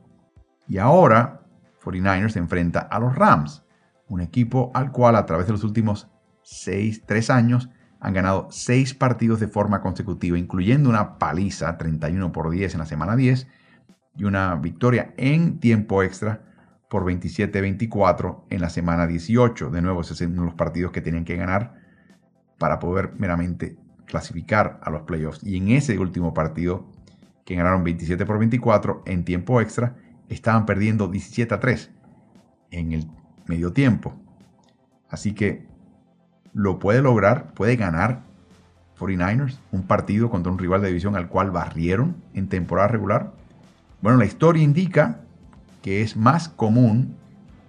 Y 0.68 0.80
ahora 0.80 1.42
49ers 1.84 2.32
se 2.32 2.40
enfrenta 2.40 2.80
a 2.80 3.00
los 3.00 3.16
Rams, 3.16 3.64
un 4.12 4.20
equipo 4.20 4.72
al 4.74 4.92
cual 4.92 5.16
a 5.16 5.26
través 5.26 5.48
de 5.48 5.54
los 5.54 5.64
últimos 5.64 6.10
seis, 6.44 7.04
tres 7.06 7.30
años 7.30 7.70
han 8.02 8.14
ganado 8.14 8.48
seis 8.52 8.94
partidos 8.94 9.40
de 9.40 9.48
forma 9.48 9.80
consecutiva, 9.80 10.38
incluyendo 10.38 10.90
una 10.90 11.18
paliza 11.18 11.78
31 11.78 12.32
por 12.34 12.50
10 12.50 12.74
en 12.74 12.80
la 12.80 12.86
semana 12.86 13.16
10 13.16 13.48
y 14.18 14.26
una 14.26 14.56
victoria 14.56 15.14
en 15.16 15.60
tiempo 15.60 16.04
extra 16.04 16.44
por 16.90 17.06
27-24 17.06 18.44
en 18.50 18.60
la 18.60 18.70
semana 18.70 19.08
18. 19.08 19.70
De 19.70 19.82
nuevo, 19.82 20.02
esos 20.02 20.18
son 20.18 20.36
los 20.36 20.56
partidos 20.56 20.92
que 20.92 21.00
tenían 21.00 21.24
que 21.24 21.38
ganar 21.38 21.76
para 22.58 22.80
poder 22.80 23.14
meramente 23.18 23.78
clasificar 24.08 24.82
a 24.84 24.90
los 24.90 25.04
playoffs. 25.04 25.42
Y 25.42 25.56
en 25.56 25.70
ese 25.70 25.98
último 25.98 26.34
partido, 26.34 26.92
que 27.46 27.56
ganaron 27.56 27.86
27 27.86 28.26
por 28.26 28.40
24 28.40 29.04
en 29.06 29.24
tiempo 29.24 29.62
extra, 29.62 29.96
estaban 30.28 30.66
perdiendo 30.66 31.08
17 31.08 31.54
a 31.54 31.60
3 31.62 31.92
en 32.72 32.92
el 32.92 33.21
medio 33.48 33.74
tiempo. 33.74 34.14
Así 35.10 35.34
que 35.34 35.66
lo 36.54 36.80
puede 36.80 37.02
lograr, 37.02 37.54
puede 37.54 37.76
ganar 37.76 38.24
49ers, 39.00 39.58
un 39.72 39.84
partido 39.84 40.30
contra 40.30 40.52
un 40.52 40.60
rival 40.60 40.82
de 40.82 40.90
división 40.90 41.16
al 41.16 41.28
cual 41.28 41.52
barrieron 41.52 42.16
en 42.34 42.48
temporada 42.48 42.88
regular. 42.88 43.34
Bueno, 44.02 44.18
la 44.18 44.26
historia 44.26 44.64
indica 44.64 45.22
que 45.82 46.02
es 46.02 46.16
más 46.16 46.50
común 46.50 47.16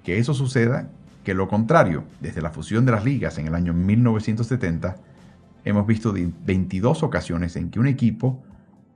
que 0.04 0.18
eso 0.18 0.34
suceda 0.34 0.90
que 1.24 1.34
lo 1.34 1.48
contrario. 1.48 2.04
Desde 2.20 2.42
la 2.42 2.50
fusión 2.50 2.84
de 2.84 2.92
las 2.92 3.04
ligas 3.04 3.38
en 3.38 3.46
el 3.46 3.54
año 3.54 3.72
1970, 3.72 4.96
hemos 5.64 5.86
visto 5.86 6.12
22 6.12 7.02
ocasiones 7.02 7.56
en 7.56 7.70
que 7.70 7.80
un 7.80 7.86
equipo 7.86 8.42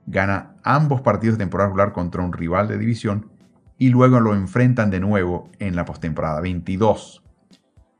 gana 0.05 0.55
ambos 0.63 1.01
partidos 1.01 1.37
de 1.37 1.43
temporada 1.43 1.69
regular 1.69 1.93
contra 1.93 2.21
un 2.21 2.33
rival 2.33 2.67
de 2.67 2.77
división 2.77 3.29
y 3.77 3.89
luego 3.89 4.19
lo 4.19 4.33
enfrentan 4.33 4.89
de 4.89 4.99
nuevo 4.99 5.49
en 5.59 5.75
la 5.75 5.85
postemporada. 5.85 6.41
22. 6.41 7.23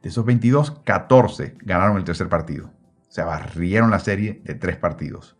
De 0.01 0.09
esos 0.09 0.25
22, 0.25 0.71
14 0.84 1.57
ganaron 1.61 1.97
el 1.97 2.03
tercer 2.03 2.30
partido. 2.30 2.67
O 2.67 3.11
sea, 3.11 3.25
barrieron 3.25 3.91
la 3.91 3.99
serie 3.99 4.41
de 4.43 4.55
tres 4.55 4.78
partidos. 4.78 5.38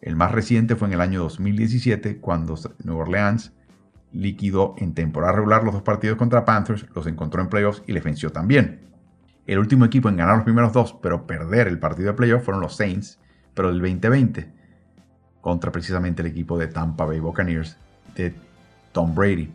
El 0.00 0.16
más 0.16 0.32
reciente 0.32 0.76
fue 0.76 0.88
en 0.88 0.94
el 0.94 1.00
año 1.00 1.20
2017, 1.20 2.18
cuando 2.18 2.58
Nueva 2.84 3.02
Orleans 3.02 3.52
liquidó 4.12 4.74
en 4.78 4.94
temporada 4.94 5.32
regular 5.32 5.62
los 5.62 5.74
dos 5.74 5.82
partidos 5.82 6.16
contra 6.16 6.44
Panthers, 6.44 6.86
los 6.94 7.06
encontró 7.06 7.42
en 7.42 7.48
playoffs 7.48 7.82
y 7.86 7.92
les 7.92 8.02
venció 8.02 8.30
también. 8.30 8.88
El 9.46 9.58
último 9.58 9.84
equipo 9.84 10.08
en 10.08 10.16
ganar 10.16 10.36
los 10.36 10.44
primeros 10.44 10.72
dos, 10.72 10.96
pero 11.02 11.26
perder 11.26 11.68
el 11.68 11.78
partido 11.78 12.08
de 12.08 12.16
playoffs 12.16 12.44
fueron 12.44 12.62
los 12.62 12.76
Saints, 12.76 13.18
pero 13.54 13.68
del 13.68 13.80
2020, 13.80 14.52
contra 15.40 15.72
precisamente 15.72 16.22
el 16.22 16.28
equipo 16.28 16.58
de 16.58 16.68
Tampa 16.68 17.04
Bay 17.04 17.20
Buccaneers 17.20 17.76
de 18.14 18.34
Tom 18.92 19.14
Brady. 19.14 19.52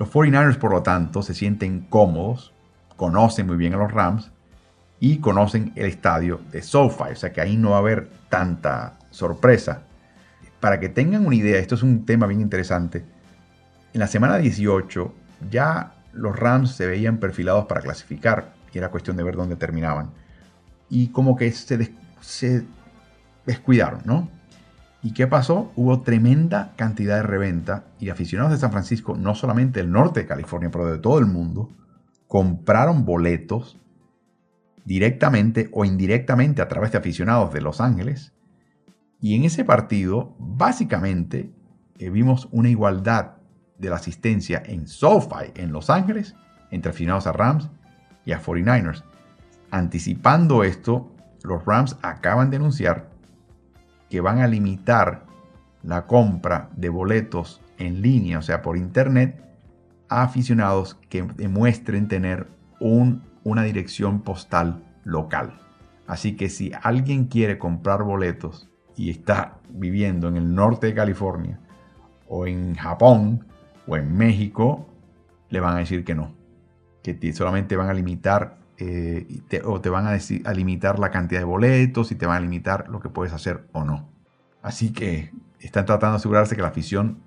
Los 0.00 0.10
49ers, 0.10 0.56
por 0.56 0.72
lo 0.72 0.82
tanto, 0.82 1.20
se 1.20 1.34
sienten 1.34 1.80
cómodos 1.80 2.54
conocen 2.96 3.46
muy 3.46 3.58
bien 3.58 3.74
a 3.74 3.76
los 3.76 3.92
Rams 3.92 4.30
y 4.98 5.18
conocen 5.18 5.72
el 5.76 5.84
estadio 5.84 6.40
de 6.50 6.62
SoFi, 6.62 7.12
o 7.12 7.16
sea 7.16 7.34
que 7.34 7.42
ahí 7.42 7.58
no 7.58 7.70
va 7.70 7.76
a 7.76 7.80
haber 7.80 8.08
tanta, 8.30 8.96
sorpresa. 9.10 9.82
Para 10.58 10.80
que 10.80 10.88
tengan 10.88 11.26
una 11.26 11.36
idea, 11.36 11.58
esto 11.58 11.74
es 11.74 11.82
un 11.82 12.06
tema 12.06 12.26
bien 12.26 12.40
interesante. 12.40 13.04
En 13.92 14.00
la 14.00 14.06
semana 14.06 14.38
18 14.38 15.14
ya 15.50 15.92
los 16.14 16.34
Rams 16.34 16.72
se 16.72 16.86
veían 16.86 17.18
perfilados 17.18 17.66
para 17.66 17.82
clasificar 17.82 18.54
y 18.72 18.78
era 18.78 18.90
cuestión 18.90 19.18
de 19.18 19.22
ver 19.22 19.36
dónde 19.36 19.56
terminaban. 19.56 20.12
Y 20.88 21.08
como 21.08 21.36
que 21.36 21.52
se, 21.52 21.94
se 22.22 22.64
descuidaron, 23.44 24.00
¿no? 24.06 24.30
¿Y 25.02 25.14
qué 25.14 25.26
pasó? 25.26 25.72
Hubo 25.76 26.02
tremenda 26.02 26.74
cantidad 26.76 27.16
de 27.16 27.22
reventa 27.22 27.84
y 27.98 28.10
aficionados 28.10 28.52
de 28.52 28.58
San 28.58 28.70
Francisco, 28.70 29.16
no 29.16 29.34
solamente 29.34 29.80
del 29.80 29.90
norte 29.90 30.20
de 30.20 30.26
California, 30.26 30.70
pero 30.70 30.86
de 30.86 30.98
todo 30.98 31.18
el 31.18 31.26
mundo, 31.26 31.70
compraron 32.28 33.04
boletos 33.04 33.78
directamente 34.84 35.70
o 35.72 35.84
indirectamente 35.84 36.60
a 36.60 36.68
través 36.68 36.92
de 36.92 36.98
aficionados 36.98 37.52
de 37.52 37.62
Los 37.62 37.80
Ángeles. 37.80 38.34
Y 39.20 39.36
en 39.36 39.44
ese 39.44 39.64
partido, 39.64 40.34
básicamente, 40.38 41.50
eh, 41.98 42.10
vimos 42.10 42.48
una 42.52 42.68
igualdad 42.68 43.32
de 43.78 43.90
la 43.90 43.96
asistencia 43.96 44.62
en 44.64 44.86
SoFi, 44.86 45.52
en 45.54 45.72
Los 45.72 45.88
Ángeles, 45.88 46.34
entre 46.70 46.90
aficionados 46.90 47.26
a 47.26 47.32
Rams 47.32 47.70
y 48.26 48.32
a 48.32 48.42
49ers. 48.42 49.02
Anticipando 49.70 50.62
esto, 50.62 51.10
los 51.42 51.64
Rams 51.64 51.96
acaban 52.02 52.50
de 52.50 52.56
anunciar 52.56 53.09
que 54.10 54.20
van 54.20 54.40
a 54.40 54.46
limitar 54.48 55.24
la 55.82 56.06
compra 56.06 56.68
de 56.76 56.90
boletos 56.90 57.62
en 57.78 58.02
línea, 58.02 58.38
o 58.38 58.42
sea, 58.42 58.60
por 58.60 58.76
internet, 58.76 59.42
a 60.08 60.22
aficionados 60.22 60.96
que 61.08 61.22
demuestren 61.22 62.08
tener 62.08 62.48
un, 62.80 63.22
una 63.44 63.62
dirección 63.62 64.20
postal 64.20 64.82
local. 65.04 65.58
Así 66.06 66.36
que 66.36 66.50
si 66.50 66.72
alguien 66.82 67.26
quiere 67.26 67.56
comprar 67.56 68.02
boletos 68.02 68.68
y 68.96 69.10
está 69.10 69.58
viviendo 69.70 70.28
en 70.28 70.36
el 70.36 70.54
norte 70.54 70.88
de 70.88 70.94
California, 70.94 71.60
o 72.28 72.46
en 72.46 72.74
Japón, 72.74 73.46
o 73.86 73.96
en 73.96 74.16
México, 74.16 74.88
le 75.48 75.60
van 75.60 75.76
a 75.76 75.80
decir 75.80 76.04
que 76.04 76.14
no, 76.14 76.34
que 77.02 77.32
solamente 77.32 77.76
van 77.76 77.88
a 77.88 77.94
limitar 77.94 78.59
eh, 78.80 79.62
o 79.64 79.80
te 79.80 79.90
van 79.90 80.06
a, 80.06 80.10
a, 80.10 80.52
limitar 80.54 80.98
la 80.98 81.10
cantidad 81.10 81.40
de 81.40 81.44
boletos 81.44 82.10
y 82.12 82.14
te 82.14 82.26
van 82.26 82.38
a 82.38 82.40
limitar 82.40 82.88
lo 82.88 83.00
que 83.00 83.10
puedes 83.10 83.32
hacer 83.34 83.66
o 83.72 83.84
no. 83.84 84.08
Así 84.62 84.92
que 84.92 85.32
están 85.60 85.84
tratando 85.84 86.12
de 86.12 86.16
asegurarse 86.16 86.56
que 86.56 86.62
la 86.62 86.68
afición 86.68 87.18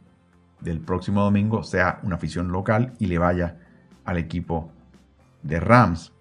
del 0.62 0.80
próximo 0.80 1.22
domingo 1.22 1.64
sea 1.64 2.00
una 2.04 2.16
afición 2.16 2.52
local 2.52 2.94
y 2.98 3.06
le 3.06 3.18
vaya 3.18 3.58
al 4.06 4.18
equipo 4.18 4.72
de 5.44 5.60
Rams. 5.60 6.12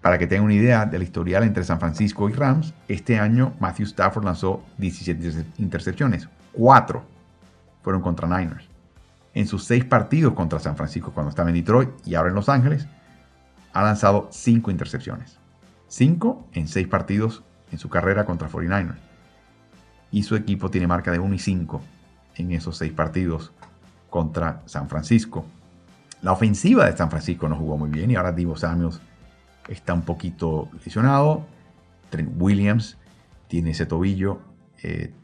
Para 0.00 0.16
que 0.16 0.28
tengan 0.28 0.44
una 0.44 0.54
idea 0.54 0.86
del 0.86 1.02
historial 1.02 1.42
entre 1.42 1.64
San 1.64 1.80
Francisco 1.80 2.28
y 2.28 2.32
Rams, 2.32 2.72
este 2.86 3.18
año 3.18 3.54
Matthew 3.58 3.86
Stafford 3.86 4.24
lanzó 4.24 4.62
17 4.78 5.44
intercepciones. 5.58 6.28
4 6.52 7.02
fueron 7.82 8.00
contra 8.00 8.28
Niners. 8.28 8.68
En 9.34 9.46
sus 9.46 9.64
6 9.64 9.86
partidos 9.86 10.34
contra 10.34 10.60
San 10.60 10.76
Francisco 10.76 11.12
cuando 11.12 11.30
estaba 11.30 11.48
en 11.48 11.56
Detroit 11.56 11.90
y 12.04 12.14
ahora 12.14 12.28
en 12.28 12.36
Los 12.36 12.48
Ángeles, 12.48 12.86
ha 13.78 13.82
lanzado 13.84 14.28
5 14.32 14.72
intercepciones. 14.72 15.38
5 15.86 16.48
en 16.54 16.66
6 16.66 16.88
partidos 16.88 17.44
en 17.70 17.78
su 17.78 17.88
carrera 17.88 18.24
contra 18.24 18.48
49ers. 18.48 18.98
Y 20.10 20.24
su 20.24 20.34
equipo 20.34 20.68
tiene 20.68 20.88
marca 20.88 21.12
de 21.12 21.20
1 21.20 21.32
y 21.32 21.38
5 21.38 21.80
en 22.36 22.50
esos 22.50 22.76
6 22.78 22.92
partidos 22.92 23.52
contra 24.10 24.62
San 24.66 24.88
Francisco. 24.88 25.44
La 26.22 26.32
ofensiva 26.32 26.86
de 26.86 26.96
San 26.96 27.08
Francisco 27.08 27.48
no 27.48 27.54
jugó 27.54 27.76
muy 27.78 27.90
bien 27.90 28.10
y 28.10 28.16
ahora 28.16 28.32
Divo 28.32 28.56
Samuels 28.56 29.00
está 29.68 29.94
un 29.94 30.02
poquito 30.02 30.68
lesionado. 30.84 31.46
Trent 32.10 32.32
Williams 32.36 32.98
tiene 33.46 33.70
ese 33.70 33.86
tobillo 33.86 34.40
eh, 34.82 35.14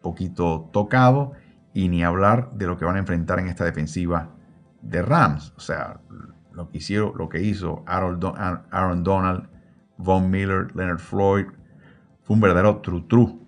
poquito 0.00 0.70
tocado 0.72 1.32
y 1.74 1.90
ni 1.90 2.02
hablar 2.02 2.50
de 2.52 2.66
lo 2.66 2.78
que 2.78 2.86
van 2.86 2.96
a 2.96 3.00
enfrentar 3.00 3.40
en 3.40 3.48
esta 3.48 3.66
defensiva 3.66 4.30
de 4.80 5.02
Rams. 5.02 5.52
O 5.56 5.60
sea, 5.60 6.00
lo 6.58 6.68
que, 6.68 6.78
hicieron, 6.78 7.12
lo 7.16 7.28
que 7.28 7.40
hizo 7.40 7.84
Aaron, 7.86 8.18
Donald, 8.18 9.48
Von 9.96 10.28
Miller, 10.28 10.74
Leonard 10.74 10.98
Floyd, 10.98 11.46
fue 12.22 12.34
un 12.34 12.40
verdadero 12.40 12.80
true-true. 12.80 13.38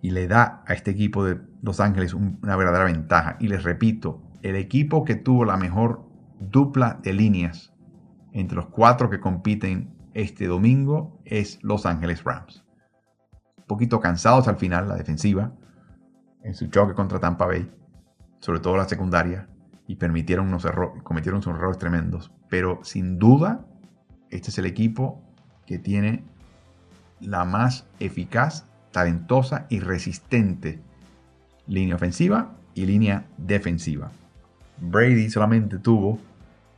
Y 0.00 0.10
le 0.10 0.26
da 0.26 0.64
a 0.66 0.74
este 0.74 0.90
equipo 0.90 1.24
de 1.24 1.40
Los 1.62 1.78
Ángeles 1.78 2.14
una 2.14 2.56
verdadera 2.56 2.84
ventaja. 2.84 3.36
Y 3.38 3.46
les 3.46 3.62
repito, 3.62 4.20
el 4.42 4.56
equipo 4.56 5.04
que 5.04 5.14
tuvo 5.14 5.44
la 5.44 5.56
mejor 5.56 6.04
dupla 6.40 6.98
de 7.00 7.12
líneas 7.12 7.72
entre 8.32 8.56
los 8.56 8.66
cuatro 8.66 9.08
que 9.08 9.20
compiten 9.20 9.94
este 10.12 10.48
domingo 10.48 11.20
es 11.24 11.62
Los 11.62 11.86
Ángeles 11.86 12.24
Rams. 12.24 12.64
Un 13.58 13.66
poquito 13.68 14.00
cansados 14.00 14.48
al 14.48 14.56
final 14.56 14.88
la 14.88 14.96
defensiva 14.96 15.52
en 16.42 16.54
su 16.54 16.66
choque 16.66 16.94
contra 16.94 17.20
Tampa 17.20 17.46
Bay, 17.46 17.70
sobre 18.40 18.58
todo 18.58 18.76
la 18.76 18.88
secundaria, 18.88 19.48
y 19.86 19.96
permitieron 19.96 20.48
unos 20.48 20.66
cometieron 21.02 21.42
unos 21.44 21.58
errores 21.58 21.78
tremendos. 21.78 22.30
Pero 22.48 22.80
sin 22.82 23.18
duda, 23.18 23.66
este 24.30 24.50
es 24.50 24.58
el 24.58 24.66
equipo 24.66 25.22
que 25.66 25.78
tiene 25.78 26.24
la 27.20 27.44
más 27.44 27.86
eficaz, 28.00 28.66
talentosa 28.90 29.66
y 29.68 29.80
resistente 29.80 30.80
línea 31.66 31.94
ofensiva 31.94 32.56
y 32.74 32.86
línea 32.86 33.26
defensiva. 33.38 34.10
Brady 34.80 35.30
solamente 35.30 35.78
tuvo 35.78 36.18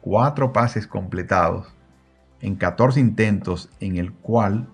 cuatro 0.01 0.53
pases 0.53 0.87
completados 0.87 1.75
en 2.41 2.57
14 2.57 3.01
intentos 3.01 3.71
en 3.81 3.97
el 3.97 4.13
cual 4.13 4.69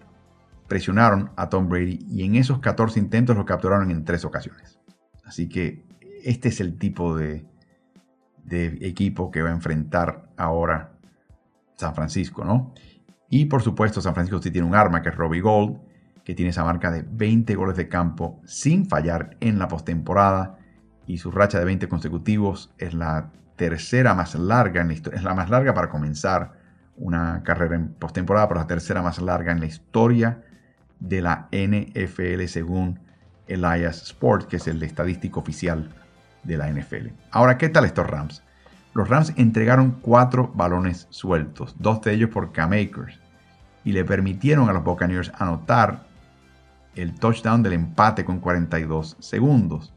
presionaron 0.66 1.30
a 1.36 1.48
Tom 1.48 1.68
Brady 1.68 2.04
y 2.10 2.24
en 2.24 2.34
esos 2.34 2.58
14 2.58 2.98
intentos 2.98 3.36
lo 3.36 3.44
capturaron 3.44 3.90
en 3.90 4.04
tres 4.04 4.24
ocasiones. 4.24 4.80
Así 5.24 5.48
que 5.48 5.84
este 6.24 6.48
es 6.48 6.60
el 6.60 6.78
tipo 6.78 7.16
de, 7.16 7.44
de 8.50 8.78
equipo 8.82 9.30
que 9.30 9.42
va 9.42 9.48
a 9.48 9.52
enfrentar 9.52 10.28
ahora 10.36 10.92
San 11.76 11.94
Francisco, 11.94 12.44
¿no? 12.44 12.74
Y 13.30 13.46
por 13.46 13.62
supuesto, 13.62 14.00
San 14.00 14.12
Francisco 14.12 14.42
sí 14.42 14.50
tiene 14.50 14.66
un 14.66 14.74
arma 14.74 15.02
que 15.02 15.08
es 15.08 15.14
Robbie 15.14 15.40
Gold, 15.40 15.78
que 16.24 16.34
tiene 16.34 16.50
esa 16.50 16.64
marca 16.64 16.90
de 16.90 17.02
20 17.02 17.54
goles 17.54 17.76
de 17.76 17.88
campo 17.88 18.40
sin 18.44 18.86
fallar 18.86 19.36
en 19.40 19.58
la 19.58 19.68
postemporada. 19.68 20.58
Y 21.06 21.18
su 21.18 21.30
racha 21.30 21.58
de 21.58 21.64
20 21.64 21.88
consecutivos 21.88 22.74
es 22.78 22.92
la 22.92 23.30
tercera 23.56 24.14
más 24.14 24.34
larga 24.34 24.80
en 24.80 24.88
la 24.88 24.94
historia. 24.94 25.18
Es 25.18 25.24
la 25.24 25.34
más 25.34 25.48
larga 25.48 25.72
para 25.72 25.88
comenzar 25.88 26.52
una 26.96 27.42
carrera 27.44 27.76
en 27.76 27.94
postemporada, 27.94 28.48
pero 28.48 28.60
la 28.60 28.66
tercera 28.66 29.00
más 29.00 29.20
larga 29.22 29.52
en 29.52 29.60
la 29.60 29.66
historia 29.66 30.42
de 30.98 31.22
la 31.22 31.48
NFL 31.52 32.44
según 32.46 32.98
Elias 33.46 34.02
Sport, 34.02 34.48
que 34.48 34.56
es 34.56 34.66
el 34.66 34.82
estadístico 34.82 35.40
oficial 35.40 35.88
de 36.42 36.56
la 36.56 36.70
NFL. 36.70 37.08
Ahora, 37.30 37.58
¿qué 37.58 37.68
tal 37.68 37.84
estos 37.84 38.06
Rams? 38.06 38.42
Los 38.94 39.08
Rams 39.08 39.32
entregaron 39.36 39.92
cuatro 40.00 40.52
balones 40.54 41.06
sueltos, 41.10 41.76
dos 41.78 42.00
de 42.02 42.12
ellos 42.12 42.30
por 42.30 42.52
K-Makers, 42.52 43.18
y 43.84 43.92
le 43.92 44.04
permitieron 44.04 44.68
a 44.68 44.72
los 44.72 44.84
Buccaneers 44.84 45.32
anotar 45.38 46.06
el 46.96 47.14
touchdown 47.14 47.62
del 47.62 47.74
empate 47.74 48.24
con 48.24 48.40
42 48.40 49.16
segundos. 49.20 49.92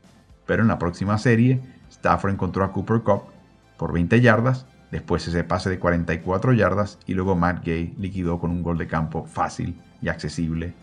Pero 0.46 0.62
en 0.62 0.68
la 0.68 0.80
próxima 0.80 1.18
serie, 1.18 1.62
Stafford 1.90 2.34
encontró 2.34 2.64
a 2.64 2.72
Cooper 2.72 3.02
Cup 3.02 3.24
por 3.78 3.94
20 3.94 4.22
yardas, 4.22 4.66
después 4.92 5.28
ese 5.28 5.44
pase 5.44 5.70
de 5.70 5.80
44 5.80 6.54
yardas 6.54 7.00
y 7.08 7.14
luego 7.14 7.36
Matt 7.36 7.66
Gay 7.66 7.96
liquidó 7.98 8.40
con 8.40 8.52
un 8.52 8.62
gol 8.62 8.78
de 8.78 8.88
campo 8.88 9.26
fácil 9.26 9.76
y 10.02 10.10
accesible 10.10 10.74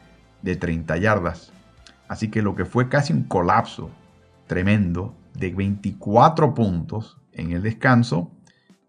de 0.43 0.57
30 0.57 0.97
yardas. 0.97 1.53
Así 2.09 2.29
que 2.29 2.43
lo 2.43 2.57
que 2.57 2.65
fue 2.65 2.89
casi 2.89 3.13
un 3.13 3.23
colapso 3.23 3.91
tremendo 4.49 5.15
de 5.41 5.55
24 5.55 6.55
puntos 6.55 7.19
en 7.33 7.53
el 7.53 7.63
descanso, 7.63 8.31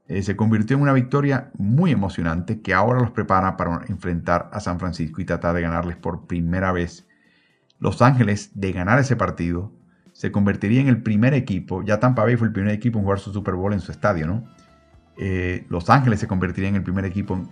eh, 0.07 0.21
se 0.21 0.35
convirtió 0.35 0.75
en 0.75 0.83
una 0.83 0.91
victoria 0.91 1.49
muy 1.57 1.91
emocionante 1.91 2.61
que 2.61 2.73
ahora 2.73 2.99
los 2.99 3.11
prepara 3.11 3.55
para 3.55 3.85
enfrentar 3.87 4.49
a 4.51 4.59
San 4.59 4.77
Francisco 4.77 5.21
y 5.21 5.25
tratar 5.25 5.55
de 5.55 5.61
ganarles 5.61 5.95
por 5.95 6.27
primera 6.27 6.73
vez. 6.73 7.07
Los 7.79 8.01
Ángeles, 8.01 8.51
de 8.53 8.73
ganar 8.73 8.99
ese 8.99 9.15
partido, 9.15 9.71
se 10.11 10.31
convertiría 10.31 10.81
en 10.81 10.89
el 10.89 11.01
primer 11.01 11.33
equipo, 11.33 11.81
ya 11.83 12.01
Tampa 12.01 12.25
Bay 12.25 12.35
fue 12.35 12.47
el 12.47 12.53
primer 12.53 12.73
equipo 12.73 12.99
en 12.99 13.05
jugar 13.05 13.19
su 13.19 13.31
Super 13.31 13.55
Bowl 13.55 13.71
en 13.71 13.79
su 13.79 13.93
estadio, 13.93 14.27
¿no? 14.27 14.43
Eh, 15.17 15.65
los 15.69 15.89
Ángeles 15.89 16.19
se 16.19 16.27
convertiría 16.27 16.69
en 16.69 16.75
el 16.75 16.83
primer 16.83 17.05
equipo 17.05 17.35
en, 17.35 17.49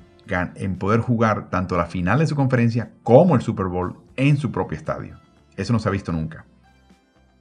en 0.55 0.75
poder 0.75 0.99
jugar 0.99 1.49
tanto 1.49 1.77
la 1.77 1.85
final 1.85 2.19
de 2.19 2.27
su 2.27 2.35
conferencia 2.35 2.91
como 3.03 3.35
el 3.35 3.41
Super 3.41 3.67
Bowl 3.67 4.01
en 4.17 4.35
su 4.35 4.51
propio 4.51 4.77
estadio. 4.77 5.17
Eso 5.55 5.71
no 5.71 5.79
se 5.79 5.87
ha 5.87 5.91
visto 5.93 6.11
nunca. 6.11 6.45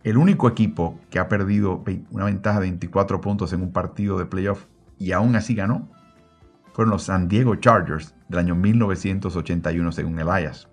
El 0.05 0.17
único 0.17 0.49
equipo 0.49 1.01
que 1.11 1.19
ha 1.19 1.29
perdido 1.29 1.83
una 2.11 2.27
ventaja 2.27 2.61
de 2.61 2.67
24 2.67 3.21
puntos 3.21 3.53
en 3.53 3.63
un 3.63 3.73
partido 3.73 4.19
de 4.19 4.27
playoff 4.27 4.67
y 4.97 5.13
aún 5.13 5.35
así 5.35 5.55
ganó 5.55 5.89
fueron 6.73 6.93
los 6.93 7.03
San 7.03 7.27
Diego 7.27 7.57
Chargers 7.57 8.15
del 8.29 8.39
año 8.39 8.55
1981 8.55 9.91
según 9.93 10.21
Elias. 10.21 10.69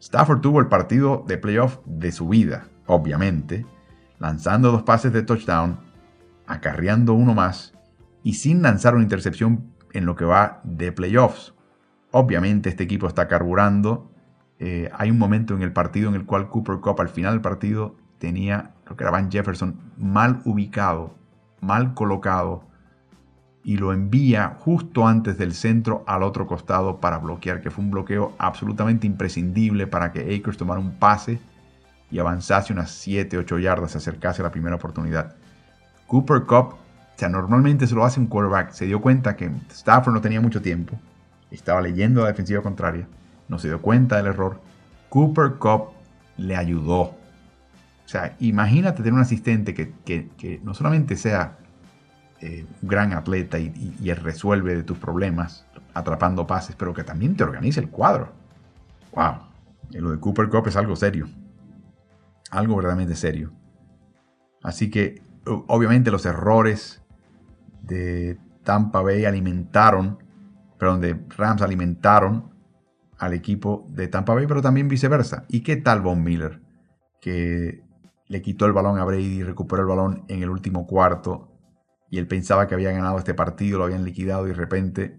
Stafford 0.00 0.40
tuvo 0.40 0.58
el 0.60 0.66
partido 0.66 1.24
de 1.28 1.38
playoff 1.38 1.78
de 1.86 2.10
su 2.10 2.28
vida, 2.28 2.66
obviamente, 2.86 3.64
lanzando 4.18 4.72
dos 4.72 4.82
pases 4.82 5.12
de 5.12 5.22
touchdown, 5.22 5.78
acarreando 6.46 7.14
uno 7.14 7.34
más 7.34 7.72
y 8.24 8.34
sin 8.34 8.60
lanzar 8.62 8.94
una 8.94 9.04
intercepción 9.04 9.72
en 9.92 10.04
lo 10.04 10.16
que 10.16 10.24
va 10.24 10.60
de 10.64 10.90
playoffs. 10.90 11.54
Obviamente 12.10 12.68
este 12.70 12.84
equipo 12.84 13.06
está 13.06 13.28
carburando 13.28 14.10
Eh, 14.60 14.88
hay 14.96 15.10
un 15.10 15.18
momento 15.18 15.54
en 15.54 15.62
el 15.62 15.72
partido 15.72 16.08
en 16.08 16.14
el 16.14 16.26
cual 16.26 16.48
Cooper 16.48 16.76
Cup 16.76 17.00
al 17.00 17.08
final 17.08 17.32
del 17.32 17.40
partido 17.40 17.96
tenía, 18.24 18.70
creo 18.84 18.96
que 18.96 19.04
era 19.04 19.10
Van 19.10 19.30
Jefferson, 19.30 19.76
mal 19.98 20.40
ubicado, 20.46 21.14
mal 21.60 21.92
colocado, 21.92 22.64
y 23.62 23.76
lo 23.76 23.92
envía 23.92 24.56
justo 24.60 25.06
antes 25.06 25.36
del 25.36 25.52
centro 25.52 26.04
al 26.06 26.22
otro 26.22 26.46
costado 26.46 27.00
para 27.00 27.18
bloquear, 27.18 27.60
que 27.60 27.70
fue 27.70 27.84
un 27.84 27.90
bloqueo 27.90 28.32
absolutamente 28.38 29.06
imprescindible 29.06 29.86
para 29.86 30.10
que 30.10 30.34
Akers 30.34 30.56
tomara 30.56 30.80
un 30.80 30.98
pase 30.98 31.38
y 32.10 32.18
avanzase 32.18 32.72
unas 32.72 32.90
7, 32.92 33.36
8 33.36 33.58
yardas, 33.58 33.94
acercase 33.94 34.40
a 34.40 34.44
la 34.44 34.50
primera 34.50 34.76
oportunidad. 34.76 35.34
Cooper 36.06 36.44
Cup, 36.44 36.74
o 36.74 37.18
sea, 37.18 37.28
normalmente 37.28 37.86
se 37.86 37.94
lo 37.94 38.06
hace 38.06 38.20
un 38.20 38.26
quarterback, 38.26 38.70
se 38.70 38.86
dio 38.86 39.02
cuenta 39.02 39.36
que 39.36 39.50
Stafford 39.70 40.14
no 40.14 40.22
tenía 40.22 40.40
mucho 40.40 40.62
tiempo, 40.62 40.98
estaba 41.50 41.82
leyendo 41.82 42.22
la 42.22 42.28
defensiva 42.28 42.62
contraria, 42.62 43.06
no 43.48 43.58
se 43.58 43.68
dio 43.68 43.82
cuenta 43.82 44.16
del 44.16 44.28
error. 44.28 44.60
Cooper 45.10 45.56
Cup 45.58 45.90
le 46.38 46.56
ayudó. 46.56 47.23
O 48.04 48.08
sea, 48.08 48.36
imagínate 48.38 48.98
tener 48.98 49.14
un 49.14 49.20
asistente 49.20 49.74
que 49.74 50.60
no 50.62 50.74
solamente 50.74 51.16
sea 51.16 51.58
eh, 52.46 52.66
un 52.82 52.88
gran 52.88 53.14
atleta 53.14 53.58
y, 53.58 54.12
resuelve 54.12 54.76
de 54.76 54.82
tus 54.82 54.98
problemas 54.98 55.64
atrapando 55.94 56.46
pases, 56.46 56.76
pero 56.76 56.92
que 56.92 57.02
también 57.02 57.36
te 57.36 57.42
organiza 57.42 57.80
el 57.80 57.88
cuadro. 57.88 58.32
¡Wow! 59.14 59.36
lo 59.92 60.10
de 60.10 60.20
Cooper 60.20 60.50
Cup 60.50 60.66
es 60.66 60.76
algo 60.76 60.94
serio. 60.94 61.26
Algo 62.50 62.76
verdaderamente 62.76 63.16
serio. 63.16 63.50
Así 64.62 64.90
que, 64.90 65.22
obviamente, 65.44 66.10
los 66.10 66.26
errores 66.26 67.02
de 67.80 68.38
Tampa 68.62 69.00
Bay 69.00 69.24
alimentaron, 69.24 70.18
perdón, 70.78 71.00
de 71.00 71.18
Rams 71.38 71.62
alimentaron 71.62 72.50
al 73.16 73.32
equipo 73.32 73.86
de 73.88 74.08
Tampa 74.08 74.34
Bay, 74.34 74.46
pero 74.46 74.60
también 74.60 74.88
viceversa. 74.88 75.44
¿Y 75.48 75.60
qué 75.60 75.76
tal 75.76 76.02
Von 76.02 76.22
Miller? 76.22 76.60
Que 77.22 77.83
le 78.26 78.42
quitó 78.42 78.66
el 78.66 78.72
balón 78.72 78.98
a 78.98 79.04
Brady, 79.04 79.42
recuperó 79.42 79.82
el 79.82 79.88
balón 79.88 80.24
en 80.28 80.42
el 80.42 80.50
último 80.50 80.86
cuarto 80.86 81.50
y 82.10 82.18
él 82.18 82.26
pensaba 82.26 82.66
que 82.66 82.74
había 82.74 82.92
ganado 82.92 83.18
este 83.18 83.34
partido, 83.34 83.78
lo 83.78 83.84
habían 83.84 84.04
liquidado 84.04 84.46
y 84.46 84.50
de 84.50 84.54
repente 84.54 85.18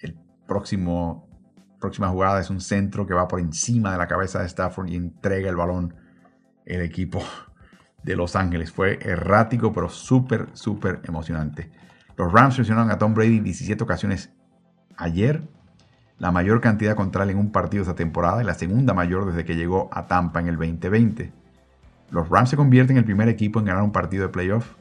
el 0.00 0.18
próximo 0.46 1.28
próxima 1.84 2.08
jugada 2.08 2.40
es 2.40 2.48
un 2.48 2.62
centro 2.62 3.06
que 3.06 3.12
va 3.12 3.28
por 3.28 3.40
encima 3.40 3.92
de 3.92 3.98
la 3.98 4.08
cabeza 4.08 4.38
de 4.40 4.46
Stafford 4.46 4.88
y 4.88 4.96
entrega 4.96 5.50
el 5.50 5.56
balón 5.56 5.94
el 6.64 6.80
equipo 6.80 7.22
de 8.02 8.16
Los 8.16 8.36
Ángeles. 8.36 8.72
Fue 8.72 8.98
errático, 9.02 9.70
pero 9.70 9.90
súper, 9.90 10.48
súper 10.54 11.02
emocionante. 11.04 11.70
Los 12.16 12.32
Rams 12.32 12.54
presionaron 12.54 12.90
a 12.90 12.96
Tom 12.96 13.12
Brady 13.12 13.40
17 13.40 13.84
ocasiones 13.84 14.32
ayer, 14.96 15.46
la 16.16 16.30
mayor 16.30 16.62
cantidad 16.62 16.96
contra 16.96 17.24
él 17.24 17.30
en 17.30 17.38
un 17.38 17.52
partido 17.52 17.82
esta 17.82 17.94
temporada 17.94 18.40
y 18.42 18.46
la 18.46 18.54
segunda 18.54 18.94
mayor 18.94 19.26
desde 19.26 19.44
que 19.44 19.54
llegó 19.54 19.90
a 19.92 20.06
Tampa 20.06 20.40
en 20.40 20.48
el 20.48 20.56
2020. 20.56 21.34
Los 22.10 22.28
Rams 22.28 22.50
se 22.50 22.56
convierten 22.56 22.96
en 22.96 22.98
el 22.98 23.04
primer 23.04 23.28
equipo 23.28 23.58
en 23.58 23.66
ganar 23.66 23.82
un 23.82 23.92
partido 23.92 24.24
de 24.24 24.28
playoff 24.28 24.74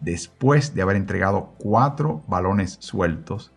después 0.00 0.74
de 0.74 0.82
haber 0.82 0.96
entregado 0.96 1.54
cuatro 1.58 2.22
balones 2.28 2.76
sueltos 2.80 3.52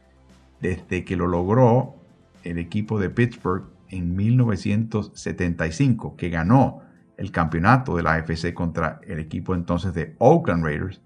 desde 0.62 1.04
que 1.04 1.16
lo 1.16 1.28
logró 1.28 1.96
el 2.44 2.58
equipo 2.58 3.00
de 3.00 3.10
Pittsburgh 3.10 3.66
en 3.90 4.16
1975, 4.16 6.16
que 6.16 6.30
ganó 6.30 6.82
el 7.18 7.32
campeonato 7.32 7.96
de 7.96 8.04
la 8.04 8.14
AFC 8.14 8.54
contra 8.54 9.02
el 9.08 9.20
equipo 9.20 9.56
entonces 9.56 9.94
de 9.94 10.16
Oakland 10.20 10.64
Raiders, 10.64 11.02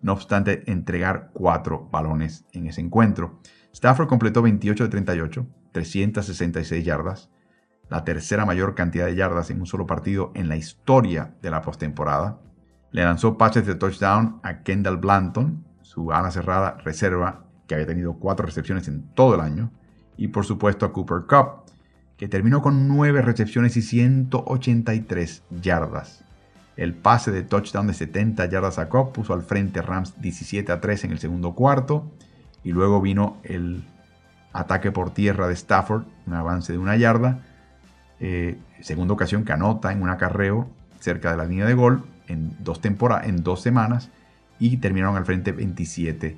no 0.00 0.12
obstante 0.12 0.70
entregar 0.70 1.30
cuatro 1.32 1.88
balones 1.90 2.44
en 2.52 2.68
ese 2.68 2.80
encuentro. 2.80 3.40
Stafford 3.72 4.08
completó 4.08 4.42
28 4.42 4.84
de 4.84 4.90
38, 4.90 5.46
366 5.72 6.84
yardas, 6.84 7.30
la 7.90 8.04
tercera 8.04 8.44
mayor 8.44 8.74
cantidad 8.74 9.06
de 9.06 9.14
yardas 9.14 9.50
en 9.50 9.60
un 9.60 9.66
solo 9.66 9.86
partido 9.86 10.32
en 10.34 10.48
la 10.48 10.56
historia 10.56 11.34
de 11.42 11.50
la 11.50 11.62
postemporada. 11.62 12.38
Le 12.90 13.04
lanzó 13.04 13.38
pases 13.38 13.66
de 13.66 13.74
touchdown 13.74 14.40
a 14.42 14.62
Kendall 14.62 14.98
Blanton, 14.98 15.64
su 15.82 16.12
ala 16.12 16.30
cerrada 16.30 16.78
reserva, 16.84 17.44
que 17.66 17.74
había 17.74 17.86
tenido 17.86 18.14
cuatro 18.14 18.46
recepciones 18.46 18.88
en 18.88 19.02
todo 19.14 19.34
el 19.34 19.40
año. 19.40 19.70
Y 20.16 20.28
por 20.28 20.44
supuesto 20.44 20.84
a 20.86 20.92
Cooper 20.92 21.24
Cup, 21.28 21.64
que 22.16 22.28
terminó 22.28 22.60
con 22.60 22.88
nueve 22.88 23.22
recepciones 23.22 23.76
y 23.76 23.82
183 23.82 25.42
yardas. 25.62 26.24
El 26.76 26.94
pase 26.94 27.30
de 27.30 27.42
touchdown 27.42 27.86
de 27.86 27.94
70 27.94 28.46
yardas 28.46 28.78
a 28.78 28.88
Cup 28.88 29.12
puso 29.12 29.34
al 29.34 29.42
frente 29.42 29.82
Rams 29.82 30.20
17 30.20 30.70
a 30.72 30.80
3 30.80 31.04
en 31.04 31.12
el 31.12 31.18
segundo 31.18 31.54
cuarto. 31.54 32.10
Y 32.62 32.72
luego 32.72 33.00
vino 33.00 33.38
el 33.44 33.84
ataque 34.52 34.92
por 34.92 35.10
tierra 35.10 35.48
de 35.48 35.54
Stafford, 35.54 36.04
un 36.26 36.34
avance 36.34 36.72
de 36.72 36.78
una 36.78 36.96
yarda. 36.96 37.40
Eh, 38.20 38.58
segunda 38.80 39.14
ocasión 39.14 39.44
que 39.44 39.52
anota 39.52 39.92
en 39.92 40.02
un 40.02 40.08
acarreo 40.08 40.68
cerca 40.98 41.30
de 41.30 41.36
la 41.36 41.44
línea 41.44 41.66
de 41.66 41.74
gol 41.74 42.04
en 42.26 42.56
dos, 42.60 42.80
temporadas, 42.80 43.26
en 43.26 43.42
dos 43.42 43.60
semanas 43.60 44.10
y 44.58 44.78
terminaron 44.78 45.16
al 45.16 45.24
frente 45.24 45.52
27 45.52 46.36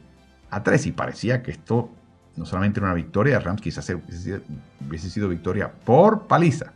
a 0.51 0.63
3. 0.63 0.87
Y 0.87 0.93
parecía 0.93 1.43
que 1.43 1.51
esto 1.51 1.91
no 2.37 2.47
solamente 2.47 2.81
era 2.81 2.89
una 2.89 2.95
victoria 2.95 3.39
de 3.39 3.41
Rams, 3.41 3.61
quizás 3.61 3.91
hubiese 3.91 5.11
sido 5.11 5.29
victoria 5.29 5.73
por 5.73 6.27
paliza, 6.27 6.73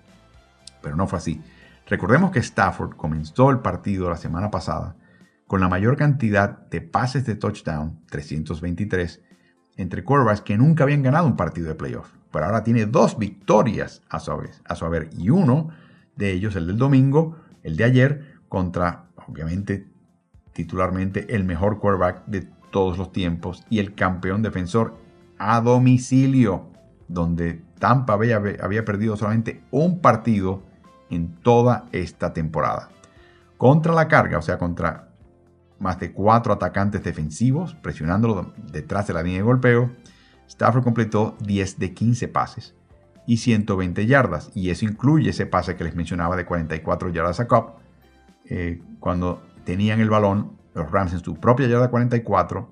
pero 0.83 0.97
no 0.97 1.07
fue 1.07 1.19
así. 1.19 1.41
Recordemos 1.87 2.31
que 2.31 2.39
Stafford 2.39 2.97
comenzó 2.97 3.51
el 3.51 3.59
partido 3.59 4.09
la 4.09 4.17
semana 4.17 4.51
pasada 4.51 4.97
con 5.47 5.61
la 5.61 5.69
mayor 5.69 5.97
cantidad 5.97 6.67
de 6.69 6.81
pases 6.81 7.27
de 7.27 7.37
touchdown, 7.37 8.01
323, 8.11 9.21
entre 9.77 10.03
quarterbacks 10.03 10.41
que 10.41 10.57
nunca 10.57 10.85
habían 10.85 11.03
ganado 11.03 11.27
un 11.27 11.37
partido 11.37 11.69
de 11.69 11.75
playoff. 11.75 12.11
Pero 12.35 12.47
ahora 12.47 12.65
tiene 12.65 12.87
dos 12.87 13.17
victorias 13.17 14.03
a 14.11 14.19
su, 14.19 14.33
a 14.65 14.75
su 14.75 14.85
haber 14.85 15.09
y 15.17 15.31
uno 15.31 15.69
de 16.17 16.33
ellos, 16.33 16.57
el 16.57 16.67
del 16.67 16.79
domingo, 16.79 17.37
el 17.63 17.77
de 17.77 17.85
ayer, 17.85 18.39
contra, 18.49 19.05
obviamente, 19.29 19.87
titularmente 20.53 21.33
el 21.33 21.45
mejor 21.45 21.79
quarterback 21.79 22.27
de 22.27 22.49
todos 22.73 22.99
los 22.99 23.13
tiempos 23.13 23.65
y 23.71 23.79
el 23.79 23.95
campeón 23.95 24.43
defensor 24.43 24.97
a 25.39 25.61
domicilio, 25.61 26.71
donde 27.07 27.63
Tampa 27.79 28.15
había, 28.15 28.43
había 28.61 28.85
perdido 28.85 29.17
solamente 29.17 29.63
un 29.71 30.01
partido 30.01 30.65
en 31.11 31.37
toda 31.37 31.85
esta 31.93 32.33
temporada. 32.33 32.89
Contra 33.59 33.95
la 33.95 34.09
carga, 34.09 34.39
o 34.39 34.43
sea, 34.43 34.59
contra 34.59 35.11
más 35.79 36.01
de 36.01 36.13
cuatro 36.13 36.53
atacantes 36.53 37.05
defensivos, 37.05 37.77
presionándolo 37.77 38.53
detrás 38.73 39.07
de 39.07 39.15
la 39.15 39.23
línea 39.23 39.39
de 39.39 39.45
golpeo, 39.45 39.93
Stafford 40.49 40.85
completó 40.85 41.37
10 41.41 41.79
de 41.79 41.95
15 41.95 42.29
pases 42.29 42.75
y 43.27 43.39
120 43.39 44.07
yardas, 44.07 44.51
y 44.55 44.71
eso 44.71 44.85
incluye 44.85 45.31
ese 45.31 45.47
pase 45.47 45.77
que 45.77 45.85
les 45.85 45.95
mencionaba 45.95 46.37
de 46.37 46.45
44 46.45 47.09
yardas 47.11 47.41
a 47.41 47.49
Cobb, 47.49 47.75
eh, 48.47 48.83
cuando 49.01 49.43
tenían 49.65 50.01
el 50.01 50.11
balón, 50.11 50.59
los 50.75 50.91
Rams 50.91 51.13
en 51.13 51.21
su 51.21 51.35
propia 51.37 51.67
yarda 51.67 51.91
44, 51.91 52.69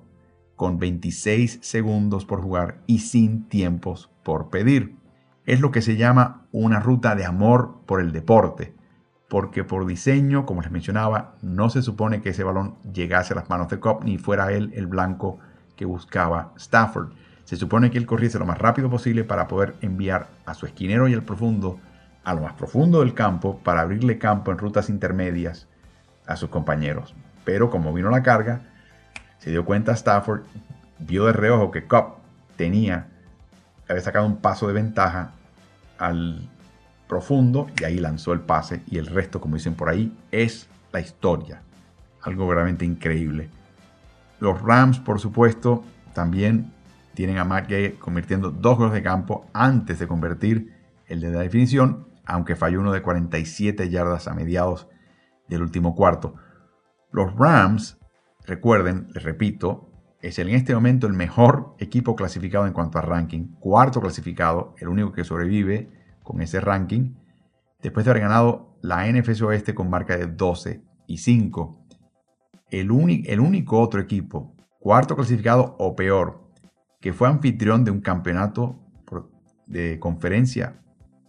con 0.55 0.77
26 0.77 1.59
segundos 1.61 2.25
por 2.25 2.41
jugar 2.41 2.81
y 2.85 2.99
sin 2.99 3.49
tiempos 3.49 4.11
por 4.23 4.49
pedir. 4.49 4.95
Es 5.45 5.59
lo 5.59 5.71
que 5.71 5.81
se 5.81 5.97
llama 5.97 6.45
una 6.51 6.79
ruta 6.79 7.15
de 7.15 7.25
amor 7.25 7.79
por 7.85 7.99
el 7.99 8.11
deporte, 8.11 8.75
porque 9.27 9.63
por 9.63 9.85
diseño, 9.85 10.45
como 10.45 10.61
les 10.61 10.71
mencionaba, 10.71 11.35
no 11.41 11.69
se 11.69 11.81
supone 11.81 12.21
que 12.21 12.29
ese 12.29 12.43
balón 12.43 12.75
llegase 12.93 13.33
a 13.33 13.37
las 13.37 13.49
manos 13.49 13.67
de 13.69 13.79
Cobb 13.79 14.03
ni 14.03 14.17
fuera 14.17 14.51
él 14.51 14.71
el 14.75 14.87
blanco 14.87 15.39
que 15.75 15.85
buscaba 15.85 16.53
Stafford. 16.55 17.11
Se 17.45 17.55
supone 17.55 17.91
que 17.91 17.97
él 17.97 18.05
corriese 18.05 18.39
lo 18.39 18.45
más 18.45 18.57
rápido 18.57 18.89
posible 18.89 19.23
para 19.23 19.47
poder 19.47 19.75
enviar 19.81 20.27
a 20.45 20.53
su 20.53 20.65
esquinero 20.65 21.07
y 21.07 21.13
al 21.13 21.23
profundo 21.23 21.79
a 22.23 22.33
lo 22.33 22.41
más 22.41 22.53
profundo 22.53 23.01
del 23.01 23.13
campo 23.13 23.59
para 23.59 23.81
abrirle 23.81 24.17
campo 24.17 24.51
en 24.51 24.57
rutas 24.57 24.89
intermedias 24.89 25.67
a 26.25 26.35
sus 26.35 26.49
compañeros. 26.49 27.13
Pero 27.43 27.69
como 27.69 27.93
vino 27.93 28.09
la 28.09 28.23
carga, 28.23 28.61
se 29.39 29.51
dio 29.51 29.65
cuenta 29.65 29.91
Stafford, 29.91 30.43
vio 30.99 31.25
de 31.25 31.33
reojo 31.33 31.71
que 31.71 31.85
Cobb 31.85 32.15
tenía, 32.55 33.07
había 33.89 34.01
sacado 34.01 34.25
un 34.25 34.37
paso 34.37 34.67
de 34.67 34.73
ventaja 34.73 35.31
al 35.97 36.49
profundo 37.07 37.67
y 37.79 37.83
ahí 37.83 37.97
lanzó 37.97 38.33
el 38.33 38.39
pase 38.39 38.81
y 38.87 38.97
el 38.97 39.07
resto, 39.07 39.41
como 39.41 39.55
dicen 39.55 39.75
por 39.75 39.89
ahí, 39.89 40.15
es 40.31 40.69
la 40.93 41.01
historia. 41.01 41.61
Algo 42.21 42.51
realmente 42.53 42.85
increíble. 42.85 43.49
Los 44.39 44.61
Rams, 44.61 44.99
por 44.99 45.19
supuesto, 45.19 45.83
también 46.13 46.72
tienen 47.13 47.37
a 47.37 47.45
Matt 47.45 47.69
Gay 47.69 47.93
convirtiendo 47.93 48.51
dos 48.51 48.77
goles 48.77 48.93
de 48.93 49.03
campo 49.03 49.45
antes 49.53 49.99
de 49.99 50.07
convertir 50.07 50.73
el 51.07 51.21
de 51.21 51.31
la 51.31 51.41
definición 51.41 52.13
aunque 52.25 52.55
falló 52.55 52.79
uno 52.79 52.91
de 52.91 53.01
47 53.01 53.89
yardas 53.89 54.27
a 54.27 54.33
mediados 54.33 54.87
del 55.47 55.61
último 55.61 55.95
cuarto. 55.95 56.35
Los 57.11 57.35
Rams, 57.35 57.99
recuerden, 58.45 59.07
les 59.13 59.23
repito, 59.23 59.89
es 60.21 60.39
en 60.39 60.49
este 60.49 60.73
momento 60.73 61.05
el 61.05 61.13
mejor 61.13 61.75
equipo 61.79 62.15
clasificado 62.15 62.65
en 62.65 62.73
cuanto 62.73 62.97
a 62.97 63.01
ranking, 63.01 63.55
cuarto 63.59 63.99
clasificado, 63.99 64.73
el 64.79 64.87
único 64.87 65.11
que 65.11 65.25
sobrevive 65.25 65.91
con 66.23 66.41
ese 66.41 66.61
ranking, 66.61 67.15
después 67.81 68.05
de 68.05 68.11
haber 68.11 68.23
ganado 68.23 68.77
la 68.81 69.05
NFC 69.05 69.41
Oeste 69.43 69.75
con 69.75 69.89
marca 69.89 70.17
de 70.17 70.27
12 70.27 70.81
y 71.07 71.17
5. 71.17 71.85
El, 72.71 72.89
el 73.25 73.39
único 73.39 73.79
otro 73.79 73.99
equipo, 73.99 74.55
cuarto 74.79 75.15
clasificado 75.15 75.75
o 75.77 75.95
peor, 75.95 76.42
que 77.03 77.11
fue 77.11 77.27
anfitrión 77.27 77.83
de 77.83 77.91
un 77.91 77.99
campeonato 77.99 78.79
de 79.65 79.99
conferencia 79.99 80.79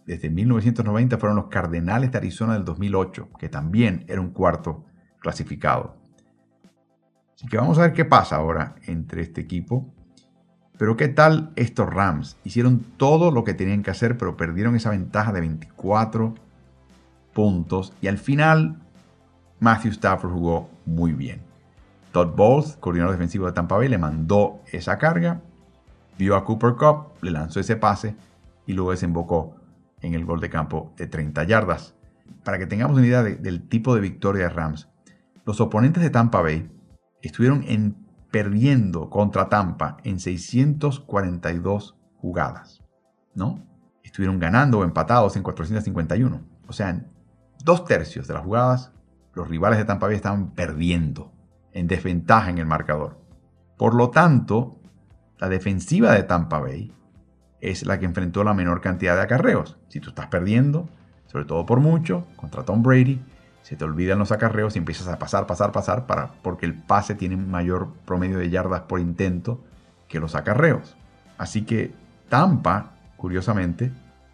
desde 0.05 0.29
1990 0.29 1.17
fueron 1.17 1.35
los 1.35 1.47
Cardenales 1.47 2.13
de 2.13 2.17
Arizona 2.17 2.53
del 2.53 2.63
2008, 2.63 3.27
que 3.37 3.49
también 3.49 4.05
era 4.07 4.21
un 4.21 4.29
cuarto 4.29 4.85
clasificado. 5.19 5.97
Así 7.35 7.45
que 7.47 7.57
vamos 7.57 7.77
a 7.77 7.81
ver 7.81 7.91
qué 7.91 8.05
pasa 8.05 8.37
ahora 8.37 8.75
entre 8.87 9.21
este 9.21 9.41
equipo. 9.41 9.93
Pero 10.77 10.95
qué 10.95 11.09
tal 11.09 11.51
estos 11.57 11.93
Rams? 11.93 12.37
Hicieron 12.45 12.79
todo 12.95 13.29
lo 13.29 13.43
que 13.43 13.53
tenían 13.53 13.83
que 13.83 13.91
hacer, 13.91 14.17
pero 14.17 14.37
perdieron 14.37 14.77
esa 14.77 14.91
ventaja 14.91 15.33
de 15.33 15.41
24 15.41 16.35
puntos. 17.33 17.91
Y 17.99 18.07
al 18.07 18.17
final, 18.17 18.79
Matthew 19.59 19.91
Stafford 19.91 20.31
jugó 20.31 20.69
muy 20.85 21.11
bien. 21.11 21.41
Todd 22.13 22.33
Bowles, 22.33 22.77
coordinador 22.77 23.11
defensivo 23.11 23.45
de 23.45 23.51
Tampa 23.51 23.75
Bay, 23.75 23.89
le 23.89 23.97
mandó 23.97 24.61
esa 24.71 24.97
carga, 24.97 25.41
vio 26.17 26.35
a 26.35 26.43
Cooper 26.43 26.75
Cup, 26.75 27.13
le 27.21 27.31
lanzó 27.31 27.59
ese 27.59 27.75
pase 27.75 28.15
y 28.65 28.73
luego 28.73 28.91
desembocó 28.91 29.55
en 30.01 30.13
el 30.13 30.25
gol 30.25 30.39
de 30.39 30.49
campo 30.49 30.93
de 30.97 31.07
30 31.07 31.43
yardas. 31.43 31.95
Para 32.43 32.57
que 32.57 32.67
tengamos 32.67 32.97
una 32.97 33.07
idea 33.07 33.23
del 33.23 33.67
tipo 33.67 33.95
de 33.95 34.01
victoria 34.01 34.43
de 34.43 34.49
Rams, 34.49 34.89
los 35.45 35.61
oponentes 35.61 36.01
de 36.01 36.09
Tampa 36.09 36.41
Bay 36.41 36.69
estuvieron 37.21 37.63
en, 37.67 37.95
perdiendo 38.31 39.09
contra 39.09 39.49
Tampa 39.49 39.97
en 40.03 40.19
642 40.19 41.95
jugadas, 42.17 42.83
¿no? 43.33 43.63
Estuvieron 44.03 44.39
ganando 44.39 44.79
o 44.79 44.83
empatados 44.83 45.35
en 45.35 45.43
451. 45.43 46.41
O 46.67 46.73
sea, 46.73 46.89
en 46.89 47.07
dos 47.63 47.85
tercios 47.85 48.27
de 48.27 48.33
las 48.33 48.43
jugadas, 48.43 48.91
los 49.33 49.47
rivales 49.47 49.77
de 49.77 49.85
Tampa 49.85 50.07
Bay 50.07 50.15
estaban 50.15 50.51
perdiendo, 50.51 51.31
en 51.73 51.87
desventaja 51.87 52.49
en 52.49 52.57
el 52.57 52.65
marcador. 52.65 53.19
Por 53.77 53.93
lo 53.93 54.09
tanto, 54.09 54.74
la 55.39 55.49
defensiva 55.49 56.13
de 56.13 56.23
Tampa 56.23 56.59
Bay 56.59 56.91
es 57.61 57.85
la 57.85 57.99
que 57.99 58.05
enfrentó 58.05 58.43
la 58.43 58.53
menor 58.53 58.81
cantidad 58.81 59.15
de 59.15 59.23
acarreos. 59.23 59.77
Si 59.89 59.99
tú 59.99 60.09
estás 60.09 60.27
perdiendo, 60.27 60.87
sobre 61.27 61.45
todo 61.45 61.65
por 61.65 61.79
mucho, 61.79 62.25
contra 62.35 62.63
Tom 62.63 62.83
Brady, 62.83 63.21
se 63.63 63.75
te 63.75 63.83
olvidan 63.83 64.19
los 64.19 64.31
acarreos 64.31 64.75
y 64.75 64.79
empiezas 64.79 65.07
a 65.07 65.17
pasar, 65.17 65.47
pasar, 65.47 65.71
pasar, 65.71 66.05
para, 66.05 66.33
porque 66.43 66.67
el 66.67 66.75
pase 66.75 67.15
tiene 67.15 67.35
mayor 67.35 67.89
promedio 68.05 68.37
de 68.37 68.49
yardas 68.49 68.81
por 68.81 68.99
intento 68.99 69.63
que 70.07 70.19
los 70.19 70.35
acarreos. 70.35 70.95
Así 71.37 71.63
que 71.63 71.93
Tampa, 72.29 72.91
curiosamente, 73.17 73.91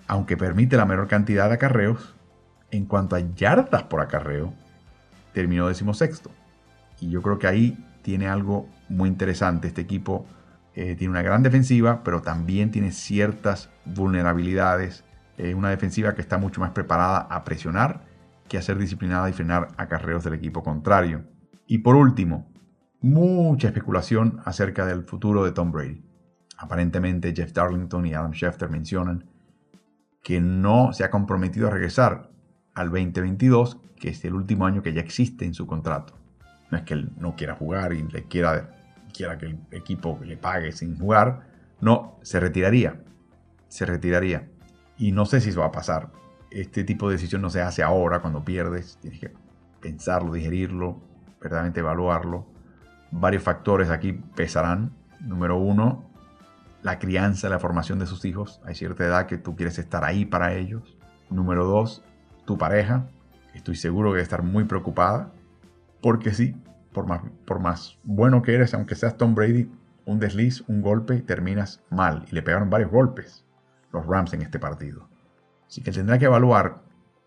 aunque 0.07 0.35
permite 0.35 0.75
la 0.75 0.85
menor 0.85 1.07
cantidad 1.07 1.47
de 1.47 1.55
acarreos, 1.55 2.13
en 2.71 2.85
cuanto 2.85 3.15
a 3.15 3.19
yardas 3.19 3.83
por 3.83 4.01
acarreo, 4.01 4.53
terminó 5.33 5.67
decimosexto. 5.67 6.29
Y 6.99 7.09
yo 7.09 7.21
creo 7.21 7.39
que 7.39 7.47
ahí 7.47 7.85
tiene 8.01 8.27
algo 8.27 8.67
muy 8.89 9.07
interesante. 9.07 9.69
Este 9.69 9.81
equipo 9.81 10.25
eh, 10.75 10.95
tiene 10.95 11.11
una 11.11 11.21
gran 11.21 11.43
defensiva, 11.43 12.03
pero 12.03 12.21
también 12.21 12.71
tiene 12.71 12.91
ciertas 12.91 13.69
vulnerabilidades. 13.85 15.03
Es 15.37 15.55
una 15.55 15.69
defensiva 15.69 16.15
que 16.15 16.21
está 16.21 16.37
mucho 16.37 16.61
más 16.61 16.71
preparada 16.71 17.19
a 17.19 17.43
presionar 17.43 18.05
que 18.47 18.57
a 18.57 18.61
ser 18.61 18.77
disciplinada 18.77 19.29
y 19.29 19.33
frenar 19.33 19.69
acarreos 19.77 20.25
del 20.25 20.33
equipo 20.33 20.61
contrario. 20.61 21.23
Y 21.67 21.77
por 21.77 21.95
último, 21.95 22.51
mucha 22.99 23.69
especulación 23.69 24.41
acerca 24.43 24.85
del 24.85 25.03
futuro 25.03 25.45
de 25.45 25.53
Tom 25.53 25.71
Brady. 25.71 26.03
Aparentemente 26.57 27.33
Jeff 27.33 27.53
Darlington 27.53 28.05
y 28.05 28.13
Adam 28.13 28.33
Schefter 28.33 28.69
mencionan 28.69 29.25
que 30.21 30.41
no 30.41 30.93
se 30.93 31.03
ha 31.03 31.09
comprometido 31.09 31.67
a 31.67 31.71
regresar 31.71 32.29
al 32.73 32.89
2022, 32.89 33.79
que 33.95 34.09
es 34.09 34.25
el 34.25 34.33
último 34.33 34.65
año 34.65 34.83
que 34.83 34.93
ya 34.93 35.01
existe 35.01 35.45
en 35.45 35.53
su 35.53 35.65
contrato. 35.65 36.17
No 36.69 36.77
es 36.77 36.83
que 36.83 36.93
él 36.93 37.11
no 37.17 37.35
quiera 37.35 37.55
jugar 37.55 37.93
y 37.93 38.03
le 38.03 38.23
quiera, 38.23 38.80
quiera 39.11 39.37
que 39.37 39.47
el 39.47 39.59
equipo 39.71 40.19
le 40.23 40.37
pague 40.37 40.71
sin 40.71 40.97
jugar. 40.97 41.47
No, 41.79 42.19
se 42.21 42.39
retiraría. 42.39 43.01
Se 43.67 43.85
retiraría. 43.85 44.47
Y 44.97 45.11
no 45.11 45.25
sé 45.25 45.41
si 45.41 45.49
eso 45.49 45.61
va 45.61 45.67
a 45.67 45.71
pasar 45.71 46.11
este 46.51 46.83
tipo 46.83 47.07
de 47.07 47.15
decisión 47.15 47.41
no 47.41 47.49
se 47.49 47.61
hace 47.61 47.81
ahora 47.81 48.19
cuando 48.19 48.43
pierdes, 48.43 48.97
tienes 49.01 49.19
que 49.19 49.31
pensarlo, 49.79 50.33
digerirlo, 50.33 51.01
verdaderamente 51.41 51.79
evaluarlo. 51.79 52.45
Varios 53.09 53.41
factores 53.41 53.89
aquí 53.89 54.13
pesarán. 54.13 54.91
Número 55.21 55.57
uno, 55.57 56.03
la 56.83 56.99
crianza, 56.99 57.49
la 57.49 57.59
formación 57.59 57.99
de 57.99 58.05
sus 58.05 58.25
hijos. 58.25 58.61
Hay 58.65 58.75
cierta 58.75 59.05
edad 59.05 59.25
que 59.25 59.37
tú 59.37 59.55
quieres 59.55 59.79
estar 59.79 60.03
ahí 60.03 60.25
para 60.25 60.53
ellos. 60.53 60.97
Número 61.29 61.65
dos, 61.65 62.03
tu 62.45 62.57
pareja. 62.57 63.07
Estoy 63.53 63.75
seguro 63.75 64.09
que 64.09 64.15
debe 64.15 64.23
estar 64.23 64.43
muy 64.43 64.65
preocupada. 64.65 65.31
Porque 66.01 66.33
sí, 66.33 66.55
por 66.93 67.59
más, 67.59 67.97
bueno 68.03 68.41
que 68.41 68.55
eres, 68.55 68.73
aunque 68.73 68.95
seas 68.95 69.17
Tom 69.17 69.35
Brady, 69.35 69.71
un 70.05 70.19
desliz, 70.19 70.63
un 70.67 70.81
golpe, 70.81 71.21
terminas 71.21 71.81
mal. 71.89 72.25
Y 72.29 72.35
le 72.35 72.41
pegaron 72.41 72.69
varios 72.69 72.91
golpes 72.91 73.45
los 73.91 74.05
Rams 74.05 74.33
en 74.33 74.41
este 74.41 74.59
partido. 74.59 75.07
Así 75.67 75.81
que 75.81 75.91
tendrá 75.91 76.17
que 76.17 76.25
evaluar 76.25 76.81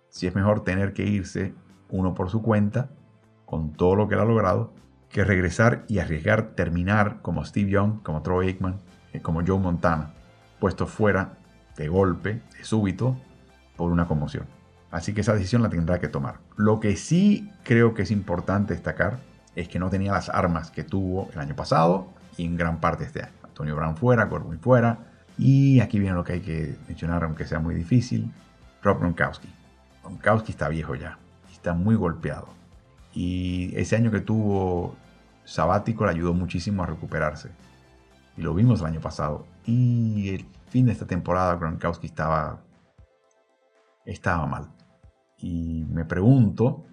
si 0.08 0.26
es 0.26 0.34
mejor 0.34 0.64
tener 0.64 0.92
que 0.92 1.04
irse 1.04 1.54
uno 1.88 2.14
por 2.14 2.30
su 2.30 2.42
cuenta, 2.42 2.90
con 3.46 3.72
todo 3.72 3.96
lo 3.96 4.08
que 4.08 4.14
él 4.14 4.20
ha 4.20 4.24
logrado, 4.24 4.72
que 5.08 5.24
regresar 5.24 5.84
y 5.88 5.98
arriesgar 5.98 6.54
terminar 6.54 7.20
como 7.22 7.44
Steve 7.44 7.70
Young, 7.70 8.02
como 8.02 8.22
Troy 8.22 8.48
Aikman, 8.48 8.80
eh, 9.12 9.20
como 9.20 9.42
Joe 9.46 9.58
Montana, 9.58 10.12
puesto 10.58 10.86
fuera 10.86 11.38
de 11.76 11.88
golpe, 11.88 12.42
de 12.56 12.64
súbito, 12.64 13.16
por 13.76 13.92
una 13.92 14.06
conmoción. 14.06 14.46
Así 14.90 15.12
que 15.12 15.22
esa 15.22 15.34
decisión 15.34 15.62
la 15.62 15.68
tendrá 15.68 15.98
que 15.98 16.08
tomar. 16.08 16.40
Lo 16.56 16.80
que 16.80 16.96
sí 16.96 17.50
creo 17.64 17.94
que 17.94 18.02
es 18.02 18.10
importante 18.10 18.74
destacar 18.74 19.18
es 19.54 19.68
que 19.68 19.78
no 19.78 19.90
tenía 19.90 20.12
las 20.12 20.28
armas 20.28 20.70
que 20.70 20.84
tuvo 20.84 21.28
el 21.32 21.38
año 21.38 21.56
pasado 21.56 22.08
y 22.36 22.44
en 22.44 22.56
gran 22.56 22.80
parte 22.80 23.04
este 23.04 23.22
año. 23.22 23.32
Antonio 23.42 23.76
Brown 23.76 23.96
fuera, 23.96 24.24
Gordon 24.24 24.58
fuera, 24.58 24.98
y 25.38 25.80
aquí 25.80 25.98
viene 25.98 26.14
lo 26.14 26.24
que 26.24 26.34
hay 26.34 26.40
que 26.40 26.76
mencionar, 26.88 27.24
aunque 27.24 27.44
sea 27.46 27.58
muy 27.60 27.74
difícil, 27.74 28.32
Rob 28.82 28.98
Gronkowski. 29.00 29.48
Gronkowski 30.02 30.52
está 30.52 30.68
viejo 30.68 30.94
ya, 30.94 31.18
está 31.52 31.74
muy 31.74 31.96
golpeado. 31.96 32.48
Y 33.12 33.72
ese 33.76 33.96
año 33.96 34.10
que 34.10 34.20
tuvo 34.20 34.96
sabático 35.44 36.04
le 36.04 36.10
ayudó 36.10 36.34
muchísimo 36.34 36.82
a 36.82 36.86
recuperarse. 36.86 37.50
Y 38.36 38.42
lo 38.42 38.54
vimos 38.54 38.80
el 38.80 38.86
año 38.86 39.00
pasado. 39.00 39.46
Y 39.64 40.30
el 40.30 40.46
fin 40.68 40.86
de 40.86 40.92
esta 40.92 41.06
temporada 41.06 41.54
Gronkowski 41.56 42.06
estaba, 42.06 42.60
estaba 44.04 44.46
mal. 44.46 44.70
Y 45.38 45.86
me 45.90 46.04
pregunto 46.04 46.84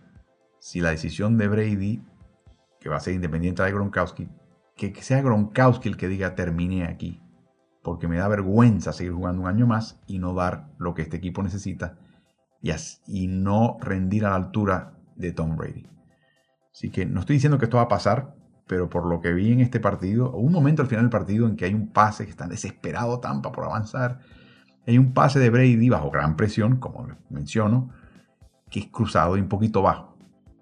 si 0.59 0.79
la 0.79 0.91
decisión 0.91 1.37
de 1.37 1.47
Brady, 1.47 2.03
que 2.81 2.89
va 2.89 2.97
a 2.97 2.99
ser 2.99 3.13
independiente 3.13 3.63
de 3.63 3.71
Gronkowski, 3.71 4.27
que 4.75 4.93
sea 5.01 5.21
Gronkowski 5.21 5.87
el 5.87 5.95
que 5.95 6.09
diga 6.09 6.35
termine 6.35 6.83
aquí 6.83 7.21
porque 7.83 8.07
me 8.07 8.17
da 8.17 8.27
vergüenza 8.27 8.93
seguir 8.93 9.13
jugando 9.13 9.41
un 9.41 9.47
año 9.47 9.65
más 9.65 9.99
y 10.07 10.19
no 10.19 10.33
dar 10.33 10.67
lo 10.77 10.93
que 10.93 11.01
este 11.01 11.17
equipo 11.17 11.41
necesita 11.41 11.97
y, 13.07 13.27
no 13.27 13.77
rendir 13.81 14.25
a 14.25 14.29
la 14.29 14.35
altura 14.35 14.93
de 15.15 15.31
Tom 15.31 15.55
Brady. 15.55 15.87
Así 16.71 16.91
que 16.91 17.05
no 17.05 17.21
estoy 17.21 17.37
diciendo 17.37 17.57
que 17.57 17.65
esto 17.65 17.77
va 17.77 17.83
a 17.83 17.87
pasar, 17.87 18.35
pero 18.67 18.89
por 18.89 19.07
lo 19.07 19.19
que 19.19 19.33
vi 19.33 19.51
en 19.51 19.61
este 19.61 19.79
partido, 19.79 20.31
un 20.31 20.51
momento 20.51 20.83
al 20.83 20.87
final 20.87 21.05
del 21.05 21.09
partido 21.09 21.47
en 21.47 21.55
que 21.55 21.65
hay 21.65 21.73
un 21.73 21.91
pase 21.91 22.25
que 22.25 22.31
está 22.31 22.47
desesperado 22.47 23.19
Tampa 23.19 23.51
por 23.51 23.65
avanzar, 23.65 24.19
hay 24.85 24.97
un 24.97 25.13
pase 25.13 25.39
de 25.39 25.49
Brady 25.49 25.89
bajo 25.89 26.11
gran 26.11 26.35
presión, 26.35 26.77
como 26.77 27.07
menciono, 27.29 27.89
que 28.69 28.81
es 28.81 28.87
cruzado 28.87 29.37
y 29.37 29.41
un 29.41 29.49
poquito 29.49 29.81
bajo. 29.81 30.15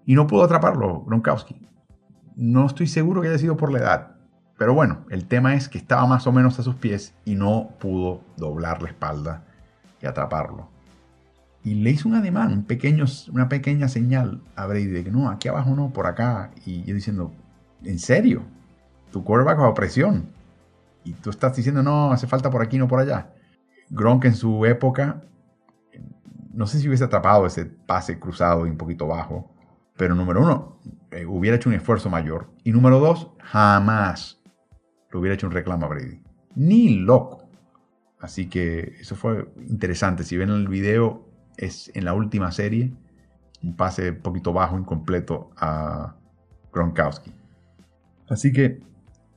Y 0.05 0.15
no 0.15 0.25
pudo 0.25 0.43
atraparlo 0.43 1.03
Gronkowski. 1.03 1.67
No 2.41 2.65
estoy 2.65 2.87
seguro 2.87 3.21
que 3.21 3.27
haya 3.27 3.37
sido 3.37 3.57
por 3.57 3.69
la 3.69 3.79
edad, 3.79 4.11
pero 4.57 4.73
bueno, 4.73 5.05
el 5.09 5.25
tema 5.25 5.55
es 5.55 5.67
que 5.67 5.77
estaba 5.77 6.07
más 6.07 6.25
o 6.25 6.31
menos 6.31 6.57
a 6.57 6.63
sus 6.63 6.75
pies 6.75 7.13
y 7.25 7.35
no 7.35 7.71
pudo 7.81 8.21
doblar 8.37 8.81
la 8.81 8.87
espalda 8.87 9.43
y 10.01 10.05
atraparlo. 10.05 10.69
Y 11.65 11.73
le 11.73 11.89
hizo 11.89 12.07
un 12.07 12.15
ademán, 12.15 12.53
un 12.53 12.63
pequeño, 12.63 13.03
una 13.33 13.49
pequeña 13.49 13.89
señal 13.89 14.39
a 14.55 14.67
Brady 14.67 14.85
de 14.85 15.03
que 15.03 15.11
no, 15.11 15.29
aquí 15.29 15.49
abajo 15.49 15.75
no, 15.75 15.89
por 15.89 16.07
acá. 16.07 16.51
Y 16.65 16.85
yo 16.85 16.95
diciendo, 16.95 17.33
¿en 17.83 17.99
serio? 17.99 18.43
Tu 19.11 19.21
va 19.21 19.43
bajo 19.43 19.73
presión. 19.73 20.29
Y 21.03 21.11
tú 21.15 21.31
estás 21.31 21.57
diciendo, 21.57 21.83
no, 21.83 22.13
hace 22.13 22.25
falta 22.25 22.49
por 22.49 22.61
aquí, 22.61 22.77
no 22.77 22.87
por 22.87 23.01
allá. 23.01 23.33
Gronk 23.89 24.23
en 24.23 24.35
su 24.35 24.65
época, 24.65 25.23
no 26.53 26.67
sé 26.67 26.79
si 26.79 26.87
hubiese 26.87 27.03
atrapado 27.03 27.45
ese 27.45 27.65
pase 27.65 28.17
cruzado 28.17 28.65
y 28.65 28.69
un 28.69 28.77
poquito 28.77 29.07
bajo. 29.07 29.51
Pero 29.99 30.15
número 30.15 30.41
uno, 30.41 30.79
eh, 31.11 31.25
hubiera 31.25 31.57
hecho 31.57 31.67
un 31.67 31.75
esfuerzo 31.75 32.09
mayor. 32.09 32.49
Y 32.63 32.71
número 32.71 33.01
dos, 33.01 33.31
jamás 33.41 34.41
lo 35.11 35.19
hubiera 35.19 35.35
hecho 35.35 35.45
un 35.45 35.51
reclamo 35.51 35.87
a 35.87 35.89
Brady. 35.89 36.21
Ni 36.55 36.99
loco. 36.99 37.49
Así 38.17 38.47
que 38.47 38.95
eso 39.01 39.17
fue 39.17 39.51
interesante. 39.67 40.23
Si 40.23 40.37
ven 40.37 40.51
el 40.51 40.69
video, 40.69 41.27
es 41.57 41.91
en 41.95 42.05
la 42.05 42.13
última 42.13 42.53
serie. 42.53 42.93
Un 43.61 43.75
pase 43.75 44.11
un 44.11 44.21
poquito 44.21 44.53
bajo, 44.53 44.79
incompleto 44.79 45.51
a 45.57 46.15
Gronkowski. 46.71 47.33
Así 48.29 48.53
que 48.53 48.79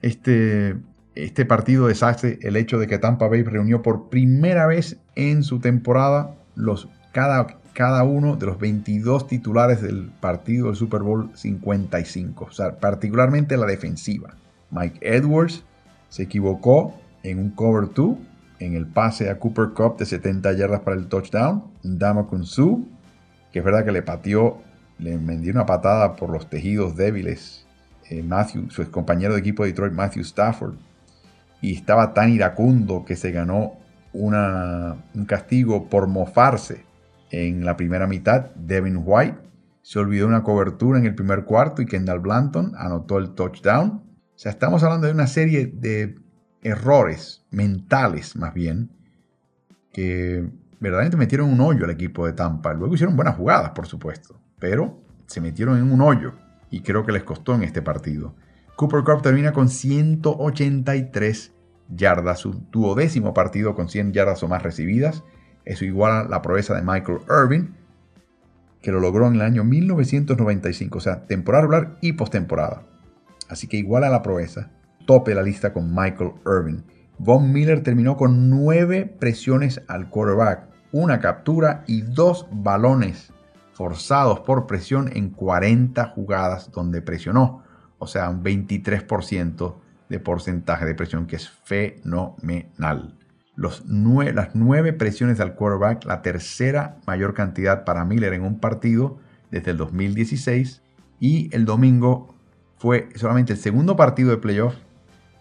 este, 0.00 0.76
este 1.16 1.44
partido 1.44 1.88
deshace 1.88 2.38
el 2.40 2.54
hecho 2.54 2.78
de 2.78 2.86
que 2.86 2.98
Tampa 2.98 3.26
Bay 3.26 3.42
reunió 3.42 3.82
por 3.82 4.10
primera 4.10 4.68
vez 4.68 5.00
en 5.16 5.42
su 5.42 5.58
temporada 5.58 6.36
los, 6.54 6.88
cada, 7.12 7.48
cada 7.72 8.02
uno 8.04 8.36
de 8.36 8.46
los 8.46 8.58
22 8.58 9.26
titulares 9.26 9.80
del 9.80 10.10
partido 10.20 10.66
del 10.66 10.76
Super 10.76 11.02
Bowl 11.02 11.30
55. 11.34 12.44
O 12.44 12.52
sea, 12.52 12.76
particularmente 12.76 13.56
la 13.56 13.66
defensiva. 13.66 14.34
Mike 14.70 14.98
Edwards 15.00 15.64
se 16.08 16.24
equivocó 16.24 16.94
en 17.22 17.38
un 17.38 17.50
cover 17.50 17.88
2 17.94 18.16
en 18.58 18.74
el 18.74 18.86
pase 18.86 19.30
a 19.30 19.38
Cooper 19.38 19.70
Cup 19.70 19.96
de 19.98 20.06
70 20.06 20.52
yardas 20.52 20.80
para 20.80 20.96
el 20.96 21.06
touchdown. 21.06 21.64
Dama 21.82 22.26
Su, 22.42 22.86
que 23.52 23.58
es 23.60 23.64
verdad 23.64 23.84
que 23.84 23.92
le 23.92 24.02
pateó, 24.02 24.58
le 24.98 25.16
vendió 25.16 25.52
una 25.52 25.66
patada 25.66 26.14
por 26.16 26.30
los 26.30 26.48
tejidos 26.48 26.96
débiles. 26.96 27.66
Eh, 28.10 28.22
Matthew, 28.22 28.70
su 28.70 28.90
compañero 28.90 29.34
de 29.34 29.40
equipo 29.40 29.62
de 29.62 29.70
Detroit, 29.70 29.92
Matthew 29.92 30.22
Stafford, 30.22 30.74
y 31.60 31.74
estaba 31.74 32.12
tan 32.12 32.30
iracundo 32.30 33.04
que 33.04 33.16
se 33.16 33.30
ganó 33.30 33.74
una, 34.12 34.96
un 35.14 35.24
castigo 35.24 35.88
por 35.88 36.06
mofarse 36.08 36.84
en 37.32 37.64
la 37.64 37.76
primera 37.76 38.06
mitad. 38.06 38.54
Devin 38.54 39.02
White 39.04 39.38
se 39.82 39.98
olvidó 39.98 40.28
una 40.28 40.44
cobertura 40.44 41.00
en 41.00 41.06
el 41.06 41.16
primer 41.16 41.44
cuarto 41.44 41.82
y 41.82 41.86
Kendall 41.86 42.20
Blanton 42.20 42.74
anotó 42.76 43.18
el 43.18 43.30
touchdown. 43.30 43.88
O 43.90 44.38
sea, 44.38 44.52
estamos 44.52 44.84
hablando 44.84 45.08
de 45.08 45.12
una 45.14 45.26
serie 45.26 45.66
de 45.66 46.16
errores 46.62 47.44
mentales 47.50 48.36
más 48.36 48.54
bien 48.54 48.90
que 49.92 50.48
verdaderamente 50.78 51.16
metieron 51.16 51.50
un 51.50 51.60
hoyo 51.60 51.84
al 51.84 51.90
equipo 51.90 52.26
de 52.26 52.32
Tampa. 52.34 52.72
Luego 52.72 52.94
hicieron 52.94 53.16
buenas 53.16 53.36
jugadas, 53.36 53.70
por 53.70 53.86
supuesto, 53.86 54.40
pero 54.58 55.00
se 55.26 55.40
metieron 55.40 55.78
en 55.78 55.90
un 55.90 56.00
hoyo 56.00 56.34
y 56.70 56.82
creo 56.82 57.04
que 57.04 57.12
les 57.12 57.24
costó 57.24 57.54
en 57.54 57.62
este 57.62 57.82
partido. 57.82 58.34
Cooper 58.76 59.02
Cup 59.04 59.22
termina 59.22 59.52
con 59.52 59.68
183 59.68 61.52
yardas, 61.88 62.40
su 62.40 62.52
duodécimo 62.70 63.34
partido 63.34 63.74
con 63.74 63.88
100 63.88 64.12
yardas 64.12 64.42
o 64.42 64.48
más 64.48 64.62
recibidas. 64.62 65.24
Eso 65.64 65.84
iguala 65.84 66.24
la 66.24 66.42
proeza 66.42 66.74
de 66.74 66.82
Michael 66.82 67.20
Irving, 67.28 67.68
que 68.80 68.90
lo 68.90 69.00
logró 69.00 69.28
en 69.28 69.36
el 69.36 69.42
año 69.42 69.64
1995, 69.64 70.98
o 70.98 71.00
sea, 71.00 71.22
temporada 71.26 71.62
regular 71.62 71.96
y 72.00 72.14
postemporada. 72.14 72.82
Así 73.48 73.68
que 73.68 73.76
iguala 73.76 74.10
la 74.10 74.22
proeza, 74.22 74.70
tope 75.06 75.34
la 75.34 75.42
lista 75.42 75.72
con 75.72 75.94
Michael 75.94 76.32
Irving. 76.46 76.82
Von 77.18 77.52
Miller 77.52 77.82
terminó 77.82 78.16
con 78.16 78.50
9 78.50 79.16
presiones 79.18 79.82
al 79.86 80.08
quarterback, 80.08 80.68
una 80.90 81.20
captura 81.20 81.84
y 81.86 82.02
dos 82.02 82.46
balones 82.50 83.32
forzados 83.72 84.40
por 84.40 84.66
presión 84.66 85.10
en 85.14 85.30
40 85.30 86.04
jugadas 86.06 86.70
donde 86.72 87.02
presionó 87.02 87.62
o 88.02 88.08
sea, 88.08 88.28
un 88.28 88.42
23% 88.42 89.76
de 90.08 90.18
porcentaje 90.18 90.84
de 90.84 90.96
presión, 90.96 91.24
que 91.24 91.36
es 91.36 91.48
fenomenal. 91.48 93.16
Los 93.54 93.84
las 93.86 94.54
nueve 94.54 94.92
presiones 94.92 95.40
al 95.40 95.54
quarterback, 95.54 96.04
la 96.04 96.22
tercera 96.22 96.96
mayor 97.06 97.34
cantidad 97.34 97.84
para 97.84 98.04
Miller 98.04 98.32
en 98.32 98.42
un 98.42 98.58
partido 98.58 99.18
desde 99.50 99.72
el 99.72 99.76
2016. 99.76 100.82
Y 101.20 101.54
el 101.54 101.64
domingo 101.64 102.34
fue 102.78 103.08
solamente 103.14 103.52
el 103.52 103.58
segundo 103.58 103.94
partido 103.96 104.30
de 104.30 104.38
playoff 104.38 104.74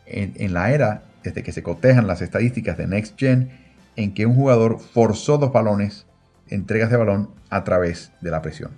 en, 0.05 0.33
en 0.35 0.53
la 0.53 0.71
era, 0.71 1.03
desde 1.23 1.41
que 1.41 1.51
se 1.51 1.63
cotejan 1.63 2.07
las 2.07 2.21
estadísticas 2.21 2.77
de 2.77 2.87
Next 2.87 3.17
Gen, 3.17 3.51
en 3.95 4.13
que 4.13 4.25
un 4.25 4.35
jugador 4.35 4.79
forzó 4.79 5.37
dos 5.37 5.51
balones, 5.51 6.05
entregas 6.47 6.91
de 6.91 6.97
balón, 6.97 7.29
a 7.49 7.63
través 7.63 8.11
de 8.21 8.31
la 8.31 8.41
presión. 8.41 8.71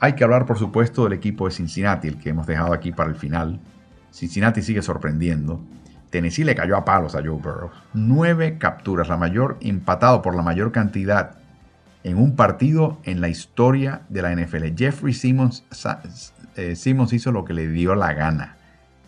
Hay 0.00 0.14
que 0.14 0.24
hablar, 0.24 0.46
por 0.46 0.58
supuesto, 0.58 1.04
del 1.04 1.12
equipo 1.12 1.46
de 1.46 1.52
Cincinnati, 1.52 2.08
el 2.08 2.18
que 2.18 2.30
hemos 2.30 2.46
dejado 2.46 2.72
aquí 2.72 2.92
para 2.92 3.10
el 3.10 3.16
final. 3.16 3.60
Cincinnati 4.10 4.62
sigue 4.62 4.82
sorprendiendo. 4.82 5.60
Tennessee 6.16 6.44
le 6.44 6.54
cayó 6.54 6.78
a 6.78 6.84
palos 6.86 7.14
a 7.14 7.18
Joe 7.18 7.36
Burrow. 7.36 7.70
Nueve 7.92 8.56
capturas, 8.56 9.08
la 9.08 9.18
mayor, 9.18 9.58
empatado 9.60 10.22
por 10.22 10.34
la 10.34 10.40
mayor 10.40 10.72
cantidad 10.72 11.36
en 12.04 12.16
un 12.16 12.36
partido 12.36 12.98
en 13.02 13.20
la 13.20 13.28
historia 13.28 14.06
de 14.08 14.22
la 14.22 14.34
NFL. 14.34 14.74
Jeffrey 14.74 15.12
Simmons, 15.12 15.66
eh, 16.56 16.74
Simmons 16.74 17.12
hizo 17.12 17.32
lo 17.32 17.44
que 17.44 17.52
le 17.52 17.68
dio 17.68 17.94
la 17.94 18.14
gana. 18.14 18.56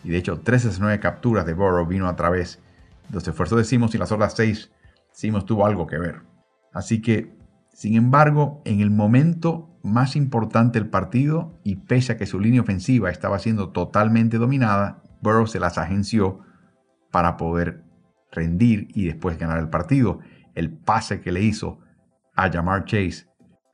Y 0.05 0.11
de 0.11 0.19
hecho, 0.19 0.41
tres 0.41 0.65
de 0.65 0.69
esas 0.69 0.81
nueve 0.81 1.01
capturas 1.01 1.47
de 1.47 1.55
Burrow 1.55 1.87
vino 1.87 2.09
a 2.09 2.15
través 2.17 2.61
de 3.09 3.15
los 3.15 3.27
esfuerzos 3.27 3.57
de 3.57 3.65
Simmons 3.65 3.95
y 3.95 3.99
las 3.99 4.13
otras 4.13 4.35
seis, 4.35 4.71
Simmons 5.11 5.47
tuvo 5.47 5.65
algo 5.65 5.87
que 5.87 5.97
ver. 5.97 6.17
Así 6.75 7.01
que, 7.01 7.35
sin 7.73 7.97
embargo, 7.97 8.61
en 8.67 8.81
el 8.81 8.91
momento 8.91 9.79
más 9.83 10.15
importante 10.15 10.79
el 10.79 10.91
partido 10.91 11.59
y 11.65 11.77
pese 11.77 12.13
a 12.13 12.17
que 12.19 12.27
su 12.27 12.39
línea 12.39 12.61
ofensiva 12.61 13.09
estaba 13.09 13.39
siendo 13.39 13.71
totalmente 13.71 14.37
dominada, 14.37 15.03
Burrow 15.23 15.47
se 15.47 15.59
las 15.59 15.79
agenció 15.79 16.41
para 17.11 17.37
poder 17.37 17.83
rendir 18.33 18.89
y 18.95 19.07
después 19.07 19.39
ganar 19.39 19.59
el 19.59 19.69
partido. 19.69 20.21
El 20.55 20.71
pase 20.71 21.21
que 21.21 21.33
le 21.33 21.43
hizo 21.43 21.81
a 22.35 22.51
Jamar 22.51 22.85
Chase 22.85 23.27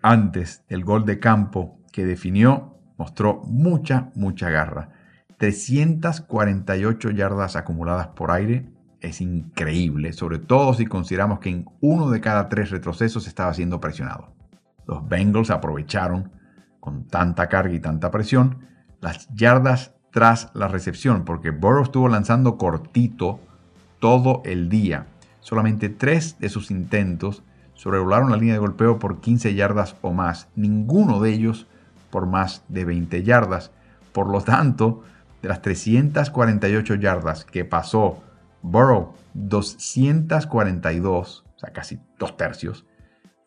antes 0.03 0.65
del 0.69 0.85
gol 0.85 1.05
de 1.05 1.19
campo 1.19 1.79
que 1.93 2.05
definió 2.05 2.79
mostró 2.97 3.43
mucha, 3.45 4.11
mucha 4.15 4.51
garra. 4.51 4.91
348 5.39 7.11
yardas 7.11 7.57
acumuladas 7.57 8.09
por 8.09 8.31
aire 8.31 8.71
es 9.01 9.21
increíble, 9.21 10.13
sobre 10.13 10.39
todo 10.39 10.75
si 10.75 10.87
consideramos 10.87 11.41
que 11.41 11.51
en 11.51 11.67
uno 11.81 12.11
de 12.11 12.21
cada 12.21 12.49
tres 12.49 12.71
retrocesos 12.71 13.27
estaba 13.27 13.53
siendo 13.53 13.81
presionado. 13.81 14.35
Los 14.87 15.07
Bengals 15.09 15.51
aprovecharon 15.51 16.33
con 16.81 17.07
tanta 17.07 17.49
carga 17.49 17.75
y 17.75 17.81
tanta 17.81 18.11
presión 18.11 18.59
las 19.01 19.29
yardas 19.35 19.94
tras 20.15 20.51
la 20.55 20.69
recepción, 20.69 21.25
porque 21.25 21.51
Burrow 21.51 21.83
estuvo 21.83 22.09
lanzando 22.09 22.57
cortito 22.57 23.41
todo 23.99 24.43
el 24.45 24.69
día. 24.69 25.09
Solamente 25.41 25.89
tres 25.89 26.39
de 26.39 26.51
sus 26.51 26.71
intentos 26.71 27.43
sobrevolaron 27.75 28.31
la 28.31 28.37
línea 28.37 28.55
de 28.55 28.61
golpeo 28.61 29.01
por 29.01 29.21
15 29.21 29.57
yardas 29.57 29.97
o 30.03 30.13
más, 30.13 30.47
ninguno 30.55 31.21
de 31.21 31.33
ellos 31.33 31.67
por 32.11 32.27
más 32.27 32.63
de 32.69 32.85
20 32.85 33.25
yardas. 33.25 33.73
Por 34.13 34.31
lo 34.31 34.41
tanto, 34.41 35.03
de 35.43 35.49
las 35.49 35.63
348 35.63 36.95
yardas 36.95 37.45
que 37.45 37.65
pasó 37.65 38.23
Burrow, 38.63 39.15
242, 39.35 41.45
o 41.45 41.59
sea, 41.59 41.73
casi 41.73 41.99
dos 42.21 42.37
tercios, 42.37 42.87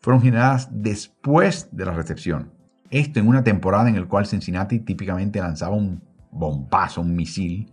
fueron 0.02 0.22
generadas 0.22 0.68
después 0.70 1.70
de 1.72 1.86
la 1.86 1.94
recepción. 1.94 2.52
Esto 2.90 3.22
en 3.22 3.30
una 3.30 3.46
temporada 3.46 3.88
en 3.88 3.98
la 3.98 4.06
cual 4.06 4.26
Cincinnati 4.26 4.80
típicamente 4.80 5.40
lanzaba 5.40 5.74
un 5.74 6.06
bombazo, 6.38 7.02
un 7.02 7.16
misil 7.16 7.72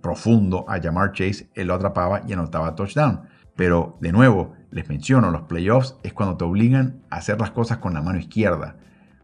profundo 0.00 0.64
a 0.68 0.78
llamar 0.78 1.12
Chase, 1.12 1.48
él 1.54 1.68
lo 1.68 1.74
atrapaba 1.74 2.22
y 2.26 2.32
anotaba 2.32 2.74
touchdown. 2.74 3.22
Pero 3.56 3.96
de 4.00 4.12
nuevo, 4.12 4.54
les 4.70 4.88
menciono, 4.88 5.30
los 5.30 5.42
playoffs 5.42 5.96
es 6.02 6.12
cuando 6.12 6.36
te 6.36 6.44
obligan 6.44 7.02
a 7.10 7.16
hacer 7.16 7.40
las 7.40 7.50
cosas 7.50 7.78
con 7.78 7.94
la 7.94 8.02
mano 8.02 8.18
izquierda, 8.18 8.76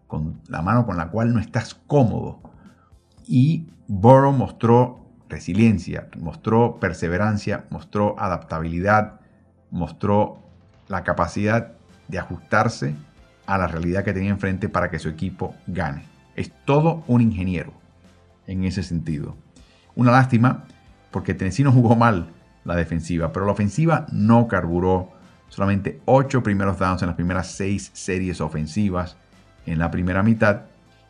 con 0.06 0.40
la 0.48 0.62
mano 0.62 0.86
con 0.86 0.96
la 0.96 1.10
cual 1.10 1.32
no 1.32 1.40
estás 1.40 1.74
cómodo. 1.74 2.40
Y 3.26 3.68
Burrow 3.86 4.32
mostró 4.32 5.06
resiliencia, 5.28 6.08
mostró 6.18 6.78
perseverancia, 6.78 7.66
mostró 7.70 8.18
adaptabilidad, 8.18 9.20
mostró 9.70 10.42
la 10.88 11.02
capacidad 11.02 11.72
de 12.08 12.18
ajustarse 12.18 12.94
a 13.46 13.58
la 13.58 13.66
realidad 13.66 14.04
que 14.04 14.12
tenía 14.12 14.30
enfrente 14.30 14.68
para 14.68 14.90
que 14.90 14.98
su 14.98 15.08
equipo 15.08 15.54
gane. 15.66 16.06
Es 16.36 16.52
todo 16.64 17.04
un 17.06 17.20
ingeniero 17.20 17.83
en 18.46 18.64
ese 18.64 18.82
sentido. 18.82 19.36
Una 19.94 20.12
lástima 20.12 20.64
porque 21.10 21.34
Tennessee 21.34 21.62
no 21.62 21.72
jugó 21.72 21.94
mal 21.96 22.28
la 22.64 22.74
defensiva, 22.74 23.32
pero 23.32 23.46
la 23.46 23.52
ofensiva 23.52 24.06
no 24.10 24.48
carburó. 24.48 25.12
Solamente 25.48 26.00
8 26.06 26.42
primeros 26.42 26.78
downs 26.78 27.02
en 27.02 27.06
las 27.06 27.14
primeras 27.14 27.48
6 27.52 27.90
series 27.92 28.40
ofensivas 28.40 29.16
en 29.66 29.78
la 29.78 29.90
primera 29.90 30.22
mitad. 30.22 30.62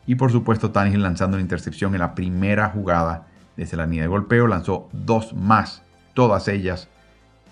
Y 0.05 0.15
por 0.15 0.31
supuesto, 0.31 0.71
Tannehill 0.71 1.01
lanzando 1.01 1.37
una 1.37 1.41
intercepción 1.41 1.95
en 1.95 2.01
la 2.01 2.13
primera 2.13 2.69
jugada 2.69 3.25
desde 3.57 3.77
la 3.77 3.85
línea 3.85 4.03
de 4.03 4.09
golpeo. 4.09 4.45
Lanzó 4.45 4.89
dos 4.91 5.33
más, 5.33 5.81
todas 6.13 6.47
ellas 6.47 6.89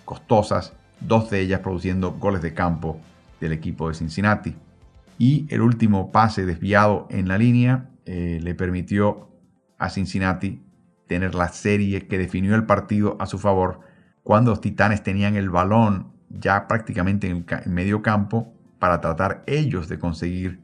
costosas, 0.05 0.73
dos 0.99 1.29
de 1.29 1.39
ellas 1.39 1.61
produciendo 1.61 2.11
goles 2.11 2.41
de 2.41 2.53
campo 2.53 2.99
del 3.39 3.53
equipo 3.53 3.89
de 3.89 3.95
Cincinnati. 3.95 4.55
Y 5.17 5.47
el 5.49 5.61
último 5.61 6.11
pase 6.11 6.45
desviado 6.45 7.07
en 7.09 7.27
la 7.27 7.37
línea 7.37 7.89
eh, 8.05 8.39
le 8.41 8.53
permitió 8.53 9.29
a 9.83 9.89
Cincinnati 9.89 10.63
tener 11.07 11.35
la 11.35 11.49
serie 11.49 12.07
que 12.07 12.17
definió 12.17 12.55
el 12.55 12.65
partido 12.65 13.17
a 13.19 13.25
su 13.25 13.37
favor 13.39 13.81
cuando 14.23 14.51
los 14.51 14.61
Titanes 14.61 15.03
tenían 15.03 15.35
el 15.35 15.49
balón 15.49 16.13
ya 16.29 16.67
prácticamente 16.67 17.27
en, 17.27 17.45
el, 17.47 17.71
medio 17.71 18.01
campo 18.01 18.53
para 18.79 19.01
tratar 19.01 19.43
ellos 19.45 19.87
de 19.89 19.99
conseguir 19.99 20.61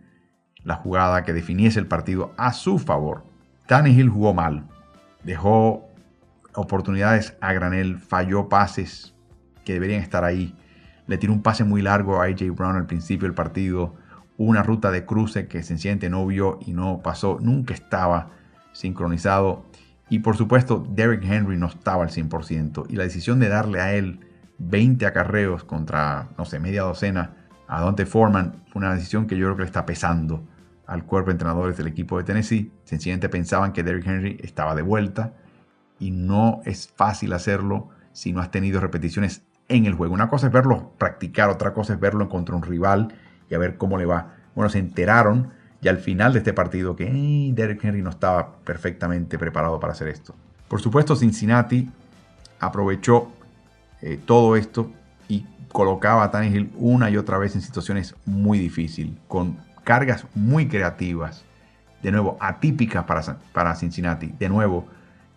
la 0.64 0.76
jugada 0.76 1.24
que 1.24 1.34
definiese 1.34 1.80
el 1.80 1.88
partido 1.88 2.34
a 2.38 2.54
su 2.54 2.80
favor. 2.80 3.26
Tannehill 3.68 4.10
jugó 4.10 4.34
mal, 4.34 4.68
dejó 5.24 5.88
oportunidades 6.54 7.38
a 7.42 7.54
granel, 7.54 7.98
falló 8.00 8.50
pases 8.50 9.14
que 9.64 9.74
deberían 9.74 10.02
estar 10.02 10.24
ahí 10.24 10.56
le 11.10 11.18
tiró 11.18 11.34
un 11.34 11.42
pase 11.42 11.64
muy 11.64 11.82
largo 11.82 12.22
a 12.22 12.26
AJ 12.26 12.52
Brown 12.56 12.76
al 12.76 12.86
principio 12.86 13.28
del 13.28 13.34
partido, 13.34 13.96
una 14.38 14.62
ruta 14.62 14.92
de 14.92 15.06
cruce 15.06 15.48
que 15.48 15.64
sencillamente 15.64 16.08
no 16.08 16.24
vio 16.28 16.60
y 16.62 16.74
no 16.74 17.02
pasó, 17.02 17.40
nunca 17.42 17.74
estaba 17.74 18.30
sincronizado. 18.80 19.66
Y 20.10 20.20
por 20.20 20.38
supuesto, 20.38 20.86
Derrick 20.90 21.24
Henry 21.24 21.58
no 21.58 21.68
estaba 21.68 22.04
al 22.04 22.10
100%. 22.10 22.86
Y 22.90 22.96
la 22.96 23.04
decisión 23.04 23.40
de 23.40 23.50
darle 23.50 23.82
a 23.82 23.94
él 23.94 24.22
20 24.58 25.06
acarreos 25.06 25.66
contra, 25.66 26.30
no 26.38 26.46
sé, 26.46 26.60
media 26.60 26.84
docena 26.84 27.36
a 27.68 27.82
Dante 27.82 28.06
Foreman 28.06 28.64
fue 28.68 28.80
una 28.80 28.96
decisión 28.96 29.28
que 29.28 29.38
yo 29.38 29.48
creo 29.48 29.58
que 29.58 29.62
le 29.64 29.68
está 29.68 29.86
pesando 29.86 30.48
al 30.88 31.06
cuerpo 31.06 31.28
de 31.28 31.34
entrenadores 31.34 31.78
del 31.78 31.88
equipo 31.88 32.18
de 32.18 32.24
Tennessee. 32.24 32.72
Sencillamente 32.86 33.30
pensaban 33.30 33.74
que 33.74 33.84
Derrick 33.84 34.08
Henry 34.08 34.38
estaba 34.42 34.74
de 34.76 34.82
vuelta 34.82 35.34
y 36.00 36.12
no 36.12 36.62
es 36.66 36.88
fácil 36.96 37.34
hacerlo 37.34 37.90
si 38.14 38.32
no 38.32 38.40
has 38.40 38.50
tenido 38.50 38.80
repeticiones 38.80 39.44
en 39.68 39.86
el 39.86 39.94
juego. 39.94 40.14
Una 40.14 40.30
cosa 40.30 40.48
es 40.48 40.54
verlo 40.54 40.94
practicar, 40.98 41.50
otra 41.50 41.74
cosa 41.74 41.94
es 41.94 42.00
verlo 42.00 42.30
contra 42.30 42.56
un 42.56 42.64
rival 42.64 43.14
y 43.50 43.56
a 43.56 43.60
ver 43.60 43.78
cómo 43.78 43.98
le 43.98 44.06
va. 44.06 44.36
Bueno, 44.56 44.70
se 44.70 44.80
enteraron 44.80 45.52
ya 45.82 45.92
al 45.92 45.98
final 45.98 46.34
de 46.34 46.40
este 46.40 46.54
partido 46.54 46.96
que 46.96 47.06
Derek 47.54 47.84
Henry 47.84 48.02
no 48.02 48.10
estaba 48.10 48.58
perfectamente 48.64 49.38
preparado 49.38 49.80
para 49.80 49.94
hacer 49.94 50.10
esto. 50.10 50.36
Por 50.68 50.82
supuesto, 50.82 51.16
Cincinnati 51.16 51.90
aprovechó 52.60 53.30
eh, 54.02 54.20
todo 54.24 54.56
esto 54.56 54.92
y 55.28 55.46
colocaba 55.72 56.24
a 56.24 56.32
Tannehill 56.32 56.72
una 56.76 57.10
y 57.10 57.18
otra 57.18 57.38
vez 57.38 57.56
en 57.56 57.62
situaciones 57.62 58.16
muy 58.26 58.60
difíciles, 58.60 59.14
con 59.28 59.58
cargas 59.84 60.26
muy 60.36 60.68
creativas, 60.68 61.44
de 62.04 62.12
nuevo, 62.12 62.38
atípicas 62.40 63.06
para, 63.06 63.40
para 63.54 63.76
Cincinnati. 63.76 64.34
De 64.40 64.50
nuevo, 64.50 64.86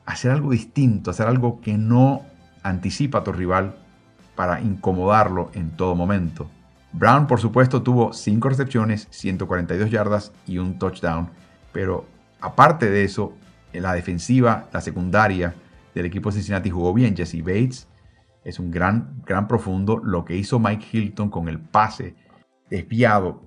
hacer 0.07 0.31
algo 0.31 0.51
distinto, 0.51 1.11
hacer 1.11 1.27
algo 1.27 1.61
que 1.61 1.77
no 1.79 2.23
anticipa 2.63 3.19
a 3.19 3.25
tu 3.25 3.33
rival 3.33 3.77
para 4.35 4.61
incomodarlo 4.61 5.51
en 5.55 5.71
todo 5.71 5.95
momento. 5.95 6.49
Brown, 6.93 7.27
por 7.27 7.41
supuesto, 7.41 7.83
tuvo 7.83 8.13
5 8.13 8.49
recepciones, 8.49 9.09
142 9.11 9.91
yardas 9.91 10.33
y 10.47 10.59
un 10.59 10.79
touchdown, 10.79 11.31
pero 11.73 12.07
aparte 12.41 12.91
de 12.91 13.05
eso, 13.05 13.33
en 13.73 13.83
la 13.83 13.95
defensiva, 13.95 14.69
la 14.73 14.81
secundaria 14.81 15.55
del 15.95 16.07
equipo 16.07 16.31
de 16.31 16.37
Cincinnati 16.37 16.71
jugó 16.71 16.93
bien. 16.93 17.17
Jesse 17.17 17.43
Bates 17.43 17.89
es 18.45 18.59
un 18.59 18.71
gran, 18.71 19.23
gran 19.25 19.49
profundo. 19.49 19.99
Lo 20.03 20.25
que 20.25 20.37
hizo 20.37 20.59
Mike 20.59 20.87
Hilton 20.93 21.31
con 21.31 21.49
el 21.49 21.59
pase 21.59 22.15
desviado 22.69 23.43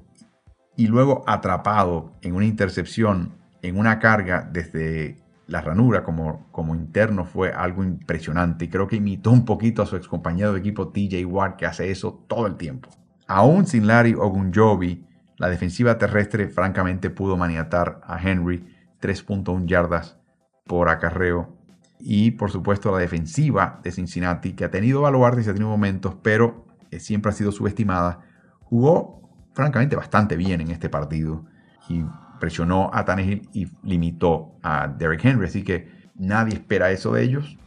y 0.76 0.88
luego 0.88 1.24
atrapado 1.28 2.14
en 2.22 2.36
una 2.36 2.46
intercepción, 2.46 3.34
en 3.62 3.78
una 3.78 4.00
carga 4.00 4.50
desde 4.52 5.18
la 5.48 5.62
ranura 5.62 6.04
como, 6.04 6.48
como 6.52 6.76
interno 6.76 7.26
fue 7.26 7.52
algo 7.52 7.84
impresionante. 7.84 8.66
Y 8.66 8.70
creo 8.70 8.88
que 8.88 8.96
imitó 8.96 9.32
un 9.32 9.46
poquito 9.46 9.82
a 9.82 9.86
su 9.86 9.96
ex 9.96 10.08
compañero 10.08 10.54
de 10.54 10.60
equipo 10.60 10.90
TJ 10.90 11.26
Watt, 11.26 11.58
que 11.58 11.66
hace 11.66 11.92
eso 11.92 12.24
todo 12.28 12.48
el 12.48 12.56
tiempo. 12.56 12.90
Aún 13.28 13.66
sin 13.66 13.88
Larry 13.88 14.14
Ogunjobi, 14.14 15.06
la 15.38 15.50
defensiva 15.50 15.98
terrestre 15.98 16.48
francamente 16.48 17.10
pudo 17.10 17.38
maniatar 17.38 18.02
a 18.06 18.22
Henry 18.22 18.66
3.1 19.02 19.66
yardas 19.66 20.18
por 20.66 20.90
acarreo. 20.90 21.56
Y 22.00 22.32
por 22.32 22.52
supuesto 22.52 22.92
la 22.92 23.00
defensiva 23.00 23.80
de 23.84 23.92
Cincinnati, 23.92 24.54
que 24.54 24.66
ha 24.66 24.72
tenido 24.72 25.02
baluartes 25.02 25.48
y 25.48 25.50
ha 25.50 25.54
tenido 25.54 25.70
momentos, 25.70 26.16
pero 26.22 26.66
eh, 26.92 27.00
siempre 27.00 27.32
ha 27.32 27.34
sido 27.34 27.52
subestimada, 27.52 28.20
jugó 28.62 29.22
francamente 29.54 29.96
bastante 29.96 30.36
bien 30.36 30.62
en 30.62 30.72
este 30.72 30.90
partido. 30.90 31.46
Y 31.90 32.04
presionó 32.40 32.92
a 32.94 33.06
Tannehill 33.06 33.50
y 33.54 33.68
limitó 33.84 34.56
a 34.62 34.88
Derrick 34.88 35.24
Henry. 35.26 35.48
Así 35.48 35.64
que 35.64 35.90
nadie 36.16 36.56
espera 36.56 36.92
eso 36.92 37.14
de 37.14 37.24
ellos, 37.24 37.58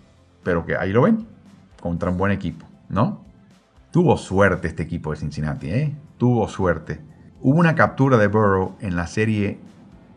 pero 0.43 0.65
que 0.65 0.77
ahí 0.77 0.93
lo 0.93 1.03
ven, 1.03 1.27
contra 1.81 2.11
un 2.11 2.17
buen 2.17 2.33
equipo, 2.33 2.67
¿no? 2.89 3.28
Tuvo 3.91 4.18
suerte 4.18 4.68
este 4.68 4.82
equipo 4.82 5.12
de 5.12 5.16
Cincinnati, 5.16 5.70
¿eh? 5.70 5.97
Tuvo 6.18 6.47
suerte. 6.49 7.01
Hubo 7.41 7.59
una 7.59 7.74
captura 7.74 8.18
de 8.18 8.26
Burrow 8.26 8.76
en 8.80 8.97
la 8.97 9.07
serie 9.07 9.61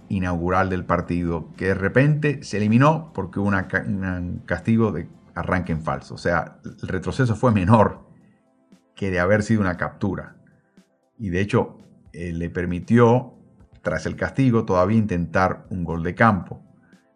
inaugural 0.09 0.69
del 0.69 0.83
partido 0.83 1.47
que 1.55 1.67
de 1.67 1.73
repente 1.73 2.43
se 2.43 2.57
eliminó 2.57 3.13
porque 3.13 3.39
hubo 3.39 3.47
un 3.47 4.41
castigo 4.45 4.91
de 4.91 5.07
arranque 5.35 5.71
en 5.71 5.81
falso. 5.81 6.15
O 6.15 6.17
sea, 6.17 6.57
el 6.65 6.87
retroceso 6.89 7.35
fue 7.35 7.53
menor 7.53 8.01
que 8.93 9.09
de 9.09 9.21
haber 9.21 9.41
sido 9.41 9.61
una 9.61 9.77
captura. 9.77 10.35
Y 11.17 11.29
de 11.29 11.39
hecho, 11.39 11.77
eh, 12.11 12.33
le 12.33 12.49
permitió 12.49 13.35
tras 13.83 14.05
el 14.05 14.17
castigo, 14.17 14.65
todavía 14.65 14.97
intentar 14.97 15.65
un 15.69 15.85
gol 15.85 16.03
de 16.03 16.13
campo. 16.13 16.61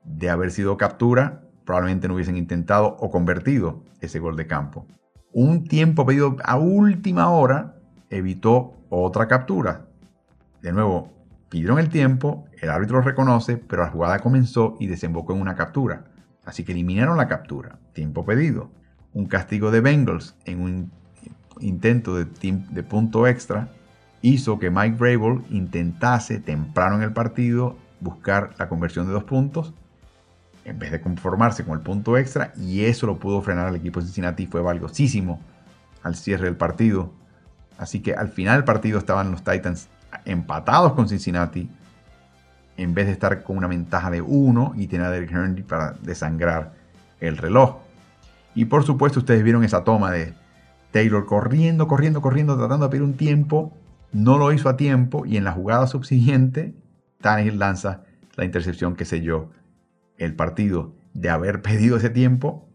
De 0.05 0.29
haber 0.29 0.51
sido 0.51 0.77
captura, 0.77 1.43
probablemente 1.65 2.07
no 2.07 2.13
hubiesen 2.13 2.37
intentado 2.37 2.95
o 2.99 3.09
convertido 3.09 3.83
ese 3.99 4.19
gol 4.19 4.37
de 4.37 4.47
campo. 4.47 4.87
Un 5.37 5.65
tiempo 5.65 6.05
pedido 6.05 6.37
a 6.45 6.55
última 6.55 7.29
hora 7.29 7.75
evitó 8.09 8.77
otra 8.89 9.27
captura. 9.27 9.85
De 10.61 10.71
nuevo, 10.71 11.11
pidieron 11.49 11.77
el 11.77 11.89
tiempo, 11.89 12.45
el 12.61 12.69
árbitro 12.69 12.99
lo 12.99 13.03
reconoce, 13.03 13.57
pero 13.57 13.81
la 13.81 13.89
jugada 13.89 14.19
comenzó 14.19 14.77
y 14.79 14.87
desembocó 14.87 15.33
en 15.33 15.41
una 15.41 15.55
captura. 15.55 16.05
Así 16.45 16.63
que 16.63 16.71
eliminaron 16.71 17.17
la 17.17 17.27
captura. 17.27 17.79
Tiempo 17.91 18.23
pedido. 18.23 18.69
Un 19.11 19.25
castigo 19.25 19.71
de 19.71 19.81
Bengals 19.81 20.37
en 20.45 20.61
un 20.61 20.91
intento 21.59 22.15
de, 22.15 22.83
punto 22.83 23.27
extra 23.27 23.67
hizo 24.21 24.57
que 24.57 24.71
Mike 24.71 24.95
Vrabel 24.95 25.43
intentase 25.49 26.39
temprano 26.39 26.95
en 26.95 27.01
el 27.01 27.11
partido 27.11 27.75
buscar 27.99 28.55
la 28.57 28.69
conversión 28.69 29.05
de 29.05 29.11
dos 29.11 29.25
puntos 29.25 29.73
en 30.65 30.79
vez 30.79 30.91
de 30.91 30.99
conformarse 30.99 31.63
con 31.63 31.75
el 31.75 31.81
punto 31.81 32.17
extra 32.17 32.53
y 32.57 32.85
eso 32.85 33.07
lo 33.07 33.17
pudo 33.17 33.41
frenar 33.41 33.67
al 33.67 33.75
equipo 33.75 33.99
de 33.99 34.07
Cincinnati 34.07 34.47
fue 34.47 34.61
valiosísimo 34.61 35.39
al 36.03 36.15
cierre 36.15 36.45
del 36.45 36.57
partido. 36.57 37.13
Así 37.77 38.01
que 38.01 38.13
al 38.13 38.29
final 38.29 38.57
del 38.57 38.63
partido 38.65 38.99
estaban 38.99 39.31
los 39.31 39.43
Titans 39.43 39.87
empatados 40.25 40.93
con 40.93 41.07
Cincinnati 41.07 41.69
en 42.77 42.93
vez 42.93 43.05
de 43.05 43.13
estar 43.13 43.43
con 43.43 43.57
una 43.57 43.67
ventaja 43.67 44.11
de 44.11 44.21
uno 44.21 44.73
y 44.75 44.87
tener 44.87 45.07
a 45.07 45.11
Derrick 45.11 45.31
Henry 45.31 45.63
para 45.63 45.93
desangrar 46.01 46.73
el 47.19 47.37
reloj. 47.37 47.77
Y 48.53 48.65
por 48.65 48.83
supuesto 48.83 49.19
ustedes 49.19 49.43
vieron 49.43 49.63
esa 49.63 49.83
toma 49.83 50.11
de 50.11 50.33
Taylor 50.91 51.25
corriendo, 51.25 51.87
corriendo, 51.87 52.21
corriendo, 52.21 52.57
tratando 52.57 52.85
de 52.85 52.89
pedir 52.89 53.03
un 53.03 53.15
tiempo 53.15 53.73
no 54.15 54.37
lo 54.37 54.53
hizo 54.53 54.69
a 54.69 54.77
tiempo 54.77 55.25
y 55.25 55.35
en 55.35 55.43
la 55.43 55.51
jugada 55.51 55.87
subsiguiente, 55.87 56.73
Tannehill 57.19 57.59
lanza 57.59 58.03
la 58.37 58.45
intercepción 58.45 58.95
que 58.95 59.03
selló 59.03 59.49
el 60.17 60.35
partido. 60.35 60.95
De 61.13 61.29
haber 61.29 61.61
pedido 61.63 61.97
ese 61.97 62.09
tiempo, 62.09 62.69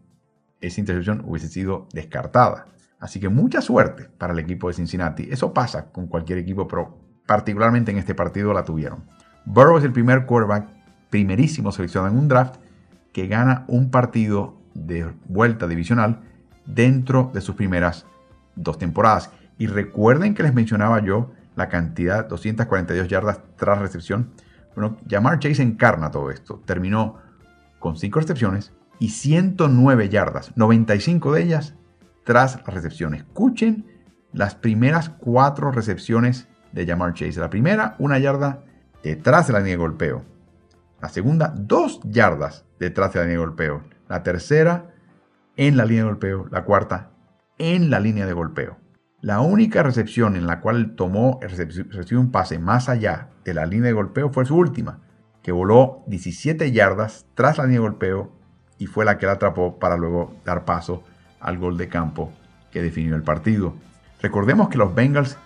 esa 0.61 0.79
intercepción 0.79 1.23
hubiese 1.25 1.47
sido 1.47 1.87
descartada. 1.93 2.67
Así 2.99 3.19
que 3.19 3.29
mucha 3.29 3.61
suerte 3.61 4.09
para 4.17 4.33
el 4.33 4.39
equipo 4.39 4.67
de 4.67 4.75
Cincinnati. 4.75 5.27
Eso 5.31 5.53
pasa 5.53 5.91
con 5.91 6.07
cualquier 6.07 6.37
equipo, 6.37 6.67
pero 6.67 6.99
particularmente 7.25 7.91
en 7.91 7.97
este 7.97 8.13
partido 8.13 8.53
la 8.53 8.63
tuvieron. 8.63 9.05
Burrow 9.45 9.77
es 9.77 9.83
el 9.83 9.91
primer 9.91 10.25
quarterback 10.25 10.67
primerísimo 11.09 11.71
seleccionado 11.71 12.13
en 12.13 12.19
un 12.19 12.27
draft 12.27 12.57
que 13.11 13.27
gana 13.27 13.65
un 13.67 13.89
partido 13.89 14.55
de 14.73 15.11
vuelta 15.25 15.67
divisional 15.67 16.21
dentro 16.65 17.31
de 17.33 17.41
sus 17.41 17.55
primeras 17.55 18.05
dos 18.55 18.77
temporadas. 18.77 19.31
Y 19.57 19.67
recuerden 19.67 20.33
que 20.33 20.43
les 20.43 20.53
mencionaba 20.53 21.01
yo 21.03 21.31
la 21.55 21.69
cantidad, 21.69 22.27
242 22.27 23.07
yardas 23.07 23.41
tras 23.55 23.79
recepción. 23.79 24.31
Bueno, 24.75 24.97
Jamar 25.09 25.39
Chase 25.39 25.61
encarna 25.61 26.11
todo 26.11 26.31
esto. 26.31 26.61
Terminó 26.65 27.17
con 27.81 27.97
5 27.97 28.19
recepciones 28.21 28.71
y 28.99 29.09
109 29.09 30.07
yardas, 30.07 30.55
95 30.55 31.33
de 31.33 31.43
ellas 31.43 31.75
tras 32.23 32.61
la 32.65 32.73
recepción. 32.73 33.15
Escuchen 33.15 33.85
las 34.31 34.55
primeras 34.55 35.09
4 35.09 35.71
recepciones 35.71 36.47
de 36.71 36.85
Jamar 36.85 37.13
Chase. 37.13 37.41
La 37.41 37.49
primera, 37.49 37.95
una 37.99 38.19
yarda 38.19 38.63
detrás 39.03 39.47
de 39.47 39.53
la 39.53 39.59
línea 39.59 39.73
de 39.73 39.77
golpeo. 39.77 40.23
La 41.01 41.09
segunda, 41.09 41.53
2 41.57 42.01
yardas 42.05 42.65
detrás 42.79 43.11
de 43.11 43.19
la 43.19 43.25
línea 43.25 43.39
de 43.39 43.45
golpeo. 43.45 43.83
La 44.07 44.23
tercera, 44.23 44.93
en 45.57 45.75
la 45.75 45.83
línea 45.83 46.03
de 46.03 46.09
golpeo. 46.09 46.47
La 46.51 46.63
cuarta, 46.63 47.11
en 47.57 47.89
la 47.89 47.99
línea 47.99 48.27
de 48.27 48.33
golpeo. 48.33 48.77
La 49.19 49.41
única 49.41 49.83
recepción 49.83 50.35
en 50.35 50.45
la 50.47 50.61
cual 50.61 50.95
tomó, 50.95 51.39
recibió 51.41 52.19
un 52.19 52.31
pase 52.31 52.59
más 52.59 52.87
allá 52.87 53.29
de 53.43 53.53
la 53.55 53.65
línea 53.65 53.87
de 53.87 53.93
golpeo 53.93 54.29
fue 54.31 54.45
su 54.45 54.55
última, 54.55 55.01
que 55.41 55.51
voló 55.51 56.03
17 56.07 56.71
yardas 56.71 57.25
tras 57.33 57.57
la 57.57 57.65
línea 57.65 57.79
de 57.79 57.87
golpeo 57.87 58.31
y 58.77 58.87
fue 58.87 59.05
la 59.05 59.17
que 59.17 59.25
la 59.25 59.33
atrapó 59.33 59.79
para 59.79 59.97
luego 59.97 60.33
dar 60.45 60.65
paso 60.65 61.03
al 61.39 61.57
gol 61.57 61.77
de 61.77 61.89
campo 61.89 62.31
que 62.71 62.81
definió 62.81 63.15
el 63.15 63.23
partido. 63.23 63.73
Recordemos 64.21 64.69
que 64.69 64.77
los 64.77 64.93
Bengals 64.93 65.37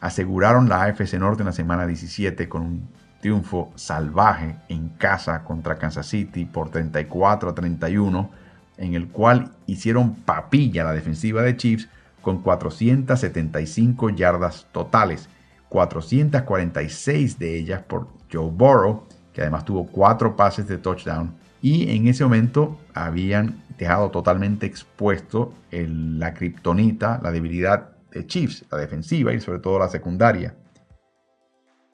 aseguraron 0.00 0.68
la 0.68 0.82
AFC 0.82 1.14
Norte 1.14 1.42
en 1.42 1.46
la 1.46 1.52
semana 1.52 1.86
17 1.86 2.48
con 2.48 2.62
un 2.62 2.88
triunfo 3.20 3.72
salvaje 3.76 4.56
en 4.68 4.88
casa 4.90 5.44
contra 5.44 5.78
Kansas 5.78 6.06
City 6.06 6.44
por 6.44 6.70
34 6.70 7.50
a 7.50 7.54
31, 7.54 8.30
en 8.78 8.94
el 8.94 9.08
cual 9.08 9.52
hicieron 9.66 10.14
papilla 10.14 10.82
la 10.82 10.92
defensiva 10.92 11.42
de 11.42 11.56
Chiefs 11.56 11.88
con 12.20 12.42
475 12.42 14.10
yardas 14.10 14.66
totales, 14.72 15.28
446 15.68 17.38
de 17.38 17.56
ellas 17.58 17.82
por 17.82 18.08
Joe 18.32 18.50
Burrow, 18.50 19.04
que 19.32 19.42
además 19.42 19.64
tuvo 19.64 19.86
cuatro 19.86 20.36
pases 20.36 20.66
de 20.68 20.78
touchdown. 20.78 21.34
Y 21.60 21.94
en 21.94 22.08
ese 22.08 22.24
momento 22.24 22.78
habían 22.92 23.62
dejado 23.78 24.10
totalmente 24.10 24.66
expuesto 24.66 25.54
la 25.70 26.34
kriptonita, 26.34 27.20
la 27.22 27.30
debilidad 27.30 27.90
de 28.10 28.26
Chiefs, 28.26 28.64
la 28.70 28.78
defensiva 28.78 29.32
y 29.32 29.40
sobre 29.40 29.60
todo 29.60 29.78
la 29.78 29.88
secundaria. 29.88 30.54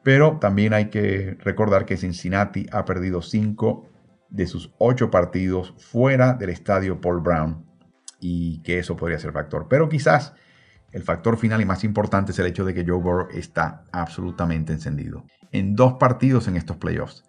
Pero 0.03 0.39
también 0.39 0.73
hay 0.73 0.87
que 0.87 1.37
recordar 1.41 1.85
que 1.85 1.97
Cincinnati 1.97 2.67
ha 2.73 2.85
perdido 2.85 3.21
5 3.21 3.87
de 4.31 4.47
sus 4.47 4.73
8 4.79 5.11
partidos 5.11 5.75
fuera 5.79 6.35
del 6.35 6.51
estadio 6.51 7.01
Paul 7.01 7.21
Brown 7.21 7.67
y 8.21 8.63
que 8.63 8.79
eso 8.79 8.97
podría 8.97 9.19
ser 9.19 9.33
factor. 9.33 9.67
Pero 9.69 9.89
quizás 9.89 10.35
el 10.93 11.03
factor 11.03 11.37
final 11.37 11.61
y 11.61 11.67
más 11.67 11.85
importante 11.85 12.33
es 12.33 12.39
el 12.39 12.47
hecho 12.47 12.65
de 12.65 12.73
que 12.75 12.87
Joe 12.87 12.99
Burrow 12.99 13.29
está 13.33 13.85
absolutamente 13.93 14.73
encendido. 14.73 15.27
En 15.53 15.75
dos 15.75 15.95
partidos 15.95 16.49
en 16.49 16.57
estos 16.57 16.79
playoffs, 16.79 17.25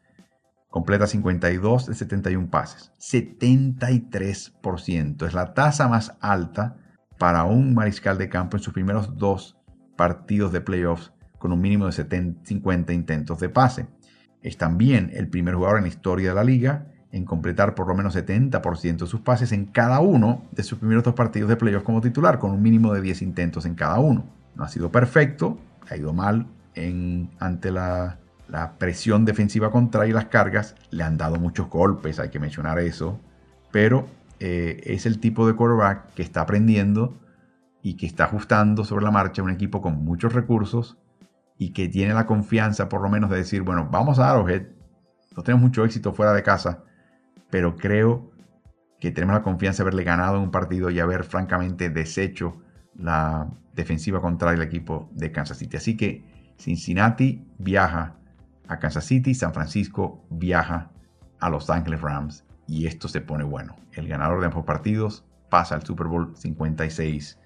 completa 0.69 1.07
52 1.07 1.87
de 1.87 1.95
71 1.95 2.49
pases, 2.49 2.91
73%. 2.99 5.27
Es 5.27 5.33
la 5.33 5.53
tasa 5.53 5.87
más 5.87 6.17
alta 6.21 6.75
para 7.17 7.43
un 7.43 7.73
mariscal 7.73 8.17
de 8.17 8.29
campo 8.29 8.55
en 8.57 8.63
sus 8.63 8.73
primeros 8.73 9.17
dos 9.17 9.57
partidos 9.97 10.53
de 10.53 10.61
playoffs 10.61 11.11
con 11.37 11.51
un 11.51 11.59
mínimo 11.59 11.87
de 11.87 11.91
50 11.91 12.93
intentos 12.93 13.39
de 13.39 13.49
pase. 13.49 13.87
Es 14.41 14.57
también 14.57 15.11
el 15.13 15.27
primer 15.27 15.55
jugador 15.55 15.79
en 15.79 15.83
la 15.83 15.89
historia 15.89 16.29
de 16.29 16.35
la 16.35 16.45
liga 16.45 16.87
en 17.11 17.25
completar 17.25 17.75
por 17.75 17.87
lo 17.87 17.95
menos 17.95 18.15
70% 18.15 18.97
de 18.97 19.07
sus 19.07 19.21
pases 19.21 19.51
en 19.51 19.65
cada 19.65 19.99
uno 19.99 20.43
de 20.51 20.63
sus 20.63 20.77
primeros 20.77 21.03
dos 21.03 21.15
partidos 21.15 21.49
de 21.49 21.55
playoffs 21.55 21.85
como 21.85 22.01
titular, 22.01 22.39
con 22.39 22.51
un 22.51 22.61
mínimo 22.61 22.93
de 22.93 23.01
10 23.01 23.23
intentos 23.23 23.65
en 23.65 23.75
cada 23.75 23.99
uno. 23.99 24.25
No 24.55 24.63
ha 24.63 24.69
sido 24.69 24.91
perfecto, 24.91 25.57
ha 25.89 25.95
ido 25.95 26.13
mal 26.13 26.45
ante 27.39 27.71
la, 27.71 28.17
presión 28.77 29.25
defensiva 29.25 29.71
contra 29.71 30.07
y 30.07 30.11
las 30.11 30.25
cargas, 30.25 30.75
le 30.91 31.03
han 31.03 31.17
dado 31.17 31.37
muchos 31.37 31.69
golpes, 31.69 32.19
hay 32.19 32.29
que 32.29 32.39
mencionar 32.39 32.79
eso, 32.79 33.19
pero 33.71 34.07
eh, 34.39 34.81
es 34.85 35.05
el 35.05 35.19
tipo 35.19 35.45
de 35.45 35.53
quarterback 35.53 36.13
que 36.13 36.23
está 36.23 36.41
aprendiendo 36.41 37.19
y 37.83 37.95
que 37.95 38.05
está 38.05 38.25
ajustando 38.25 38.85
sobre 38.85 39.05
la 39.05 39.11
marcha 39.11 39.43
un 39.43 39.51
equipo 39.51 39.81
con 39.81 40.03
muchos 40.03 40.33
recursos 40.33 40.97
y 41.57 41.73
que 41.73 41.89
tiene 41.89 42.13
la 42.13 42.25
confianza 42.25 42.89
por 42.89 43.01
lo 43.01 43.09
menos 43.09 43.29
de 43.29 43.37
decir, 43.37 43.61
bueno, 43.61 43.87
vamos 43.91 44.17
a 44.19 44.31
Arrowhead, 44.31 44.67
no 45.35 45.43
tenemos 45.43 45.61
mucho 45.61 45.85
éxito 45.85 46.13
fuera 46.13 46.33
de 46.33 46.41
casa, 46.41 46.83
pero 47.49 47.75
creo 47.75 48.31
que 48.99 49.11
tenemos 49.11 49.35
la 49.35 49.43
confianza 49.43 49.83
de 49.83 49.87
haberle 49.87 50.03
ganado 50.03 50.41
un 50.41 50.51
partido 50.51 50.89
y 50.89 50.99
haber 50.99 51.23
francamente 51.23 51.89
deshecho 51.89 52.61
la 52.95 53.49
defensiva 53.73 54.21
contra 54.21 54.51
el 54.51 54.61
equipo 54.61 55.09
de 55.13 55.31
Kansas 55.31 55.57
City. 55.57 55.77
Así 55.77 55.95
que 55.95 56.23
Cincinnati 56.57 57.45
viaja 57.57 58.17
a 58.67 58.79
Kansas 58.79 59.05
City, 59.05 59.33
San 59.33 59.53
Francisco 59.53 60.25
viaja 60.29 60.91
a 61.39 61.49
Los 61.49 61.69
Angeles 61.69 62.01
Rams 62.01 62.43
y 62.67 62.87
esto 62.87 63.07
se 63.07 63.21
pone 63.21 63.43
bueno. 63.43 63.75
El 63.93 64.07
ganador 64.07 64.41
de 64.41 64.47
ambos 64.47 64.65
partidos 64.65 65.23
pasa 65.49 65.75
al 65.75 65.83
Super 65.83 66.07
Bowl 66.07 66.33
56 66.35 67.39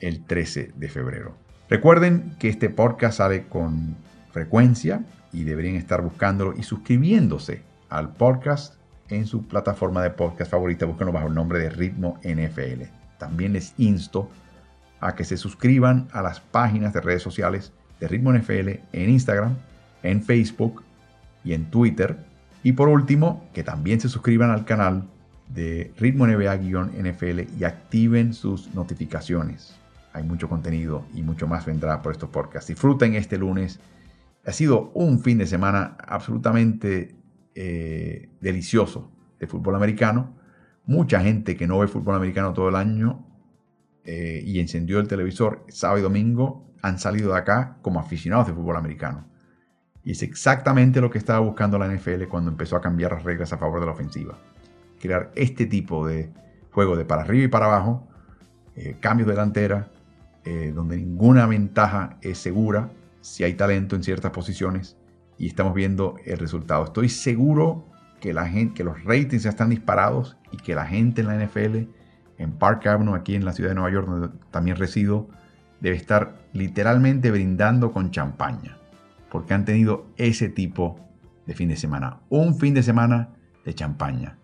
el 0.00 0.24
13 0.24 0.72
de 0.76 0.88
febrero. 0.88 1.36
Recuerden 1.70 2.36
que 2.38 2.48
este 2.48 2.68
podcast 2.68 3.18
sale 3.18 3.46
con 3.48 3.96
frecuencia 4.32 5.04
y 5.32 5.44
deberían 5.44 5.76
estar 5.76 6.02
buscándolo 6.02 6.54
y 6.56 6.62
suscribiéndose 6.62 7.62
al 7.88 8.12
podcast 8.12 8.74
en 9.10 9.26
su 9.26 9.46
plataforma 9.46 10.02
de 10.02 10.10
podcast 10.10 10.50
favorita. 10.50 10.86
Búsquenlo 10.86 11.12
bajo 11.12 11.28
el 11.28 11.34
nombre 11.34 11.58
de 11.58 11.70
Ritmo 11.70 12.18
NFL. 12.22 12.84
También 13.18 13.52
les 13.52 13.74
insto 13.78 14.30
a 15.00 15.14
que 15.14 15.24
se 15.24 15.36
suscriban 15.36 16.08
a 16.12 16.22
las 16.22 16.40
páginas 16.40 16.92
de 16.92 17.00
redes 17.00 17.22
sociales 17.22 17.72
de 18.00 18.08
Ritmo 18.08 18.32
NFL 18.32 18.68
en 18.92 19.10
Instagram, 19.10 19.56
en 20.02 20.22
Facebook 20.22 20.82
y 21.44 21.52
en 21.52 21.70
Twitter. 21.70 22.16
Y 22.62 22.72
por 22.72 22.88
último, 22.88 23.44
que 23.52 23.62
también 23.62 24.00
se 24.00 24.08
suscriban 24.08 24.50
al 24.50 24.64
canal 24.64 25.04
de 25.48 25.92
Ritmo 25.98 26.26
NBA-NFL 26.26 27.58
y 27.58 27.64
activen 27.64 28.34
sus 28.34 28.74
notificaciones. 28.74 29.76
Hay 30.12 30.24
mucho 30.24 30.48
contenido 30.48 31.04
y 31.14 31.22
mucho 31.22 31.46
más 31.46 31.66
vendrá 31.66 32.02
por 32.02 32.12
estos 32.12 32.30
podcasts. 32.30 32.68
Disfruten 32.68 33.14
este 33.14 33.38
lunes. 33.38 33.78
Ha 34.44 34.52
sido 34.52 34.90
un 34.94 35.20
fin 35.20 35.38
de 35.38 35.46
semana 35.46 35.96
absolutamente 36.06 37.15
eh, 37.58 38.28
delicioso 38.42 39.10
de 39.40 39.46
fútbol 39.46 39.76
americano. 39.76 40.36
Mucha 40.84 41.20
gente 41.20 41.56
que 41.56 41.66
no 41.66 41.78
ve 41.78 41.88
fútbol 41.88 42.14
americano 42.14 42.52
todo 42.52 42.68
el 42.68 42.76
año 42.76 43.26
eh, 44.04 44.42
y 44.44 44.60
encendió 44.60 45.00
el 45.00 45.08
televisor 45.08 45.64
sábado 45.68 46.00
y 46.00 46.02
domingo 46.02 46.70
han 46.82 46.98
salido 46.98 47.32
de 47.32 47.38
acá 47.38 47.78
como 47.80 47.98
aficionados 47.98 48.48
de 48.48 48.52
fútbol 48.52 48.76
americano. 48.76 49.26
Y 50.04 50.10
es 50.10 50.22
exactamente 50.22 51.00
lo 51.00 51.08
que 51.08 51.16
estaba 51.16 51.38
buscando 51.38 51.78
la 51.78 51.88
NFL 51.88 52.24
cuando 52.28 52.50
empezó 52.50 52.76
a 52.76 52.82
cambiar 52.82 53.12
las 53.12 53.24
reglas 53.24 53.54
a 53.54 53.56
favor 53.56 53.80
de 53.80 53.86
la 53.86 53.92
ofensiva. 53.92 54.38
Crear 55.00 55.32
este 55.34 55.64
tipo 55.64 56.06
de 56.06 56.30
juego 56.72 56.94
de 56.94 57.06
para 57.06 57.22
arriba 57.22 57.46
y 57.46 57.48
para 57.48 57.64
abajo, 57.64 58.06
eh, 58.74 58.98
cambios 59.00 59.28
de 59.28 59.32
delantera, 59.32 59.90
donde 60.74 60.96
ninguna 60.96 61.46
ventaja 61.46 62.18
es 62.20 62.38
segura 62.38 62.90
si 63.20 63.42
hay 63.42 63.54
talento 63.54 63.96
en 63.96 64.04
ciertas 64.04 64.30
posiciones 64.30 64.96
y 65.38 65.46
estamos 65.46 65.74
viendo 65.74 66.16
el 66.24 66.38
resultado. 66.38 66.84
Estoy 66.84 67.08
seguro 67.08 67.86
que, 68.20 68.32
los 68.32 69.04
ratings 69.04 69.44
ya 69.44 69.50
están 69.50 69.70
disparados 69.70 70.36
y 70.50 70.56
que 70.56 70.74
la 70.74 70.86
gente 70.86 71.20
en 71.20 71.28
la 71.28 71.36
NFL, 71.36 71.88
en 72.38 72.52
Park 72.52 72.86
Avenue, 72.86 73.14
aquí 73.14 73.34
en 73.34 73.44
la 73.44 73.52
ciudad 73.52 73.70
de 73.70 73.74
Nueva 73.74 73.90
York, 73.90 74.08
donde 74.08 74.28
también 74.50 74.76
resido, 74.76 75.28
debe 75.80 75.96
estar 75.96 76.36
literalmente 76.52 77.30
brindando 77.30 77.92
con 77.92 78.10
champaña, 78.10 78.78
porque 79.30 79.54
han 79.54 79.64
tenido 79.64 80.06
ese 80.16 80.48
tipo 80.48 80.98
de 81.46 81.54
fin 81.54 81.68
de 81.68 81.76
semana. 81.76 82.18
Un 82.28 82.58
fin 82.58 82.74
de 82.74 82.82
semana 82.82 83.30
de 83.64 83.74
champaña. 83.74 84.38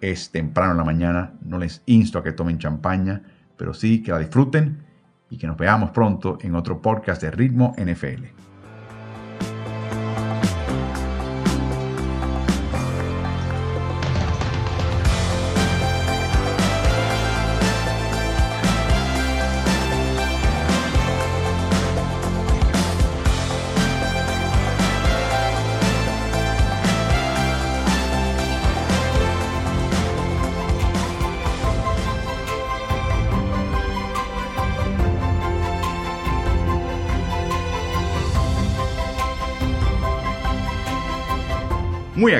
Es 0.00 0.30
temprano 0.30 0.72
en 0.72 0.78
la 0.78 0.84
mañana, 0.84 1.34
no 1.42 1.58
les 1.58 1.82
insto 1.86 2.18
a 2.18 2.22
que 2.22 2.32
tomen 2.32 2.58
champaña, 2.58 3.22
pero 3.56 3.74
sí 3.74 4.02
que 4.02 4.12
la 4.12 4.18
disfruten 4.18 4.84
y 5.30 5.38
que 5.38 5.46
nos 5.46 5.56
veamos 5.56 5.90
pronto 5.90 6.38
en 6.40 6.54
otro 6.54 6.80
podcast 6.80 7.22
de 7.22 7.30
Ritmo 7.30 7.74
NFL. 7.78 8.45